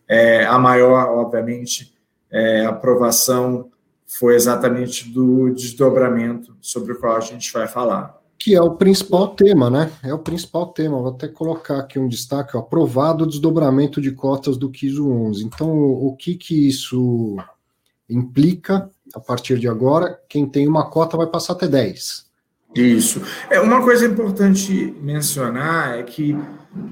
[0.07, 1.95] É, a maior, obviamente,
[2.31, 3.71] é, aprovação
[4.19, 9.28] foi exatamente do desdobramento sobre o qual a gente vai falar que é o principal
[9.28, 9.91] tema, né?
[10.03, 10.99] É o principal tema.
[10.99, 15.45] Vou até colocar aqui um destaque: ó, aprovado o desdobramento de cotas do KISO 11.
[15.45, 17.36] Então, o que que isso
[18.07, 20.20] implica a partir de agora?
[20.28, 22.27] Quem tem uma cota vai passar até 10.
[22.74, 23.23] Isso.
[23.49, 26.36] É uma coisa importante mencionar é que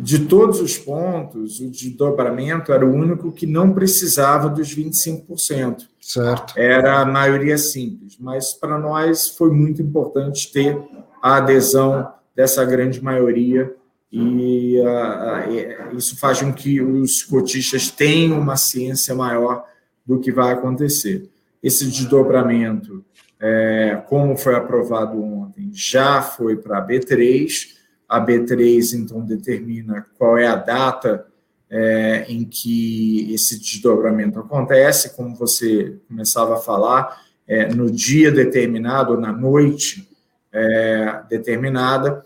[0.00, 5.91] de todos os pontos, o desdobramento era o único que não precisava dos 25%.
[6.02, 6.58] Certo.
[6.58, 10.76] Era a maioria simples, mas para nós foi muito importante ter
[11.22, 13.72] a adesão dessa grande maioria
[14.10, 19.64] e uh, isso faz com que os cotistas tenham uma ciência maior
[20.04, 21.30] do que vai acontecer.
[21.62, 23.04] Esse desdobramento,
[23.40, 27.76] é, como foi aprovado ontem, já foi para a B3.
[28.08, 31.24] A B3, então, determina qual é a data
[31.72, 37.18] é, em que esse desdobramento acontece, como você começava a falar,
[37.48, 40.06] é, no dia determinado, ou na noite
[40.52, 42.22] é, determinada,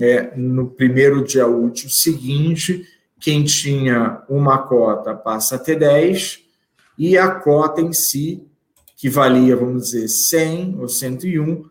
[0.00, 2.84] é, no primeiro dia útil seguinte,
[3.20, 6.40] quem tinha uma cota passa a ter 10,
[6.98, 8.44] e a cota em si,
[8.96, 11.64] que valia, vamos dizer, 100 ou 101,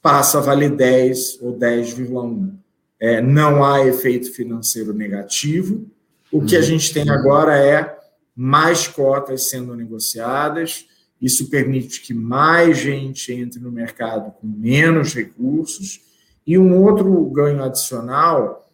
[0.00, 2.52] passa a valer 10 ou 10,1.
[3.00, 5.90] É, não há efeito financeiro negativo.
[6.30, 6.64] O que a uhum.
[6.64, 7.98] gente tem agora é
[8.34, 10.86] mais cotas sendo negociadas,
[11.20, 16.00] isso permite que mais gente entre no mercado com menos recursos.
[16.46, 18.70] E um outro ganho adicional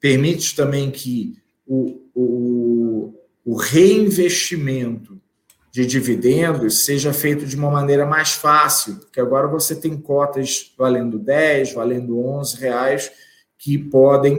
[0.00, 3.14] permite também que o, o,
[3.44, 5.20] o reinvestimento
[5.70, 11.18] de dividendos seja feito de uma maneira mais fácil, porque agora você tem cotas valendo
[11.18, 13.10] 10, valendo 11 reais,
[13.58, 14.38] que podem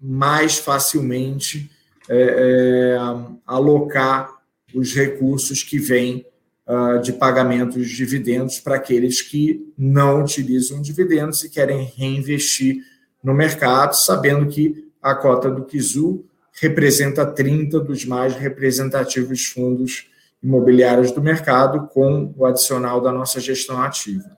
[0.00, 1.70] mais facilmente
[2.08, 2.98] é, é,
[3.46, 4.30] alocar
[4.74, 6.26] os recursos que vêm
[6.66, 12.82] uh, de pagamento de dividendos para aqueles que não utilizam dividendos e querem reinvestir
[13.22, 16.24] no mercado, sabendo que a cota do Kizu
[16.60, 20.08] representa 30 dos mais representativos fundos
[20.42, 24.36] imobiliários do mercado, com o adicional da nossa gestão ativa.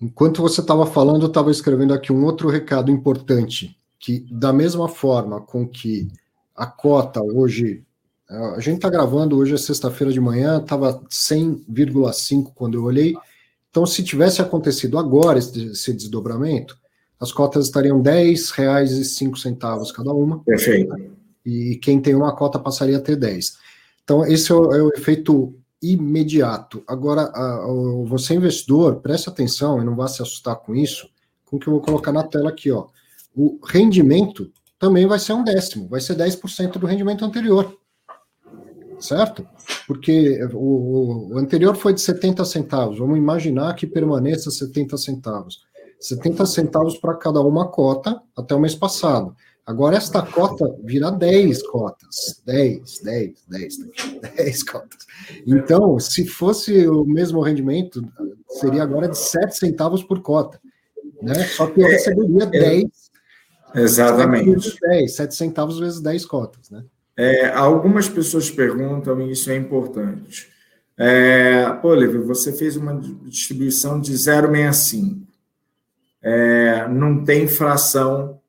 [0.00, 4.88] Enquanto você estava falando, eu estava escrevendo aqui um outro recado importante, que da mesma
[4.88, 6.08] forma com que
[6.54, 7.84] a cota hoje
[8.28, 13.14] a gente está gravando hoje é sexta-feira de manhã, estava 100,5 quando eu olhei.
[13.70, 16.78] Então, se tivesse acontecido agora esse, esse desdobramento,
[17.20, 20.42] as cotas estariam R$ 10,05 cada uma.
[20.42, 20.94] Perfeito.
[21.44, 23.58] E quem tem uma cota passaria a ter 10.
[24.02, 26.82] Então, esse é o, é o efeito imediato.
[26.86, 27.66] Agora, a, a,
[28.06, 31.08] você investidor, preste atenção e não vá se assustar com isso,
[31.44, 32.86] com o que eu vou colocar na tela aqui, ó.
[33.36, 37.76] O rendimento também vai ser um décimo, vai ser 10% do rendimento anterior
[39.04, 39.46] certo?
[39.86, 45.64] Porque o, o, anterior foi de 70 centavos, vamos imaginar que permaneça 70 centavos.
[46.00, 49.34] 70 centavos para cada uma cota até o mês passado.
[49.66, 52.42] Agora esta cota vira 10 cotas.
[52.44, 53.78] 10, 10, 10,
[54.36, 55.06] 10 cotas.
[55.46, 58.02] Então, se fosse o mesmo rendimento,
[58.48, 60.60] seria agora de 7 centavos por cota.
[61.22, 61.34] Né?
[61.46, 62.84] Só que eu receberia 10.
[63.74, 64.78] Exatamente.
[64.80, 66.84] 10, 7 centavos vezes 10 cotas, né?
[67.16, 70.48] É, algumas pessoas perguntam, e isso é importante.
[70.96, 75.22] É, Pô, Oliver, você fez uma distribuição de 0,65.
[76.22, 78.40] É, não tem fração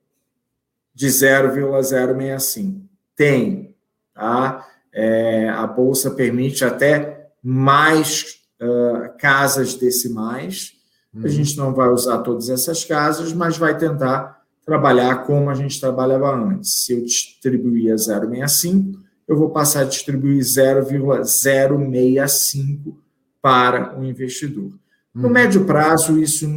[0.93, 2.81] de 0,065.
[3.15, 3.75] Tem,
[4.13, 4.65] tá?
[4.93, 10.73] É, a bolsa permite até mais uh, casas decimais.
[11.13, 11.27] A uhum.
[11.27, 16.35] gente não vai usar todas essas casas, mas vai tentar trabalhar como a gente trabalhava
[16.35, 16.83] antes.
[16.83, 22.97] Se eu distribuía 0,65, eu vou passar a distribuir 0,065
[23.41, 24.71] para o investidor.
[25.13, 25.31] No hum.
[25.31, 26.47] médio prazo, isso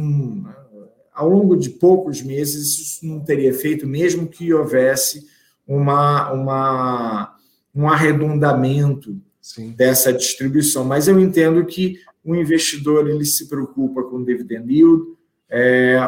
[1.13, 5.27] ao longo de poucos meses, isso não teria feito, mesmo que houvesse
[5.67, 7.35] uma, uma,
[7.75, 9.71] um arredondamento Sim.
[9.71, 10.85] dessa distribuição.
[10.85, 15.03] Mas eu entendo que o investidor ele se preocupa com dividend yield,
[15.49, 15.99] é,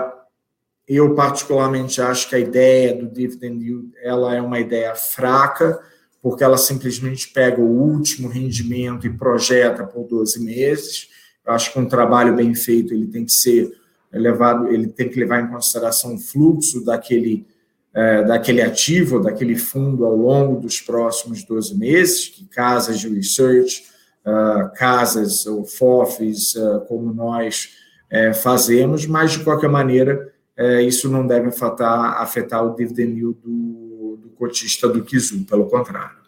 [0.88, 5.80] eu, particularmente, acho que a ideia do dividend yield ela é uma ideia fraca,
[6.22, 11.10] porque ela simplesmente pega o último rendimento e projeta por 12 meses.
[11.46, 13.72] Eu acho que um trabalho bem feito ele tem que ser
[14.12, 17.48] é levado, ele tem que levar em consideração o fluxo daquele,
[17.94, 23.86] é, daquele ativo, daquele fundo ao longo dos próximos 12 meses, que casas de research,
[24.26, 27.70] uh, casas ou FOFs, uh, como nós
[28.10, 33.40] é, fazemos, mas de qualquer maneira, é, isso não deve afetar, afetar o dividend yield
[33.42, 36.22] do, do cotista do Kizu, pelo contrário.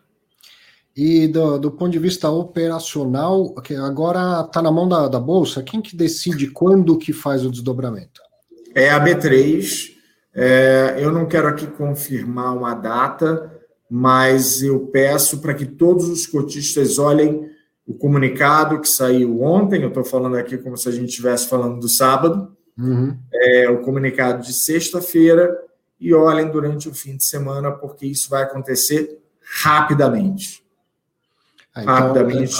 [0.95, 5.63] E do, do, ponto de vista operacional, que agora está na mão da, da, Bolsa,
[5.63, 8.21] quem que decide quando que faz o desdobramento?
[8.75, 9.91] É a B3.
[10.35, 13.51] É, eu não quero aqui confirmar uma data,
[13.89, 17.49] mas eu peço para que todos os cotistas olhem
[17.85, 21.79] o comunicado que saiu ontem, eu estou falando aqui como se a gente estivesse falando
[21.79, 23.17] do sábado, uhum.
[23.33, 25.57] é, o comunicado de sexta-feira,
[25.99, 29.21] e olhem durante o fim de semana, porque isso vai acontecer
[29.61, 30.63] rapidamente.
[31.73, 32.55] Ah, então, rapidamente.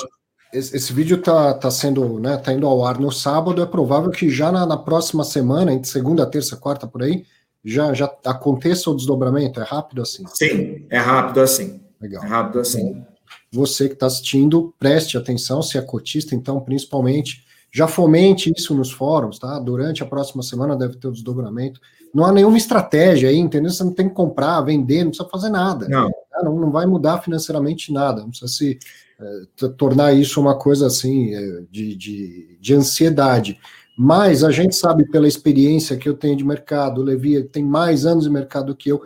[0.53, 4.11] Esse, esse, vídeo está tá sendo, né, tá indo ao ar no sábado, é provável
[4.11, 7.25] que já na, na próxima semana, entre segunda, terça, quarta, por aí,
[7.65, 9.59] já, já aconteça o desdobramento?
[9.59, 10.23] É rápido assim?
[10.27, 11.81] Sim, é rápido assim.
[11.99, 12.23] Legal.
[12.23, 12.89] É rápido assim.
[12.91, 13.07] Então,
[13.51, 17.42] você que está assistindo, preste atenção, se é cotista, então, principalmente,
[17.73, 19.57] já fomente isso nos fóruns, tá?
[19.57, 21.81] Durante a próxima semana deve ter o desdobramento.
[22.13, 23.71] Não há nenhuma estratégia aí, entendeu?
[23.71, 25.87] Você não tem que comprar, vender, não precisa fazer nada.
[25.89, 26.07] Não.
[26.07, 26.43] Tá?
[26.43, 28.77] Não, não vai mudar financeiramente nada, não precisa se
[29.19, 33.59] é, tornar isso uma coisa assim é, de, de, de ansiedade.
[33.97, 38.05] Mas a gente sabe pela experiência que eu tenho de mercado, o Levi tem mais
[38.05, 39.01] anos de mercado que eu,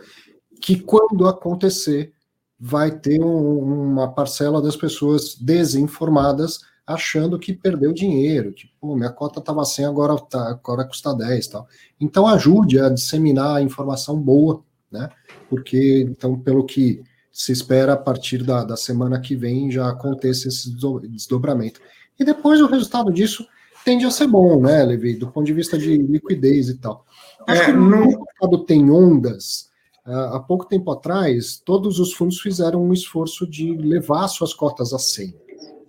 [0.60, 2.12] que quando acontecer,
[2.60, 9.40] vai ter um, uma parcela das pessoas desinformadas achando que perdeu dinheiro, tipo, minha cota
[9.40, 11.68] estava 100, agora, tá, agora custa 10 tal.
[12.00, 15.10] Então ajude a disseminar a informação boa, né?
[15.50, 20.48] Porque, então, pelo que se espera, a partir da, da semana que vem já aconteça
[20.48, 20.74] esse
[21.10, 21.78] desdobramento.
[22.18, 23.46] E depois o resultado disso
[23.84, 27.04] tende a ser bom, né, Levi, do ponto de vista de liquidez e tal.
[27.46, 29.68] Acho é, que no mercado tem ondas,
[30.06, 34.94] ah, há pouco tempo atrás, todos os fundos fizeram um esforço de levar suas cotas
[34.94, 35.47] a 100.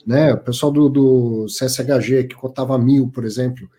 [0.09, 0.33] Né?
[0.33, 3.69] O pessoal do, do CSHG, que cotava mil, por exemplo,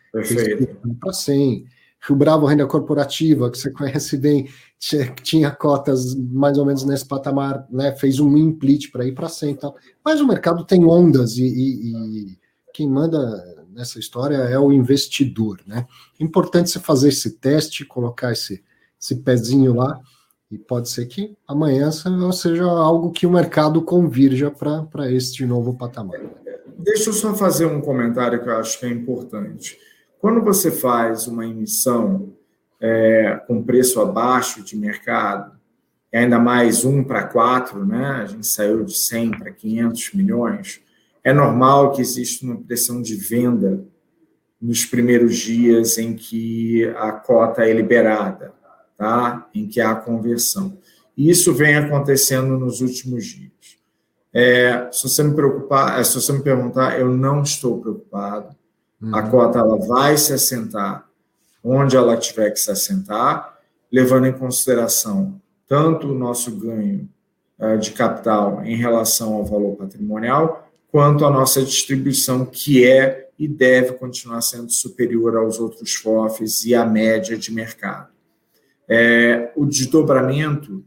[1.01, 1.65] para 100.
[2.09, 4.49] O Bravo Renda Corporativa, que você conhece bem,
[4.79, 7.91] tinha, tinha cotas mais ou menos nesse patamar, né?
[7.97, 9.77] fez um implit para ir para 100 e tal.
[10.05, 12.39] Mas o mercado tem ondas e, e, e
[12.73, 13.19] quem manda
[13.73, 15.61] nessa história é o investidor.
[15.67, 15.85] Né?
[16.21, 18.63] Importante você fazer esse teste, colocar esse,
[19.03, 20.01] esse pezinho lá
[20.51, 26.21] e pode ser que amanhã seja algo que o mercado convirja para este novo patamar.
[26.79, 29.79] Deixa eu só fazer um comentário que eu acho que é importante.
[30.19, 32.33] Quando você faz uma emissão
[32.81, 35.53] é, com preço abaixo de mercado,
[36.13, 38.23] ainda mais um para quatro, né?
[38.23, 40.81] a gente saiu de 100 para 500 milhões,
[41.23, 43.85] é normal que exista uma pressão de venda
[44.61, 48.60] nos primeiros dias em que a cota é liberada
[49.01, 49.49] tá?
[49.55, 50.77] em que há conversão.
[51.17, 53.51] E isso vem acontecendo nos últimos dias.
[54.33, 58.55] É, se você me preocupar, é, se você me perguntar, eu não estou preocupado.
[59.01, 59.17] Uhum.
[59.17, 61.09] A cota ela vai se assentar
[61.65, 63.59] onde ela tiver que se assentar,
[63.91, 67.09] levando em consideração tanto o nosso ganho
[67.59, 73.49] uh, de capital em relação ao valor patrimonial, quanto a nossa distribuição, que é e
[73.49, 78.10] deve continuar sendo superior aos outros FOFs e à média de mercado.
[78.93, 80.85] É, o desdobramento,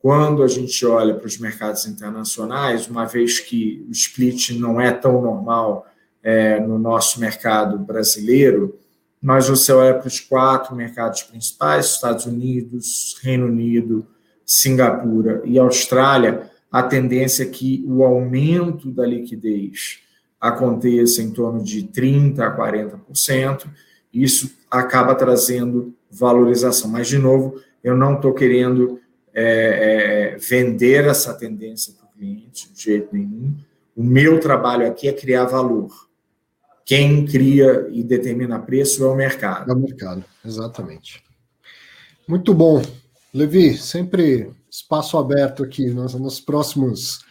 [0.00, 4.90] quando a gente olha para os mercados internacionais, uma vez que o split não é
[4.90, 5.86] tão normal
[6.20, 8.76] é, no nosso mercado brasileiro,
[9.22, 14.04] mas você olha para os quatro mercados principais, Estados Unidos, Reino Unido,
[14.44, 20.00] Singapura e Austrália, a tendência é que o aumento da liquidez
[20.40, 23.66] aconteça em torno de 30% a 40%,
[24.22, 26.90] isso acaba trazendo valorização.
[26.90, 29.00] Mas, de novo, eu não estou querendo
[29.32, 33.54] é, é, vender essa tendência para o cliente de jeito nenhum.
[33.96, 35.90] O meu trabalho aqui é criar valor.
[36.84, 39.70] Quem cria e determina preço é o mercado.
[39.70, 41.22] É o mercado, exatamente.
[42.28, 42.82] Muito bom.
[43.32, 47.24] Levi, sempre espaço aberto aqui nos, nos próximos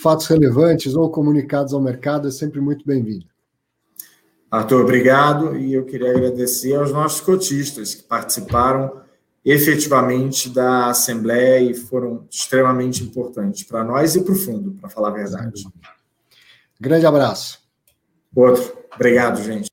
[0.00, 3.31] fatos relevantes ou comunicados ao mercado, é sempre muito bem-vindo.
[4.52, 5.56] Arthur, obrigado.
[5.56, 9.00] E eu queria agradecer aos nossos cotistas que participaram
[9.42, 15.08] efetivamente da Assembleia e foram extremamente importantes para nós e para o fundo, para falar
[15.08, 15.66] a verdade.
[16.78, 17.60] Grande abraço.
[18.36, 18.76] Outro.
[18.94, 19.70] Obrigado, gente.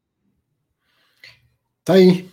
[1.84, 2.30] Tá aí.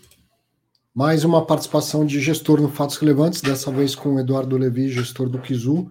[0.94, 5.28] Mais uma participação de gestor no Fatos Relevantes, dessa vez com o Eduardo Levi, gestor
[5.28, 5.90] do Kizu.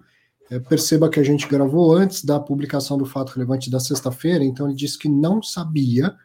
[0.50, 4.66] É, perceba que a gente gravou antes da publicação do Fato Relevante da sexta-feira, então
[4.66, 6.16] ele disse que não sabia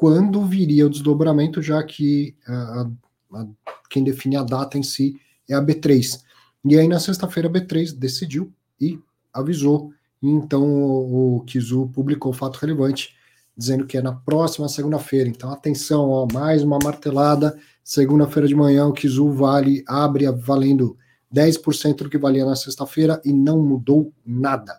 [0.00, 2.88] quando viria o desdobramento, já que a,
[3.34, 3.46] a,
[3.90, 6.22] quem define a data em si é a B3.
[6.64, 8.50] E aí, na sexta-feira, a B3 decidiu
[8.80, 8.98] e
[9.30, 9.92] avisou.
[10.22, 13.14] Então, o, o Kizu publicou o fato relevante,
[13.54, 15.28] dizendo que é na próxima segunda-feira.
[15.28, 17.58] Então, atenção, ó, mais uma martelada.
[17.84, 20.96] Segunda-feira de manhã, o Kizu vale, abre valendo
[21.30, 24.78] 10% do que valia na sexta-feira e não mudou nada.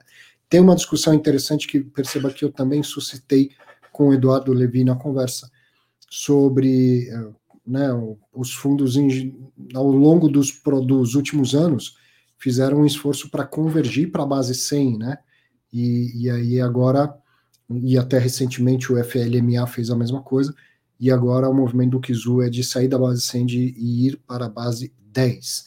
[0.50, 3.52] Tem uma discussão interessante que perceba que eu também suscitei
[3.92, 5.50] com o Eduardo Levi na conversa
[6.10, 7.30] sobre eh,
[7.66, 7.90] né,
[8.34, 8.96] os fundos
[9.74, 11.96] ao longo dos, dos últimos anos
[12.38, 15.18] fizeram um esforço para convergir para a base 100, né?
[15.72, 17.16] E, e aí agora,
[17.70, 20.54] e até recentemente o FLMA fez a mesma coisa,
[21.00, 24.18] e agora o movimento do Kizu é de sair da base 100 de, e ir
[24.28, 25.66] para a base 10.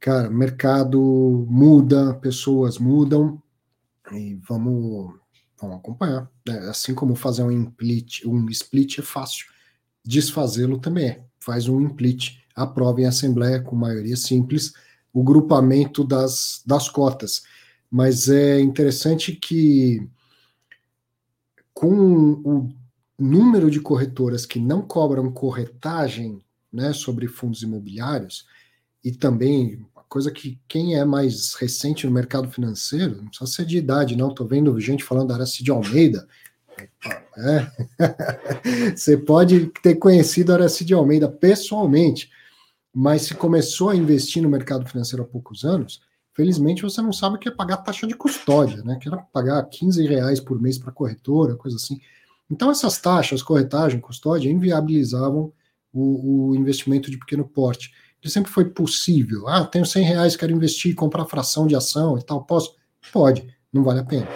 [0.00, 3.40] Cara, mercado muda, pessoas mudam,
[4.12, 5.14] e vamos,
[5.60, 6.30] vamos acompanhar.
[6.46, 6.58] Né?
[6.68, 9.46] Assim como fazer um split, um split é fácil,
[10.04, 11.24] desfazê-lo também é.
[11.40, 14.72] Faz um split, aprova em assembleia com maioria simples
[15.12, 17.42] o grupamento das, das cotas.
[17.90, 20.06] Mas é interessante que
[21.72, 22.68] com o
[23.18, 28.46] número de corretoras que não cobram corretagem né, sobre fundos imobiliários,
[29.02, 33.76] e também coisa que quem é mais recente no mercado financeiro, não precisa ser de
[33.76, 34.28] idade, não.
[34.28, 36.26] Estou vendo gente falando da Aracide Almeida.
[37.36, 38.90] É.
[38.96, 42.30] Você pode ter conhecido a Aracide Almeida pessoalmente,
[42.94, 46.00] mas se começou a investir no mercado financeiro há poucos anos,
[46.34, 48.96] felizmente você não sabe o que é pagar taxa de custódia, né?
[49.00, 52.00] Que era pagar 15 reais por mês para corretora, coisa assim.
[52.50, 55.52] Então, essas taxas, corretagem, custódia, inviabilizavam
[55.92, 59.48] o, o investimento de pequeno porte que sempre foi possível.
[59.48, 62.74] Ah, tenho 100 reais, quero investir, comprar fração de ação e tal, posso?
[63.12, 64.28] Pode, não vale a pena.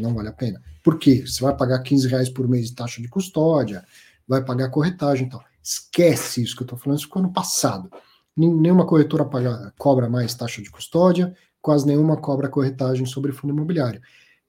[0.00, 0.62] Não vale a pena.
[0.82, 1.24] Por quê?
[1.26, 3.84] Você vai pagar 15 reais por mês de taxa de custódia,
[4.26, 5.42] vai pagar corretagem e tal.
[5.62, 7.90] Esquece isso que eu estou falando, isso ficou no passado.
[8.36, 14.00] Nenhuma corretora paga, cobra mais taxa de custódia, quase nenhuma cobra corretagem sobre fundo imobiliário.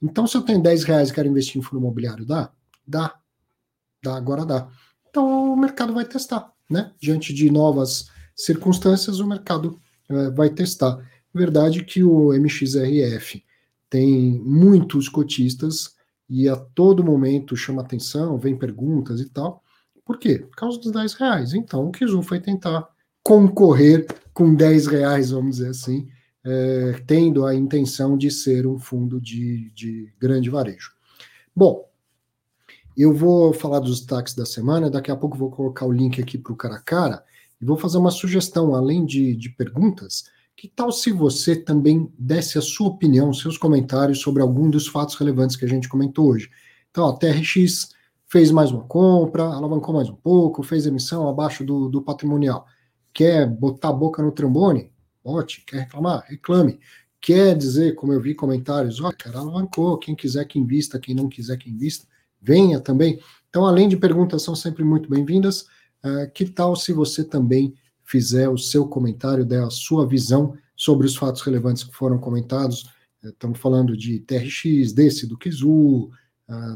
[0.02, 2.52] Então, se eu tenho 10 reais e quero investir em fundo imobiliário, dá?
[2.86, 3.16] Dá.
[4.04, 4.68] Dá, agora dá.
[5.10, 6.92] Então, o mercado vai testar, né?
[7.00, 10.98] Diante de novas circunstâncias, o mercado uh, vai testar.
[11.34, 13.44] Verdade que o MXRF
[13.90, 15.96] tem muitos cotistas
[16.30, 19.64] e a todo momento chama atenção, vem perguntas e tal.
[20.06, 20.40] Por quê?
[20.40, 21.54] Por causa dos 10 reais.
[21.54, 22.88] Então o Kizu foi tentar
[23.24, 26.08] concorrer com 10 reais, vamos dizer assim,
[26.46, 30.94] é, tendo a intenção de ser um fundo de, de grande varejo.
[31.54, 31.90] Bom,
[32.96, 36.38] eu vou falar dos destaques da semana, daqui a pouco vou colocar o link aqui
[36.38, 37.24] para o cara a cara.
[37.60, 40.26] E vou fazer uma sugestão, além de, de perguntas,
[40.56, 45.16] que tal se você também desse a sua opinião, seus comentários sobre algum dos fatos
[45.16, 46.50] relevantes que a gente comentou hoje?
[46.90, 47.90] Então, a TRX
[48.28, 52.66] fez mais uma compra, alavancou mais um pouco, fez emissão abaixo do, do patrimonial.
[53.14, 54.92] Quer botar a boca no trombone?
[55.24, 55.64] Bote.
[55.66, 56.24] Quer reclamar?
[56.28, 56.80] Reclame.
[57.20, 61.16] Quer dizer, como eu vi comentários, ó, oh, cara, alavancou, quem quiser que invista, quem
[61.16, 62.08] não quiser que invista,
[62.42, 63.20] venha também.
[63.50, 65.66] Então, além de perguntas, são sempre muito bem-vindas.
[66.04, 71.08] Uh, que tal se você também fizer o seu comentário, der a sua visão sobre
[71.08, 72.84] os fatos relevantes que foram comentados?
[73.24, 76.10] Uh, estamos falando de TRX, desse, do Kizu,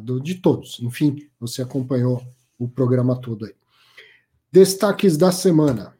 [0.03, 0.79] do, de todos.
[0.81, 2.21] Enfim, você acompanhou
[2.59, 3.53] o programa todo aí.
[4.51, 5.95] Destaques da semana.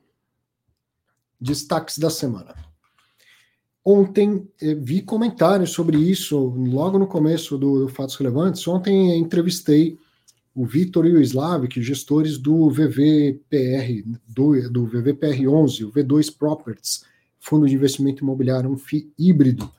[1.39, 2.53] Destaques da semana.
[3.83, 8.67] Ontem eh, vi comentários sobre isso, logo no começo do, do Fatos Relevantes.
[8.67, 9.97] Ontem entrevistei
[10.53, 17.05] o Vitor e o Slavik, gestores do VVPR, do, do VVPR11, o V2 Properties,
[17.39, 19.71] fundo de investimento imobiliário, um FI híbrido.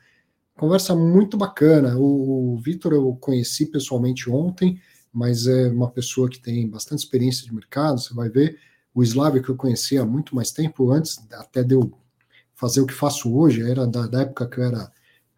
[0.57, 1.97] Conversa muito bacana.
[1.97, 4.81] O, o Vitor eu conheci pessoalmente ontem,
[5.13, 8.59] mas é uma pessoa que tem bastante experiência de mercado, você vai ver.
[8.95, 11.93] O Slavik eu conheci há muito mais tempo, antes até de eu
[12.55, 14.91] fazer o que faço hoje, era da, da época que eu era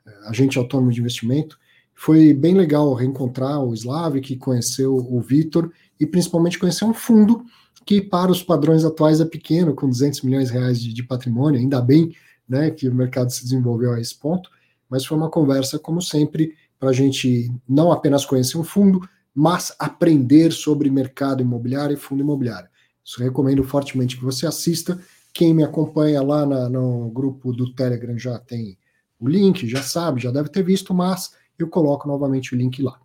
[0.07, 1.59] eh, agente autônomo de investimento.
[1.95, 7.45] Foi bem legal reencontrar o Slavik, conhecer o Vitor e principalmente conhecer um fundo
[7.85, 11.61] que para os padrões atuais é pequeno, com 200 milhões de reais de, de patrimônio,
[11.61, 12.15] ainda bem
[12.49, 14.51] né, que o mercado se desenvolveu a esse ponto,
[14.89, 19.75] mas foi uma conversa, como sempre, para a gente não apenas conhecer um fundo, mas
[19.79, 22.69] aprender sobre mercado imobiliário e fundo imobiliário.
[23.05, 24.99] Isso recomendo fortemente que você assista.
[25.33, 28.79] Quem me acompanha lá na, no grupo do Telegram já tem
[29.19, 32.99] o link, já sabe, já deve ter visto, mas eu coloco novamente o link lá.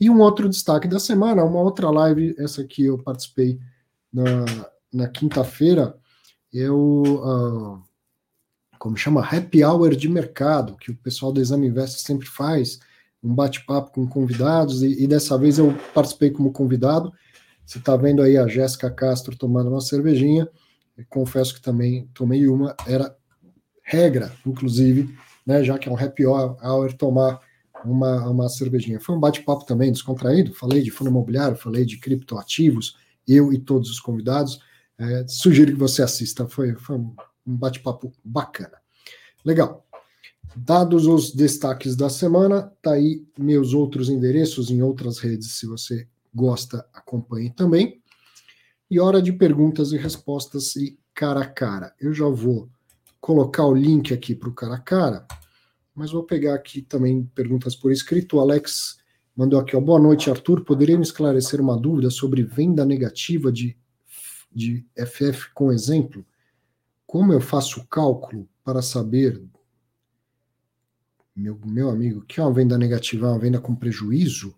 [0.00, 3.58] E um outro destaque da semana, uma outra live, essa aqui eu participei
[4.12, 4.46] na,
[4.92, 5.96] na quinta-feira,
[6.54, 7.82] é o, uh,
[8.78, 12.80] como chama, Happy Hour de mercado, que o pessoal do Exame Invest sempre faz,
[13.22, 17.12] um bate-papo com convidados, e, e, dessa vez eu participei como convidado.
[17.66, 20.48] Você está vendo aí a Jéssica Castro tomando uma cervejinha.
[21.08, 22.74] Confesso que também tomei uma.
[22.86, 23.14] Era
[23.82, 25.14] regra, inclusive,
[25.46, 27.40] né, já que é um happy hour, tomar
[27.84, 29.00] uma, uma cervejinha.
[29.00, 30.54] Foi um bate-papo também descontraído.
[30.54, 32.96] Falei de fundo imobiliário, falei de criptoativos,
[33.26, 34.60] eu e todos os convidados.
[34.98, 36.46] É, sugiro que você assista.
[36.46, 37.14] Foi, foi um
[37.46, 38.78] bate-papo bacana.
[39.44, 39.86] Legal.
[40.56, 46.08] Dados os destaques da semana, tá aí meus outros endereços em outras redes, se você
[46.34, 48.02] gosta, acompanhe também.
[48.90, 51.94] E hora de perguntas e respostas e cara a cara.
[52.00, 52.68] Eu já vou
[53.20, 55.26] colocar o link aqui para o cara a cara,
[55.94, 58.36] mas vou pegar aqui também perguntas por escrito.
[58.36, 58.98] O Alex
[59.36, 60.64] mandou aqui, ó, boa noite, Arthur.
[60.64, 63.76] Poderia me esclarecer uma dúvida sobre venda negativa de,
[64.50, 66.24] de FF com exemplo?
[67.06, 69.42] Como eu faço o cálculo para saber
[71.34, 74.54] meu, meu amigo, que é uma venda negativa, é uma venda com prejuízo?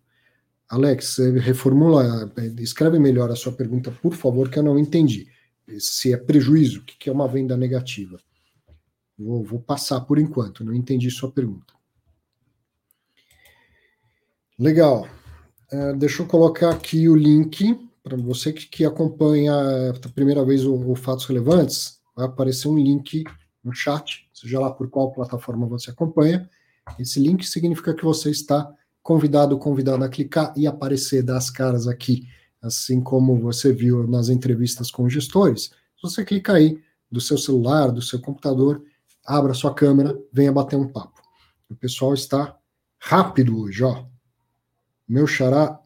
[0.69, 5.29] Alex, reformula, escreve melhor a sua pergunta, por favor, que eu não entendi.
[5.79, 8.19] Se é prejuízo, o que é uma venda negativa?
[9.23, 11.75] Vou, vou passar por enquanto, não entendi sua pergunta.
[14.59, 15.09] Legal.
[15.71, 19.55] É, deixa eu colocar aqui o link para você que, que acompanha
[19.91, 22.01] a primeira vez o, o Fatos Relevantes.
[22.15, 23.25] Vai aparecer um link
[23.65, 26.49] no chat, seja lá por qual plataforma você acompanha
[26.99, 28.73] esse link significa que você está
[29.03, 32.29] convidado, convidado a clicar e aparecer das caras aqui,
[32.61, 35.71] assim como você viu nas entrevistas com gestores.
[35.97, 36.81] Se você clica aí
[37.11, 38.83] do seu celular, do seu computador,
[39.27, 41.21] abra sua câmera, venha bater um papo.
[41.71, 42.57] O pessoal está
[42.99, 44.05] rápido hoje, ó.
[45.09, 45.79] Meu xará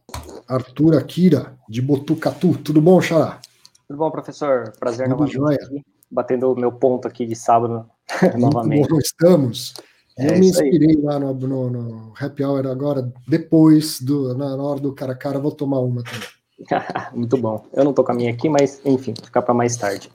[0.49, 2.57] Arthur Akira, de Botucatu.
[2.59, 3.41] Tudo bom, xará?
[3.89, 4.73] Tudo bom, professor?
[4.79, 7.89] Prazer Tudo novamente aqui, batendo o meu ponto aqui de sábado
[8.37, 8.89] novamente.
[8.89, 9.75] Bom, estamos.
[10.19, 14.81] É eu me inspirei lá no, no, no, Happy Hour agora, depois, do, na, hora
[14.81, 16.29] do cara a cara, vou tomar uma também.
[17.15, 17.67] Muito bom.
[17.73, 20.11] Eu não tô com a minha aqui, mas enfim, ficar para mais tarde.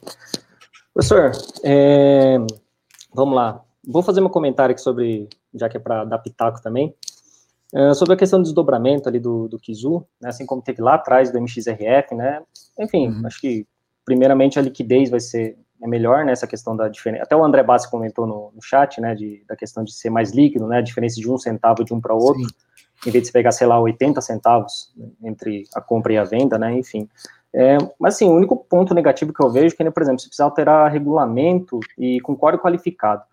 [0.93, 1.31] Professor,
[1.63, 2.37] é,
[3.13, 3.63] vamos lá.
[3.85, 6.93] Vou fazer um comentário aqui sobre, já que é para dar pitaco também,
[7.73, 10.95] é, sobre a questão do desdobramento ali do, do Kizu, né, assim como teve lá
[10.95, 12.41] atrás do MXRF, né?
[12.77, 13.25] Enfim, uhum.
[13.25, 13.65] acho que
[14.03, 17.63] primeiramente a liquidez vai ser é melhor, né, essa questão da diferença, até o André
[17.63, 20.81] Bassi comentou no, no chat, né, de, da questão de ser mais líquido, né, a
[20.81, 23.07] diferença de um centavo de um para outro, Sim.
[23.07, 24.93] em vez de você pegar, sei lá, 80 centavos
[25.23, 27.09] entre a compra e a venda, né, enfim.
[27.53, 30.27] É, mas, assim, o único ponto negativo que eu vejo é que, por exemplo, você
[30.27, 33.23] precisa alterar regulamento e com código qualificado.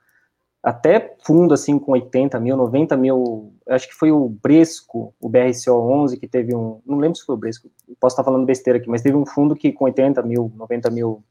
[0.60, 6.18] Até fundo, assim, com 80 mil, 90 mil, acho que foi o Bresco, o BRCO11,
[6.18, 7.70] que teve um, não lembro se foi o Bresco,
[8.00, 11.22] posso estar falando besteira aqui, mas teve um fundo que com 80 mil, 90 mil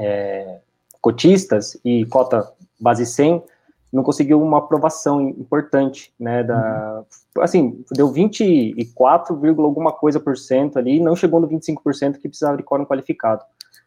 [0.00, 0.60] é,
[1.02, 3.42] cotistas e cota base 100,
[3.96, 7.02] não conseguiu uma aprovação importante, né, da,
[7.34, 7.42] uhum.
[7.42, 12.62] assim, deu 24, alguma coisa por cento ali, não chegou no 25% que precisava de
[12.62, 13.42] quórum qualificado.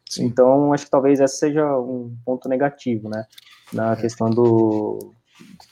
[0.10, 0.26] Sim.
[0.26, 3.24] Então, acho que talvez esse seja um ponto negativo, né,
[3.72, 3.96] na é.
[3.96, 5.14] questão do,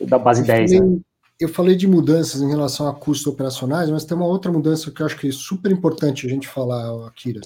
[0.01, 0.99] da base eu 10, falei, né?
[1.39, 5.01] Eu falei de mudanças em relação a custos operacionais, mas tem uma outra mudança que
[5.01, 7.41] eu acho que é super importante a gente falar, Akira,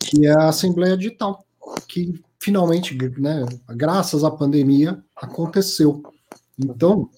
[0.00, 1.44] que é a Assembleia Digital
[1.88, 6.02] que finalmente, né, graças à pandemia, aconteceu.
[6.58, 7.08] Então,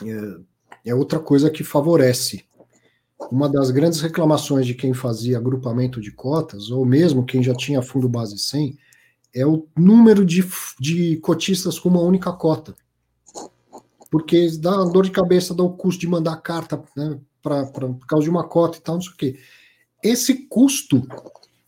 [0.00, 2.44] é, é outra coisa que favorece.
[3.32, 7.82] Uma das grandes reclamações de quem fazia agrupamento de cotas, ou mesmo quem já tinha
[7.82, 8.78] fundo base 100,
[9.34, 10.44] é o número de,
[10.78, 12.76] de cotistas com uma única cota.
[14.08, 18.06] Porque dá dor de cabeça, dá o custo de mandar carta né, pra, pra, por
[18.06, 19.36] causa de uma cota e tal, não sei o quê.
[20.00, 21.02] Esse custo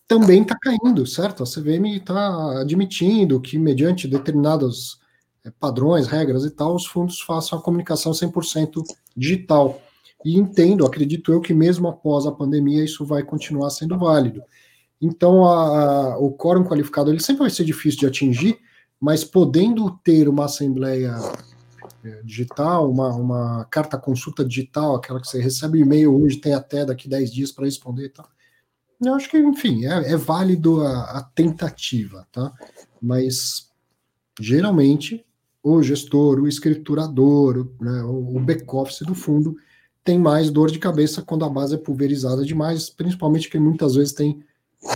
[0.09, 1.43] também está caindo, certo?
[1.43, 5.01] A CVM está admitindo que, mediante determinados
[5.45, 8.83] é, padrões, regras e tal, os fundos façam a comunicação 100%
[9.17, 9.81] digital.
[10.25, 14.43] E entendo, acredito eu, que mesmo após a pandemia isso vai continuar sendo válido.
[15.01, 18.59] Então, a, a, o quórum qualificado ele sempre vai ser difícil de atingir,
[19.01, 21.15] mas podendo ter uma assembleia
[22.05, 26.85] é, digital, uma, uma carta consulta digital, aquela que você recebe e-mail hoje, tem até
[26.85, 28.27] daqui 10 dias para responder e tal
[29.01, 32.53] eu acho que, enfim, é, é válido a, a, tentativa, tá?
[33.01, 33.71] Mas
[34.41, 35.25] geralmente
[35.63, 39.57] o gestor, o escriturador, né, o, back-office do fundo
[40.05, 44.13] tem mais dor de cabeça quando a base é pulverizada demais, principalmente que muitas vezes
[44.13, 44.45] tem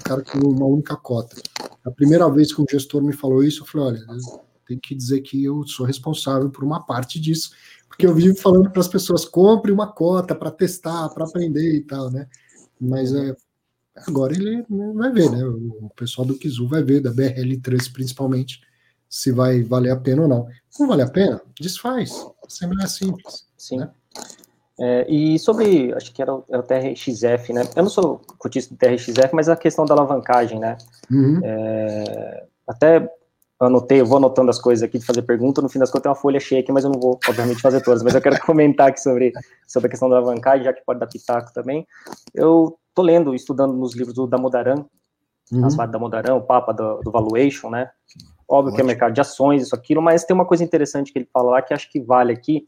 [0.04, 1.36] cara com uma única cota.
[1.84, 4.20] A primeira vez que um gestor me falou isso, eu falei, olha,
[4.66, 7.50] tem que dizer que eu sou responsável por uma parte disso,
[7.88, 11.80] porque eu vivo falando para as pessoas, compre uma cota para testar, para aprender e
[11.80, 12.28] tal, né?
[12.80, 13.34] Mas é,
[14.06, 14.64] Agora ele
[14.94, 15.44] vai ver, né?
[15.44, 18.60] O pessoal do Kizu vai ver, da BRL3 principalmente,
[19.08, 20.46] se vai valer a pena ou não.
[20.68, 22.12] Se não vale a pena, desfaz.
[22.46, 23.46] Assembleia é simples.
[23.56, 23.78] Sim.
[23.78, 23.90] Né?
[24.80, 27.68] É, e sobre, acho que era o, era o TRXF, né?
[27.76, 30.78] Eu não sou cotista do TRXF, mas a questão da alavancagem, né?
[31.10, 31.40] Uhum.
[31.44, 33.10] É, até
[33.66, 36.10] anotei, eu vou anotando as coisas aqui de fazer pergunta, no fim das contas tem
[36.10, 38.88] uma folha cheia aqui, mas eu não vou, obviamente, fazer todas, mas eu quero comentar
[38.88, 39.32] aqui sobre,
[39.66, 41.86] sobre a questão da alavancagem, já que pode dar pitaco também.
[42.34, 44.84] Eu tô lendo, estudando nos livros do Damodaran,
[45.52, 45.66] uhum.
[45.66, 47.90] as da Damodaran, o Papa do, do Valuation, né?
[48.48, 48.76] Óbvio Ótimo.
[48.76, 51.50] que é mercado de ações, isso, aquilo, mas tem uma coisa interessante que ele fala
[51.50, 52.64] lá que acho que vale aqui.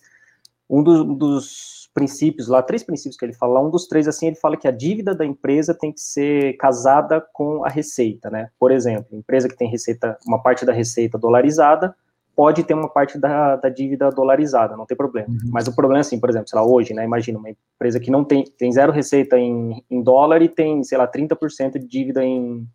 [0.68, 4.36] Um dos, dos princípios lá, três princípios que ele fala, um dos três, assim, ele
[4.36, 8.48] fala que a dívida da empresa tem que ser casada com a receita, né?
[8.58, 11.94] Por exemplo, empresa que tem receita, uma parte da receita dolarizada,
[12.34, 15.28] pode ter uma parte da, da dívida dolarizada, não tem problema.
[15.28, 15.50] Uhum.
[15.52, 18.24] Mas o problema assim, por exemplo, sei lá, hoje, né, imagina uma empresa que não
[18.24, 22.66] tem, tem zero receita em, em dólar e tem, sei lá, 30% de dívida em,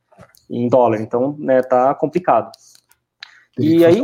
[0.50, 2.52] em dólar, então, né, tá complicado.
[3.58, 4.00] E aí,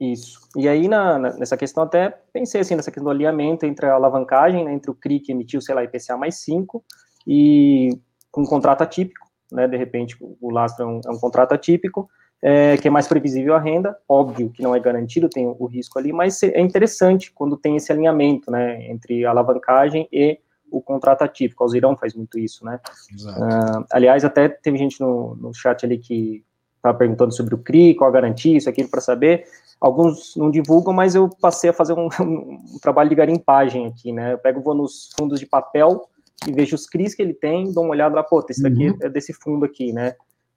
[0.00, 0.40] isso.
[0.56, 4.64] E aí, na, nessa questão, até pensei assim, nessa questão do alinhamento entre a alavancagem,
[4.64, 6.82] né, entre o CRI que emitiu, sei lá, IPCA mais 5,
[7.26, 7.90] e
[8.36, 12.08] um contrato atípico, né, de repente o lastro é um, é um contrato atípico,
[12.42, 15.66] é, que é mais previsível a renda, óbvio que não é garantido, tem o, o
[15.66, 20.38] risco ali, mas é interessante quando tem esse alinhamento, né, entre a alavancagem e
[20.70, 22.80] o contrato atípico, o Alzirão faz muito isso, né.
[23.12, 26.42] Uh, aliás, até teve gente no, no chat ali que
[26.76, 29.44] estava perguntando sobre o CRI, qual a garantia, isso, aquilo, para saber,
[29.80, 34.34] Alguns não divulgam, mas eu passei a fazer um, um, trabalho de garimpagem aqui, né?
[34.34, 36.08] Eu pego, vou nos fundos de papel
[36.46, 38.98] e vejo os CRIs que ele tem, dou uma olhada lá, pô, esse daqui uhum.
[39.02, 40.14] é desse fundo aqui, né?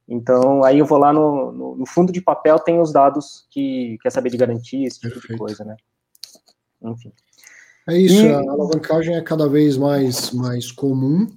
[0.08, 3.98] Então, aí eu vou lá no, no, no, fundo de papel, tem os dados que
[4.02, 5.34] quer saber de garantia, esse tipo Perfeito.
[5.34, 5.78] de coisa, né?
[6.82, 7.12] Enfim.
[7.88, 8.32] É isso, e...
[8.32, 11.28] a alavancagem é cada vez mais, mais comum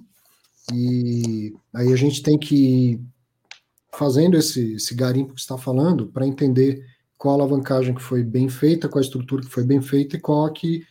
[0.73, 3.01] e aí a gente tem que ir
[3.93, 6.85] fazendo esse, esse garimpo que está falando para entender
[7.27, 10.19] qual a alavancagem que foi bem feita, qual a estrutura que foi bem feita e
[10.19, 10.85] qual a que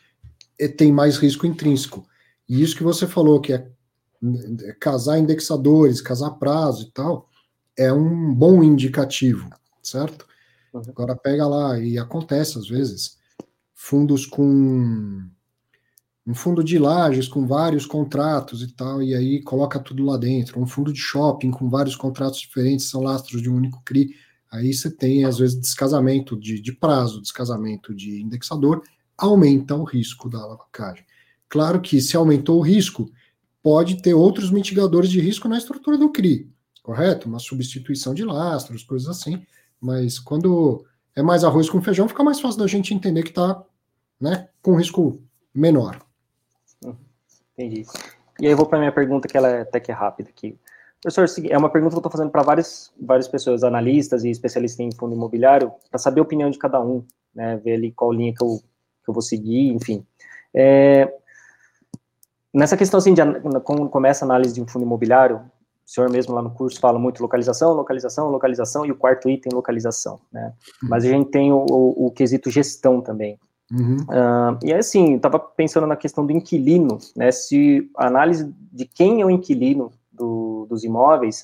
[0.59, 2.07] é, tem mais risco intrínseco.
[2.47, 3.67] E isso que você falou, que é,
[4.65, 7.31] é casar indexadores, casar prazo e tal,
[7.75, 9.49] é um bom indicativo,
[9.83, 10.27] certo?
[10.75, 10.83] Uhum.
[10.89, 13.17] Agora pega lá, e acontece às vezes,
[13.75, 15.25] fundos com
[16.27, 20.61] um fundo de lajes com vários contratos e tal, e aí coloca tudo lá dentro,
[20.61, 24.15] um fundo de shopping com vários contratos diferentes, são lastros de um único CRI
[24.51, 28.83] Aí você tem, às vezes, descasamento de, de prazo, descasamento de indexador,
[29.17, 31.05] aumenta o risco da alavancagem.
[31.49, 33.11] Claro que se aumentou o risco,
[33.63, 36.51] pode ter outros mitigadores de risco na estrutura do CRI,
[36.83, 37.29] correto?
[37.29, 39.45] Uma substituição de lastros, coisas assim,
[39.81, 43.63] mas quando é mais arroz com feijão, fica mais fácil da gente entender que está
[44.21, 45.23] né, com risco
[45.55, 46.01] menor.
[47.57, 47.87] Entendi.
[48.39, 50.59] E aí eu vou para minha pergunta, que ela é até que é rápida aqui.
[51.03, 54.81] Professor, é uma pergunta que eu estou fazendo para várias, várias pessoas, analistas e especialistas
[54.81, 57.05] em fundo imobiliário, para saber a opinião de cada um,
[57.35, 58.59] né, ver ali qual linha que eu,
[59.05, 60.05] que eu vou seguir, enfim.
[60.55, 61.13] É,
[62.53, 63.23] nessa questão, assim, de
[63.63, 65.37] como começa a análise de um fundo imobiliário,
[65.87, 69.53] o senhor mesmo lá no curso fala muito localização, localização, localização, e o quarto item,
[69.53, 70.53] localização, né?
[70.83, 70.89] Uhum.
[70.89, 73.39] Mas a gente tem o, o, o quesito gestão também.
[73.71, 73.97] Uhum.
[73.97, 77.31] Uh, e assim, estava pensando na questão do inquilino, né?
[77.31, 79.93] Se a análise de quem é o inquilino
[80.67, 81.43] do, dos imóveis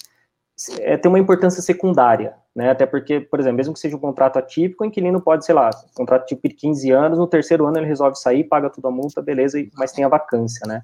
[0.81, 2.71] é, tem uma importância secundária, né?
[2.71, 5.71] Até porque, por exemplo, mesmo que seja um contrato atípico, o inquilino pode, sei lá,
[5.95, 9.23] contrato tipo de 15 anos, no terceiro ano ele resolve sair, paga toda a multa,
[9.23, 10.83] beleza, mas tem a vacância, né?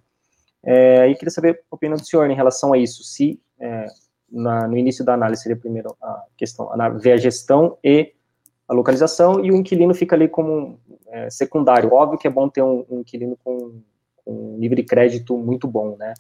[0.65, 3.86] É, e queria saber a opinião do senhor em relação a isso, se é,
[4.31, 8.12] na, no início da análise seria primeiro a questão, a, ver a gestão e
[8.66, 10.78] a localização, e o inquilino fica ali como
[11.09, 11.93] é, secundário.
[11.93, 13.81] Óbvio que é bom ter um, um inquilino com,
[14.24, 16.12] com um nível de crédito muito bom, né?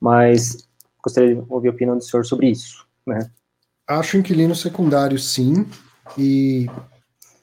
[0.00, 0.68] Mas
[1.04, 2.86] Gostaria de ouvir a opinião do senhor sobre isso.
[3.06, 3.30] Né?
[3.86, 5.66] Acho inquilino secundário, sim,
[6.16, 6.66] e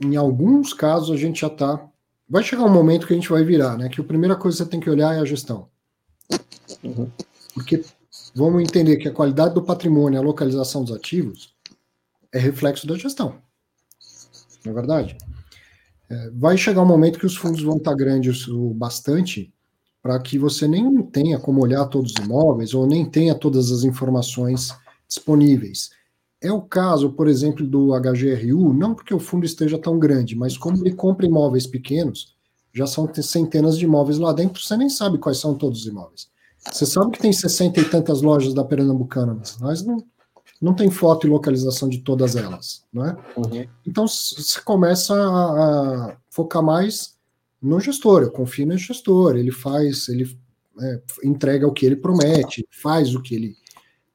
[0.03, 1.87] em alguns casos a gente já está.
[2.27, 3.89] Vai chegar um momento que a gente vai virar, né?
[3.89, 5.67] Que a primeira coisa que você tem que olhar é a gestão.
[6.83, 7.07] Uhum.
[7.53, 7.83] Porque
[8.33, 11.53] vamos entender que a qualidade do patrimônio, a localização dos ativos,
[12.33, 13.35] é reflexo da gestão.
[14.65, 15.17] Não é verdade?
[16.09, 19.53] É, vai chegar um momento que os fundos vão estar grandes o bastante
[20.01, 23.83] para que você nem tenha como olhar todos os imóveis ou nem tenha todas as
[23.83, 24.75] informações
[25.07, 25.91] disponíveis.
[26.41, 30.57] É o caso, por exemplo, do HGRU, não porque o fundo esteja tão grande, mas
[30.57, 32.35] como ele compra imóveis pequenos,
[32.73, 36.29] já são centenas de imóveis lá dentro, você nem sabe quais são todos os imóveis.
[36.71, 40.03] Você sabe que tem 60 e tantas lojas da Pernambucana, mas não,
[40.61, 43.17] não tem foto e localização de todas elas, não é?
[43.35, 43.67] Uhum.
[43.85, 47.15] Então você começa a, a focar mais
[47.61, 50.37] no gestor, eu confio no gestor, ele faz, ele
[50.79, 53.55] é, entrega o que ele promete, faz o que ele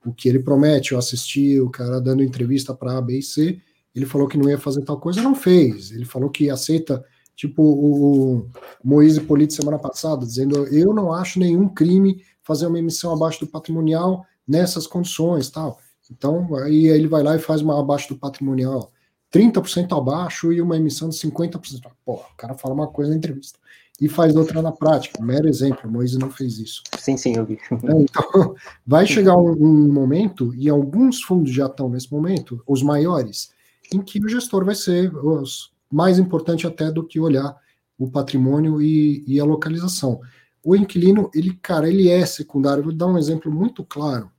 [0.05, 0.93] o que ele promete.
[0.93, 3.61] Eu assisti o cara dando entrevista para A, B e C,
[3.95, 5.91] ele falou que não ia fazer tal coisa, não fez.
[5.91, 7.05] Ele falou que aceita
[7.35, 8.49] tipo o
[8.83, 13.51] Moise Polito semana passada, dizendo eu não acho nenhum crime fazer uma emissão abaixo do
[13.51, 15.79] patrimonial nessas condições, tal.
[16.11, 18.93] Então, aí ele vai lá e faz uma abaixo do patrimonial,
[19.37, 21.91] 30% abaixo e uma emissão de 50%.
[22.05, 23.59] Pô, o cara fala uma coisa na entrevista
[24.01, 25.23] e faz outra na prática.
[25.23, 26.83] Mero exemplo, Moise não fez isso.
[26.99, 27.59] Sim, sim, eu vi.
[27.71, 28.55] É, então,
[28.87, 33.51] vai chegar um, um, momento, e alguns fundos já estão nesse momento, os maiores,
[33.93, 37.57] em que o gestor vai ser os, mais importante até do que olhar
[37.99, 40.21] o patrimônio e, e, a localização.
[40.63, 42.83] O inquilino, ele, cara, ele é secundário.
[42.83, 44.31] Vou dar um exemplo muito claro.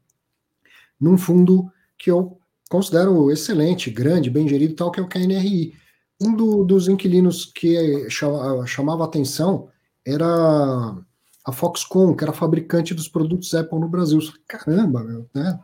[1.00, 2.37] Num fundo que eu
[2.70, 5.74] considero excelente, grande, bem gerido tal, que é o KNRI
[6.20, 9.70] um do, dos inquilinos que chamava atenção
[10.06, 10.26] era
[11.46, 14.20] a Foxconn, que era fabricante dos produtos Apple no Brasil.
[14.48, 15.60] Caramba, meu, né?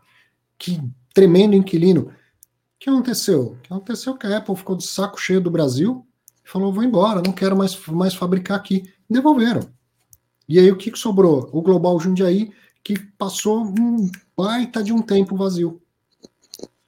[0.58, 0.80] Que
[1.14, 2.02] tremendo inquilino.
[2.04, 2.12] O
[2.80, 3.54] que aconteceu?
[3.54, 6.06] O que aconteceu é que a Apple ficou de saco cheio do Brasil
[6.46, 8.84] e falou: vou embora, não quero mais, mais fabricar aqui.
[9.10, 9.62] Devolveram.
[10.48, 11.50] E aí o que, que sobrou?
[11.52, 12.52] O Global Jundiaí,
[12.84, 15.82] que passou um baita de um tempo vazio.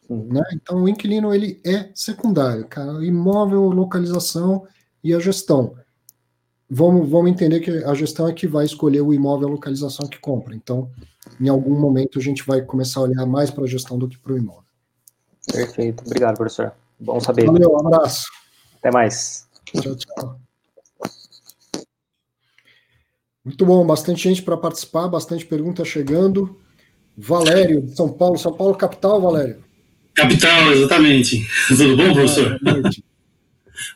[0.10, 0.42] Né?
[0.54, 3.04] Então, o inquilino ele é secundário, cara.
[3.06, 4.66] Imóvel, localização
[5.04, 5.76] e a gestão.
[6.70, 10.20] Vamos, vamos entender que a gestão é que vai escolher o imóvel, a localização que
[10.20, 10.56] compra.
[10.56, 10.90] Então,
[11.40, 14.18] em algum momento, a gente vai começar a olhar mais para a gestão do que
[14.18, 14.64] para o imóvel.
[15.52, 16.04] Perfeito.
[16.06, 16.74] Obrigado, professor.
[17.00, 17.46] Bom saber.
[17.46, 18.26] Valeu, um abraço.
[18.78, 19.48] Até mais.
[19.66, 20.40] Tchau, tchau.
[23.44, 26.60] Muito bom, bastante gente para participar, bastante pergunta chegando.
[27.16, 29.64] Valério, de São Paulo, São Paulo capital, Valério.
[30.16, 31.46] Capital, exatamente.
[31.68, 32.58] Tudo bom, professor?
[32.62, 33.04] Boa noite.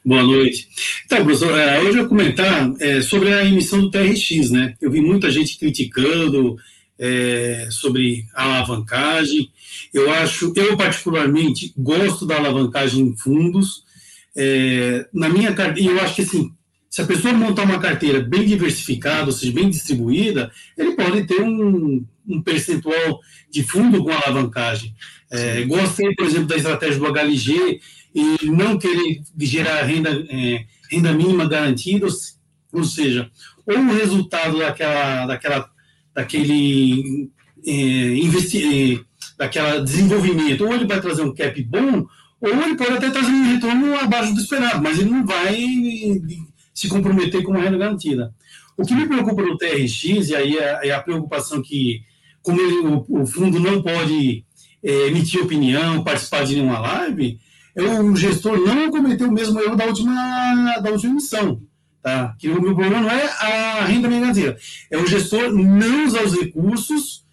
[0.03, 0.67] Boa noite.
[1.05, 4.75] Então, professor, é, hoje eu vou comentar é, sobre a emissão do TRX, né?
[4.81, 6.57] Eu vi muita gente criticando
[6.97, 9.49] é, sobre a alavancagem.
[9.93, 13.83] Eu acho, eu particularmente gosto da alavancagem em fundos.
[14.35, 16.51] É, na minha carteira, eu acho que assim,
[16.89, 21.41] se a pessoa montar uma carteira bem diversificada, ou seja, bem distribuída, ele pode ter
[21.41, 24.93] um, um percentual de fundo com alavancagem.
[25.31, 27.79] É, gostei, por exemplo, da estratégia do HLG
[28.15, 32.07] e não querer gerar renda, é, renda mínima garantida,
[32.73, 33.29] ou seja,
[33.65, 35.69] ou o resultado daquela, daquela,
[36.13, 37.29] daquele
[37.65, 37.71] é,
[38.17, 38.99] investi, é,
[39.37, 42.07] daquela desenvolvimento, ou ele vai trazer um cap bom,
[42.41, 45.57] ou ele pode até trazer um retorno abaixo do esperado, mas ele não vai
[46.73, 48.33] se comprometer com uma renda garantida.
[48.75, 52.01] O que me preocupa no TRX, e aí é, é a preocupação que,
[52.41, 54.45] como ele, o, o fundo não pode
[54.83, 57.39] é, emitir opinião, participar de nenhuma live,
[57.75, 61.61] é o gestor não cometeu o mesmo erro da última, da última emissão.
[62.01, 62.35] Tá?
[62.39, 64.57] Que o meu problema não é a renda financeira,
[64.89, 67.25] é o gestor não usar os recursos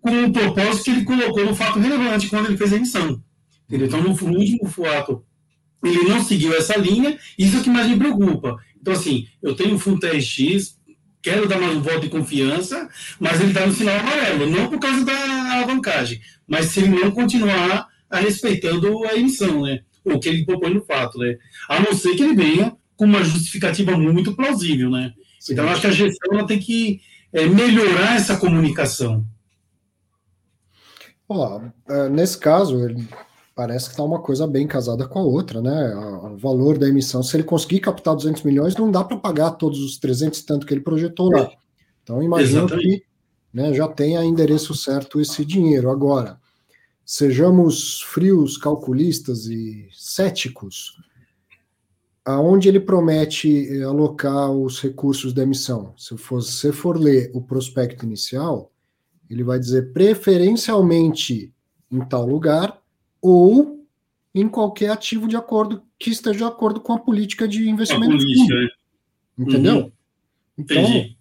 [0.00, 3.22] com o propósito que ele colocou no fato relevante quando ele fez a emissão.
[3.66, 3.86] Entendeu?
[3.88, 5.24] Então, no, no último fato,
[5.84, 8.56] ele não seguiu essa linha, isso é o que mais me preocupa.
[8.80, 10.78] Então, assim, eu tenho um fundo TRX,
[11.22, 12.88] quero dar mais um voto de confiança,
[13.18, 16.20] mas ele está no sinal amarelo, não por causa da alavancagem,
[16.50, 19.82] mas se ele não continuar a respeitando a emissão, né?
[20.04, 21.38] O que ele propõe no fato, né?
[21.68, 25.14] A não ser que ele venha com uma justificativa muito plausível, né?
[25.38, 25.52] Sim.
[25.52, 27.00] Então, acho que a gestão ela tem que
[27.32, 29.24] é, melhorar essa comunicação.
[31.28, 33.08] Ó, é, nesse caso, ele
[33.54, 35.94] parece que está uma coisa bem casada com a outra, né?
[35.94, 39.78] O valor da emissão, se ele conseguir captar 200 milhões, não dá para pagar todos
[39.80, 41.48] os 300 tanto que ele projetou lá.
[42.02, 42.98] Então, imagino Exatamente.
[42.98, 43.04] que
[43.54, 45.90] né, já tenha endereço certo esse dinheiro.
[45.90, 46.39] Agora,
[47.10, 50.96] sejamos frios, calculistas e céticos,
[52.24, 55.92] aonde ele promete eh, alocar os recursos da emissão?
[55.96, 58.70] Se você for ler o prospecto inicial,
[59.28, 61.52] ele vai dizer preferencialmente
[61.90, 62.80] em tal lugar
[63.20, 63.84] ou
[64.32, 68.18] em qualquer ativo de acordo que esteja de acordo com a política de investimento.
[68.18, 68.68] Política, é.
[69.36, 69.76] Entendeu?
[69.76, 69.92] Uhum.
[70.58, 71.16] Então, Entendi.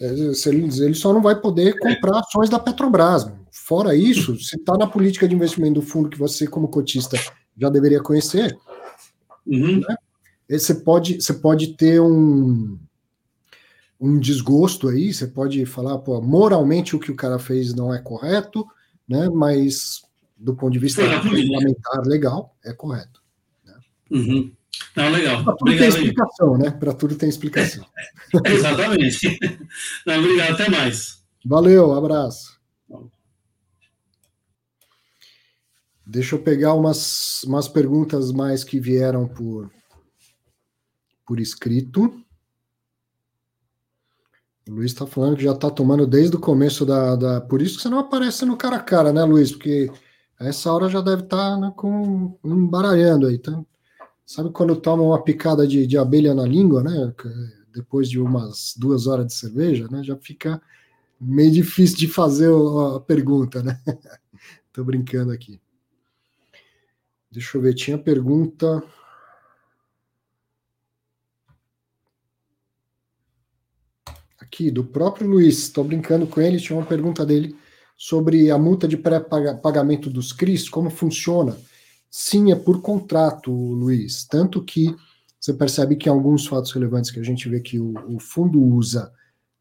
[0.00, 3.26] É, ele só não vai poder comprar ações da Petrobras.
[3.52, 7.18] Fora isso, se está na política de investimento do fundo que você, como cotista,
[7.54, 8.56] já deveria conhecer,
[9.46, 9.80] uhum.
[9.80, 9.96] né?
[10.48, 12.78] você, pode, você pode ter um,
[14.00, 17.98] um desgosto aí, você pode falar, pô, moralmente o que o cara fez não é
[17.98, 18.66] correto,
[19.06, 19.28] né?
[19.28, 20.00] mas
[20.34, 23.22] do ponto de vista regulamentar legal, é correto.
[23.66, 23.74] Né?
[24.12, 24.52] Uhum.
[24.96, 25.44] Não, legal.
[25.44, 26.70] Para tudo obrigado, tem explicação, né?
[26.70, 27.84] Para tudo tem explicação.
[28.44, 29.38] É, exatamente.
[30.06, 31.22] Não, obrigado, até mais.
[31.44, 32.61] Valeu, abraço.
[36.04, 39.70] Deixa eu pegar umas, umas perguntas mais que vieram por,
[41.26, 42.12] por escrito.
[44.68, 47.40] O Luiz está falando que já está tomando desde o começo da, da.
[47.40, 49.52] Por isso que você não aparece no cara a cara, né, Luiz?
[49.52, 49.90] Porque
[50.38, 53.38] a essa hora já deve estar tá, né, com, embaralhando aí.
[53.38, 53.64] Tá?
[54.26, 57.14] Sabe quando toma uma picada de, de abelha na língua, né?
[57.72, 60.02] Depois de umas duas horas de cerveja, né?
[60.02, 60.60] Já fica
[61.20, 63.80] meio difícil de fazer a pergunta, né?
[64.72, 65.61] Tô brincando aqui.
[67.32, 68.84] Deixa eu ver, tinha pergunta.
[74.38, 77.56] Aqui, do próprio Luiz, estou brincando com ele, tinha uma pergunta dele
[77.96, 81.56] sobre a multa de pré-pagamento dos CRIs, como funciona.
[82.10, 84.26] Sim, é por contrato, Luiz.
[84.26, 84.94] Tanto que
[85.40, 89.10] você percebe que alguns fatos relevantes que a gente vê que o, o fundo usa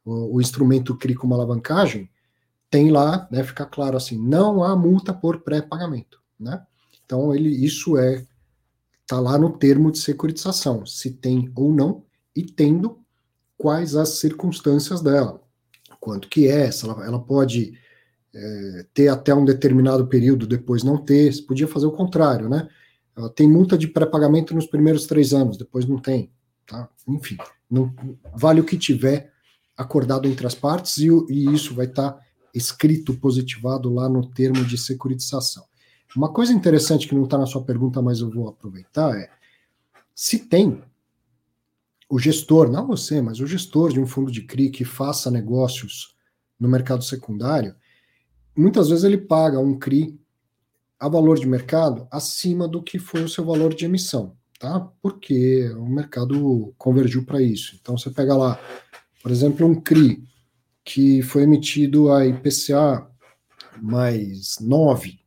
[0.04, 2.10] o, o, instrumento CRI como alavancagem,
[2.70, 6.66] tem lá, né, fica claro assim, não há multa por pré-pagamento, né?
[7.12, 8.26] Então ele isso é
[9.06, 13.00] tá lá no termo de securitização, se tem ou não e tendo
[13.58, 15.42] quais as circunstâncias dela,
[16.00, 17.78] quanto que é, se ela, ela pode
[18.34, 22.70] é, ter até um determinado período, depois não ter, você podia fazer o contrário, né?
[23.14, 26.32] Ela tem multa de pré-pagamento nos primeiros três anos, depois não tem,
[26.66, 26.90] tá?
[27.06, 27.36] Enfim,
[27.70, 27.94] não,
[28.34, 29.34] vale o que tiver
[29.76, 32.22] acordado entre as partes e, e isso vai estar tá
[32.54, 35.70] escrito, positivado lá no termo de securitização.
[36.16, 39.30] Uma coisa interessante que não está na sua pergunta, mas eu vou aproveitar é
[40.14, 40.84] se tem
[42.10, 46.14] o gestor, não você, mas o gestor de um fundo de CRI que faça negócios
[46.60, 47.74] no mercado secundário,
[48.56, 50.20] muitas vezes ele paga um CRI
[51.00, 54.82] a valor de mercado acima do que foi o seu valor de emissão, tá?
[55.02, 57.78] Porque o mercado convergiu para isso.
[57.82, 58.60] Então você pega lá,
[59.24, 60.22] por exemplo, um CRI
[60.84, 63.10] que foi emitido a IPCA
[63.82, 65.21] mais 9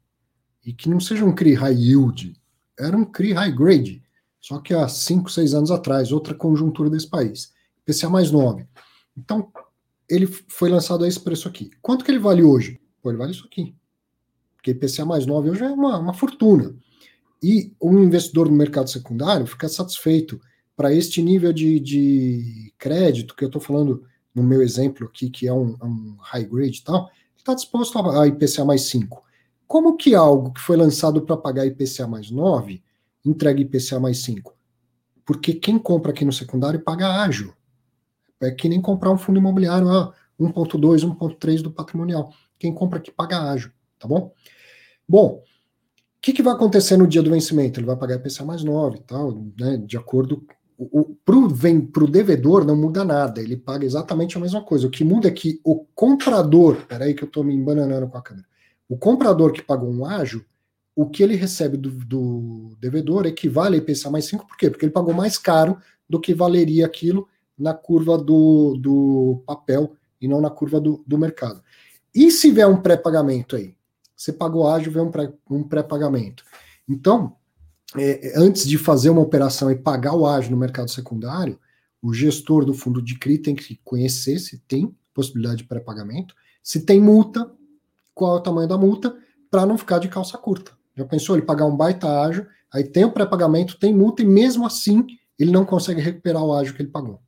[0.64, 2.34] e que não seja um CRI high yield,
[2.78, 4.02] era um CRI high grade,
[4.40, 7.52] só que há 5, 6 anos atrás, outra conjuntura desse país.
[7.86, 8.66] IPCA mais 9.
[9.16, 9.50] Então,
[10.08, 11.70] ele foi lançado a esse preço aqui.
[11.80, 12.80] Quanto que ele vale hoje?
[13.02, 13.74] Pô, ele vale isso aqui.
[14.56, 16.74] Porque IPCA mais 9 hoje é uma, uma fortuna.
[17.42, 20.40] E um investidor no mercado secundário fica satisfeito
[20.76, 24.04] para este nível de, de crédito que eu estou falando
[24.34, 28.26] no meu exemplo aqui, que é um, um high grade e tal, está disposto a
[28.26, 29.23] IPCA mais 5.
[29.74, 32.80] Como que algo que foi lançado para pagar IPCA mais 9
[33.24, 34.56] entrega IPCA mais 5?
[35.26, 37.52] Porque quem compra aqui no secundário paga ágil.
[38.40, 42.32] É que nem comprar um fundo imobiliário, ah, 1.2, 1.3 do patrimonial.
[42.56, 44.32] Quem compra aqui paga ágil, tá bom?
[45.08, 47.80] Bom, o que, que, vai acontecer no dia do vencimento?
[47.80, 50.46] Ele vai pagar IPCA mais 9 e tal, né, de acordo...
[51.24, 54.86] Para o devedor não muda nada, ele paga exatamente a mesma coisa.
[54.86, 56.86] O que muda é que o comprador...
[56.86, 58.53] Peraí que eu estou me embananando com a câmera.
[58.88, 60.44] O comprador que pagou um ágio,
[60.94, 64.70] o que ele recebe do, do devedor equivale a IPCA mais 5, por quê?
[64.70, 65.78] Porque ele pagou mais caro
[66.08, 67.28] do que valeria aquilo
[67.58, 71.62] na curva do, do papel e não na curva do, do mercado.
[72.14, 73.74] E se vier um pré-pagamento aí?
[74.16, 75.02] Você pagou ágio, vem
[75.50, 76.44] um pré-pagamento.
[76.88, 77.36] Então,
[77.96, 81.58] é, é, antes de fazer uma operação e pagar o ágio no mercado secundário,
[82.00, 86.80] o gestor do fundo de CRI tem que conhecer se tem possibilidade de pré-pagamento, se
[86.80, 87.50] tem multa,
[88.14, 89.16] qual é o tamanho da multa,
[89.50, 90.72] para não ficar de calça curta.
[90.96, 94.64] Já pensou ele pagar um baita ágio, aí tem o pré-pagamento, tem multa, e mesmo
[94.66, 95.06] assim
[95.38, 97.20] ele não consegue recuperar o ágio que ele pagou.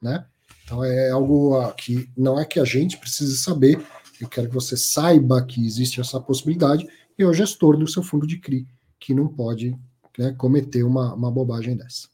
[0.00, 0.24] Né?
[0.64, 3.80] Então é algo que não é que a gente precise saber,
[4.20, 6.86] eu quero que você saiba que existe essa possibilidade,
[7.18, 8.66] e é o gestor do seu fundo de CRI
[8.98, 9.76] que não pode
[10.18, 12.08] né, cometer uma, uma bobagem dessa.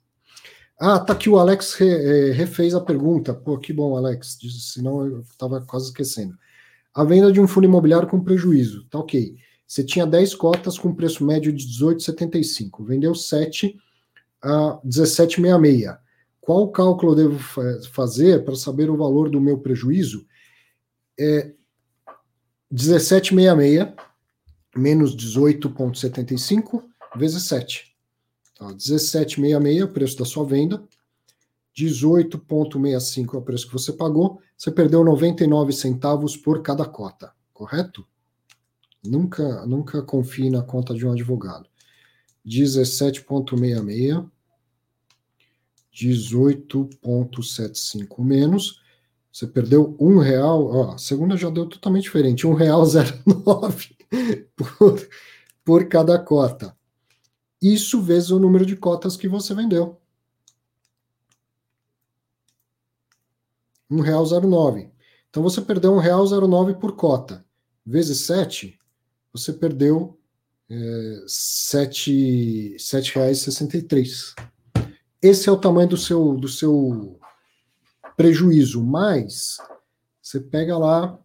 [0.81, 3.35] Ah, tá aqui o Alex re, é, refez a pergunta.
[3.35, 4.39] Pô, que bom, Alex,
[4.73, 6.39] senão eu estava quase esquecendo.
[6.99, 9.37] A venda de um fundo imobiliário com prejuízo, tá ok.
[9.65, 13.79] Você tinha 10 cotas com preço médio de 18,75, vendeu 7
[14.43, 15.97] a 17,66.
[16.41, 17.39] Qual cálculo eu devo
[17.93, 20.27] fazer para saber o valor do meu prejuízo?
[21.17, 21.53] É
[22.75, 23.95] 17,66
[24.77, 26.83] menos 18,75
[27.15, 27.95] vezes 7.
[28.59, 30.83] Tá, 17,66 é o preço da sua venda,
[31.77, 38.07] 18,65 é o preço que você pagou, você perdeu 99 centavos por cada cota, correto?
[39.05, 41.69] Nunca, nunca confie na conta de um advogado.
[42.47, 44.29] 17,66
[45.95, 48.81] 18,75 menos.
[49.33, 50.67] Você perdeu um real.
[50.67, 52.47] Ó, a segunda já deu totalmente diferente.
[52.47, 53.97] Um real 09
[54.57, 55.09] por,
[55.65, 56.77] por cada cota.
[57.61, 60.01] Isso vezes o número de cotas que você vendeu.
[63.91, 64.91] Um real 09.
[65.31, 67.45] Então você perdeu um real 09 por cota.
[67.85, 68.79] Vezes 7,
[69.33, 70.19] você perdeu
[71.27, 74.35] 7, R$ reais 63
[75.21, 77.19] esse é o tamanho do seu, do seu
[78.17, 79.59] prejuízo, mas
[80.23, 81.19] você pega lá,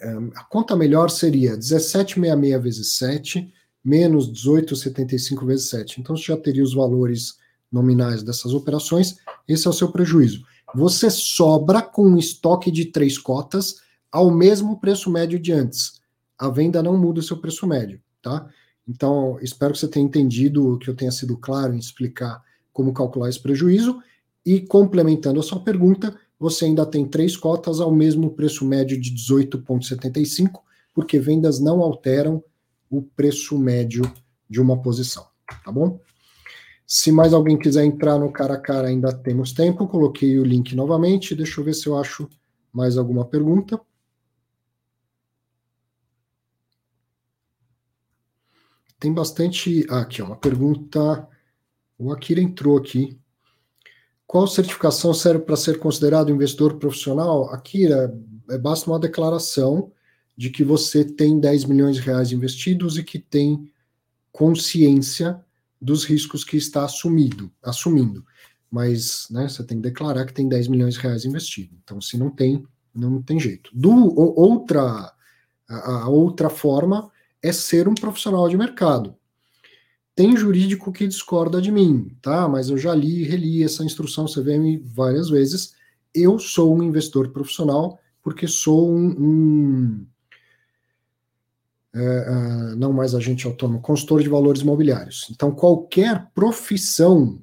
[0.00, 3.52] é, a conta melhor seria 1766 vezes 7,
[3.84, 6.00] menos 18,75 vezes 7.
[6.00, 7.38] Então, você já teria os valores
[7.70, 9.16] nominais dessas operações,
[9.48, 10.44] esse é o seu prejuízo.
[10.74, 13.76] Você sobra com um estoque de três cotas
[14.10, 16.00] ao mesmo preço médio de antes.
[16.38, 18.48] A venda não muda o seu preço médio, tá?
[18.86, 22.42] Então, espero que você tenha entendido, que eu tenha sido claro em explicar
[22.72, 24.00] como calcular esse prejuízo.
[24.44, 29.10] E complementando a sua pergunta, você ainda tem três cotas ao mesmo preço médio de
[29.14, 30.60] 18,75,
[30.92, 32.42] porque vendas não alteram
[32.90, 34.02] o preço médio
[34.48, 35.26] de uma posição,
[35.64, 35.98] tá bom?
[36.86, 39.88] Se mais alguém quiser entrar no cara a cara, ainda temos tempo.
[39.88, 41.34] Coloquei o link novamente.
[41.34, 42.28] Deixa eu ver se eu acho
[42.72, 43.80] mais alguma pergunta.
[48.98, 49.86] Tem bastante.
[49.88, 51.28] Ah, aqui, uma pergunta.
[51.98, 53.18] O Akira entrou aqui.
[54.26, 57.50] Qual certificação serve para ser considerado investidor profissional?
[57.50, 58.18] Akira,
[58.50, 59.92] é, basta uma declaração
[60.36, 63.70] de que você tem 10 milhões de reais investidos e que tem
[64.32, 65.42] consciência
[65.84, 68.24] dos riscos que está assumido, assumindo.
[68.70, 71.76] Mas né, você tem que declarar que tem 10 milhões de reais investido.
[71.84, 73.70] Então, se não tem, não tem jeito.
[73.74, 75.12] Do, outra,
[75.68, 77.10] a, a outra forma
[77.42, 79.14] é ser um profissional de mercado.
[80.16, 82.48] Tem jurídico que discorda de mim, tá?
[82.48, 85.74] Mas eu já li e reli essa instrução CVM várias vezes.
[86.14, 90.06] Eu sou um investidor profissional porque sou um, um
[91.94, 95.28] é, é, não mais agente autônomo, consultor de valores imobiliários.
[95.30, 97.40] Então, qualquer profissão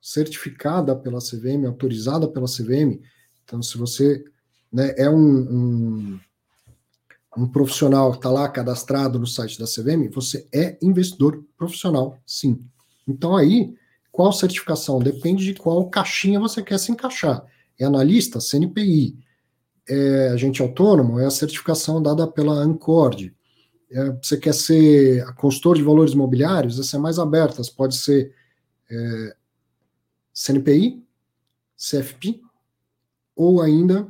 [0.00, 3.00] certificada pela CVM, autorizada pela CVM,
[3.44, 4.24] então, se você
[4.72, 6.20] né, é um, um,
[7.36, 12.60] um profissional que está lá cadastrado no site da CVM, você é investidor profissional, sim.
[13.06, 13.74] Então, aí,
[14.10, 14.98] qual certificação?
[14.98, 17.44] Depende de qual caixinha você quer se encaixar.
[17.78, 19.16] É analista, CNPI.
[19.88, 23.32] É agente autônomo, é a certificação dada pela Ancord
[23.90, 28.34] é, você quer ser consultor de valores imobiliários, essa é mais aberta, pode ser
[28.90, 29.36] é,
[30.32, 31.02] CNPI,
[31.76, 32.40] CFP
[33.34, 34.08] ou ainda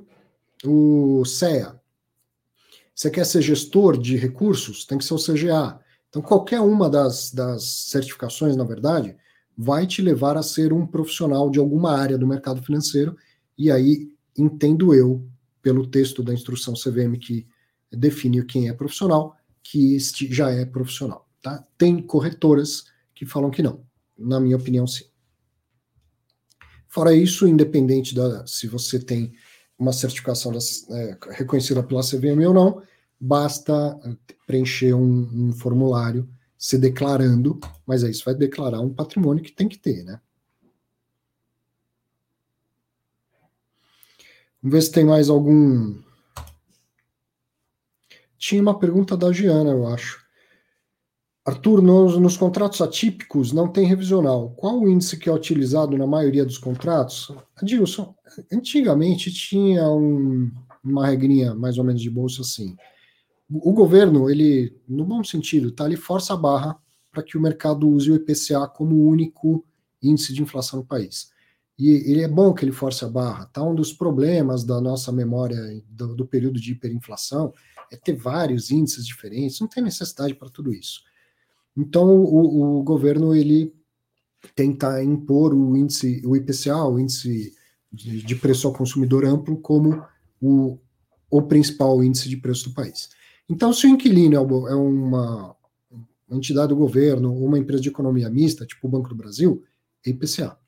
[0.64, 1.78] o CEA.
[2.94, 5.78] Você quer ser gestor de recursos, tem que ser o CGA.
[6.08, 9.16] Então, qualquer uma das, das certificações, na verdade,
[9.56, 13.16] vai te levar a ser um profissional de alguma área do mercado financeiro,
[13.56, 15.24] e aí entendo eu,
[15.60, 17.46] pelo texto da instrução CVM que
[17.90, 19.36] define quem é profissional,
[19.70, 21.28] que este já é profissional.
[21.42, 21.62] Tá?
[21.76, 23.84] Tem corretoras que falam que não.
[24.16, 25.04] Na minha opinião, sim.
[26.88, 29.34] Fora isso, independente da se você tem
[29.78, 32.82] uma certificação das, é, reconhecida pela CVM ou não,
[33.20, 39.44] basta eh, preencher um, um, formulário se declarando, mas aí você vai declarar um patrimônio
[39.44, 40.18] que tem que ter, né?
[44.62, 46.00] Vamos ver se tem mais algum
[48.38, 50.26] tinha uma pergunta da Giana, eu acho.
[51.44, 54.50] Arthur, nos, nos, contratos atípicos não tem revisional.
[54.50, 57.32] Qual o índice que é utilizado na maioria dos contratos?
[57.56, 58.14] Adilson,
[58.52, 60.50] antigamente tinha um,
[60.84, 62.76] uma regrinha mais ou menos de bolsa assim.
[63.50, 66.76] O, governo, ele, no bom sentido, tá, ele força a barra
[67.10, 69.64] para que o mercado use o IPCA como único
[70.02, 71.30] índice de inflação no país.
[71.78, 73.46] E ele é bom que ele force a barra.
[73.46, 75.56] Tá um dos problemas da nossa memória
[75.88, 77.54] do, do período de hiperinflação
[77.90, 81.02] é ter vários índices diferentes, não tem necessidade para tudo isso.
[81.76, 83.72] Então, o, o, governo ele
[84.54, 87.54] tenta impor o índice, o IPCA, o índice
[87.92, 90.04] de, de preço ao consumidor amplo, como
[90.40, 90.78] o,
[91.30, 93.10] o principal índice de preço do país.
[93.48, 95.56] Então, se o inquilino é, é uma,
[96.28, 99.62] uma entidade do governo ou uma empresa de economia mista, tipo o Banco do Brasil,
[100.04, 100.58] é IPCA.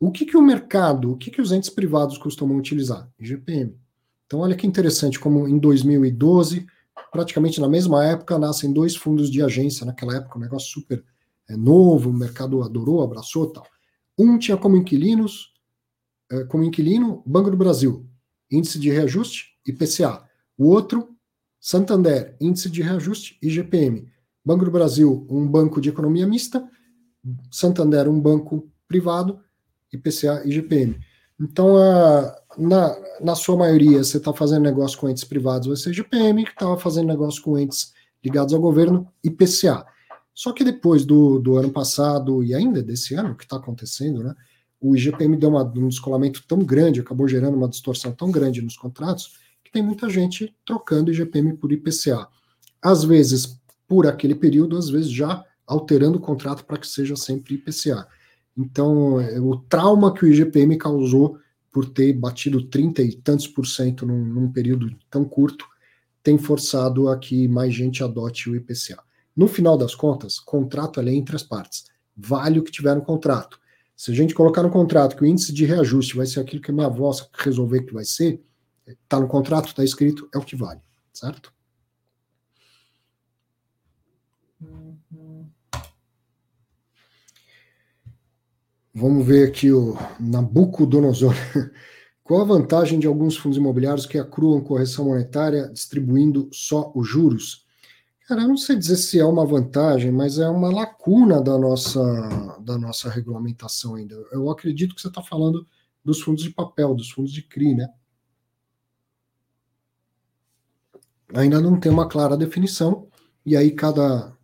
[0.00, 3.08] O que, que o mercado, o que, que os entes privados costumam utilizar?
[3.20, 3.76] IGPM.
[4.32, 6.66] Então, olha que interessante, como em 2012,
[7.12, 11.04] praticamente na mesma época, nascem dois fundos de agência, naquela época, um negócio super
[11.50, 13.66] é, novo, o mercado adorou, abraçou tal.
[14.18, 15.52] Um tinha como inquilinos,
[16.30, 18.08] é, como inquilino, Banco do Brasil,
[18.50, 20.26] índice de reajuste, IPCA.
[20.56, 21.14] O outro,
[21.60, 24.10] Santander, índice de reajuste, IGPM.
[24.42, 26.66] Banco do Brasil, um banco de economia mista,
[27.50, 29.40] Santander, um banco privado,
[29.92, 30.98] IPCA, IGPM.
[31.40, 35.92] Então, a, na, na sua maioria, você está fazendo negócio com entes privados, vai ser
[35.92, 37.92] GPM, que estava fazendo negócio com entes
[38.22, 39.84] ligados ao governo, IPCA.
[40.34, 44.34] Só que depois do, do ano passado e ainda desse ano, que está acontecendo, né,
[44.80, 48.76] o IGPM deu uma, um descolamento tão grande, acabou gerando uma distorção tão grande nos
[48.76, 52.28] contratos, que tem muita gente trocando IGPM por IPCA.
[52.80, 57.54] Às vezes por aquele período, às vezes já alterando o contrato para que seja sempre
[57.54, 58.08] IPCA.
[58.56, 61.38] Então, é, o trauma que o IGPM causou
[61.70, 65.66] por ter batido 30 e tantos por cento num, num período tão curto,
[66.22, 69.02] tem forçado a que mais gente adote o IPCA.
[69.34, 71.84] No final das contas, contrato é lei entre as partes.
[72.14, 73.58] Vale o que tiver no contrato.
[73.96, 76.70] Se a gente colocar no contrato que o índice de reajuste vai ser aquilo que
[76.70, 76.90] a minha
[77.38, 78.42] resolver que vai ser,
[78.86, 80.80] está no contrato, está escrito, é o que vale,
[81.12, 81.52] certo?
[88.94, 91.34] Vamos ver aqui o Nabucodonosor.
[92.22, 97.66] Qual a vantagem de alguns fundos imobiliários que acruam correção monetária distribuindo só os juros?
[98.28, 102.00] Cara, eu não sei dizer se é uma vantagem, mas é uma lacuna da nossa,
[102.60, 104.14] da nossa regulamentação ainda.
[104.30, 105.66] Eu acredito que você está falando
[106.04, 107.88] dos fundos de papel, dos fundos de CRI, né?
[111.34, 113.08] Ainda não tem uma clara definição,
[113.44, 114.36] e aí cada.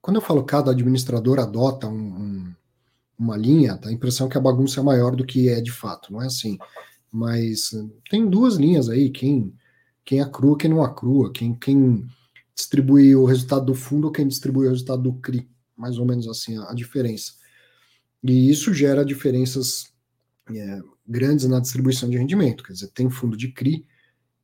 [0.00, 2.31] Quando eu falo cada administrador adota um, um
[3.22, 6.12] uma linha, dá a impressão que a bagunça é maior do que é de fato,
[6.12, 6.58] não é assim.
[7.10, 7.70] Mas
[8.10, 9.54] tem duas linhas aí, quem,
[10.04, 12.04] quem acrua, quem não acrua, quem, quem
[12.54, 16.26] distribui o resultado do fundo ou quem distribui o resultado do CRI, mais ou menos
[16.26, 17.34] assim a, a diferença.
[18.22, 19.92] E isso gera diferenças
[20.50, 23.86] é, grandes na distribuição de rendimento, quer dizer, tem fundo de CRI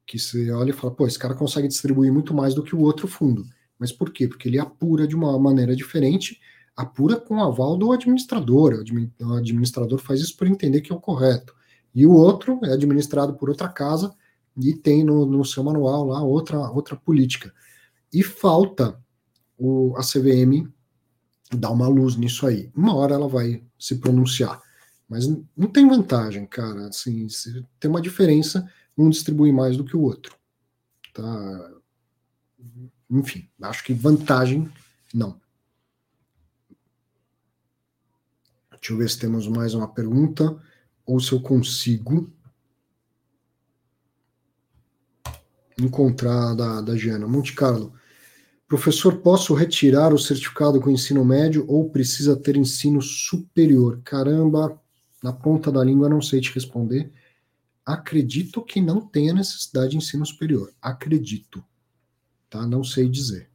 [0.07, 2.81] que você olha e fala, pô, esse cara consegue distribuir muito mais do que o
[2.81, 3.45] outro fundo.
[3.79, 4.27] Mas por quê?
[4.27, 6.41] Porque ele apura de uma maneira diferente
[6.79, 8.85] apura com o aval do administrador.
[9.21, 11.53] O administrador faz isso por entender que é o correto.
[11.93, 14.15] E o outro é administrado por outra casa
[14.57, 17.53] e tem no, no seu manual lá outra, outra política.
[18.13, 18.97] E falta
[19.59, 20.71] o, a CVM
[21.53, 22.71] dar uma luz nisso aí.
[22.77, 24.63] Uma hora ela vai se pronunciar.
[25.09, 25.27] Mas
[25.57, 26.87] não tem vantagem, cara.
[26.87, 27.27] Assim,
[27.81, 30.37] tem uma diferença, um distribui mais do que o outro.
[31.13, 31.73] Tá?
[33.11, 34.71] Enfim, acho que vantagem,
[35.13, 35.41] não.
[38.89, 40.59] Deixa eu ver se temos mais uma pergunta
[41.05, 42.33] ou se eu consigo
[45.79, 47.29] encontrar da, da Giana.
[47.29, 47.93] Monte Carlo.
[48.67, 54.01] Professor, posso retirar o certificado com ensino médio ou precisa ter ensino superior?
[54.03, 54.81] Caramba,
[55.23, 57.13] na ponta da língua não sei te responder.
[57.85, 60.73] Acredito que não tenha necessidade de ensino superior.
[60.81, 61.63] Acredito.
[62.49, 62.67] Tá?
[62.67, 63.51] Não sei dizer.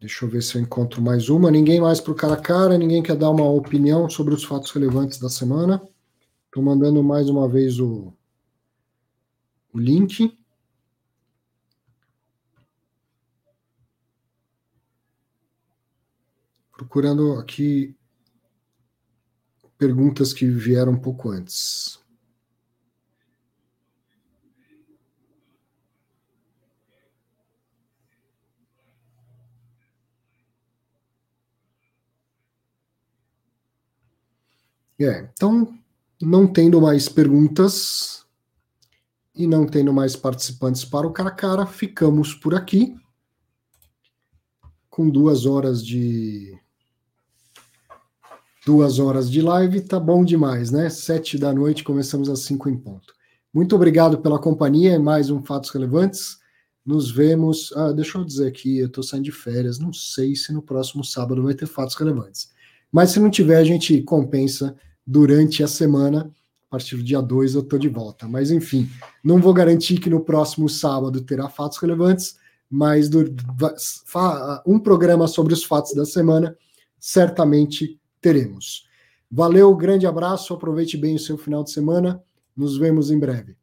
[0.00, 1.50] Deixa eu ver se eu encontro mais uma.
[1.50, 4.70] Ninguém mais para o cara a cara, ninguém quer dar uma opinião sobre os fatos
[4.72, 5.82] relevantes da semana.
[6.46, 8.10] Estou mandando mais uma vez o,
[9.70, 10.34] o link.
[16.72, 17.94] Procurando aqui
[19.76, 21.99] perguntas que vieram um pouco antes.
[35.00, 35.72] É, então,
[36.20, 38.26] não tendo mais perguntas
[39.34, 42.94] e não tendo mais participantes para o cara a cara, ficamos por aqui
[44.90, 46.54] com duas horas de
[48.66, 50.90] duas horas de live, tá bom demais, né?
[50.90, 53.14] Sete da noite, começamos às cinco em ponto.
[53.54, 56.38] Muito obrigado pela companhia, mais um Fatos Relevantes.
[56.84, 57.72] Nos vemos.
[57.74, 61.02] Ah, deixa eu dizer aqui, eu estou saindo de férias, não sei se no próximo
[61.02, 62.50] sábado vai ter fatos relevantes.
[62.92, 66.30] Mas se não tiver, a gente compensa durante a semana.
[66.66, 68.28] A partir do dia 2 eu estou de volta.
[68.28, 68.88] Mas, enfim,
[69.24, 72.36] não vou garantir que no próximo sábado terá fatos relevantes,
[72.70, 73.24] mas do,
[74.64, 76.56] um programa sobre os fatos da semana
[76.98, 78.86] certamente teremos.
[79.30, 82.22] Valeu, grande abraço, aproveite bem o seu final de semana.
[82.56, 83.59] Nos vemos em breve.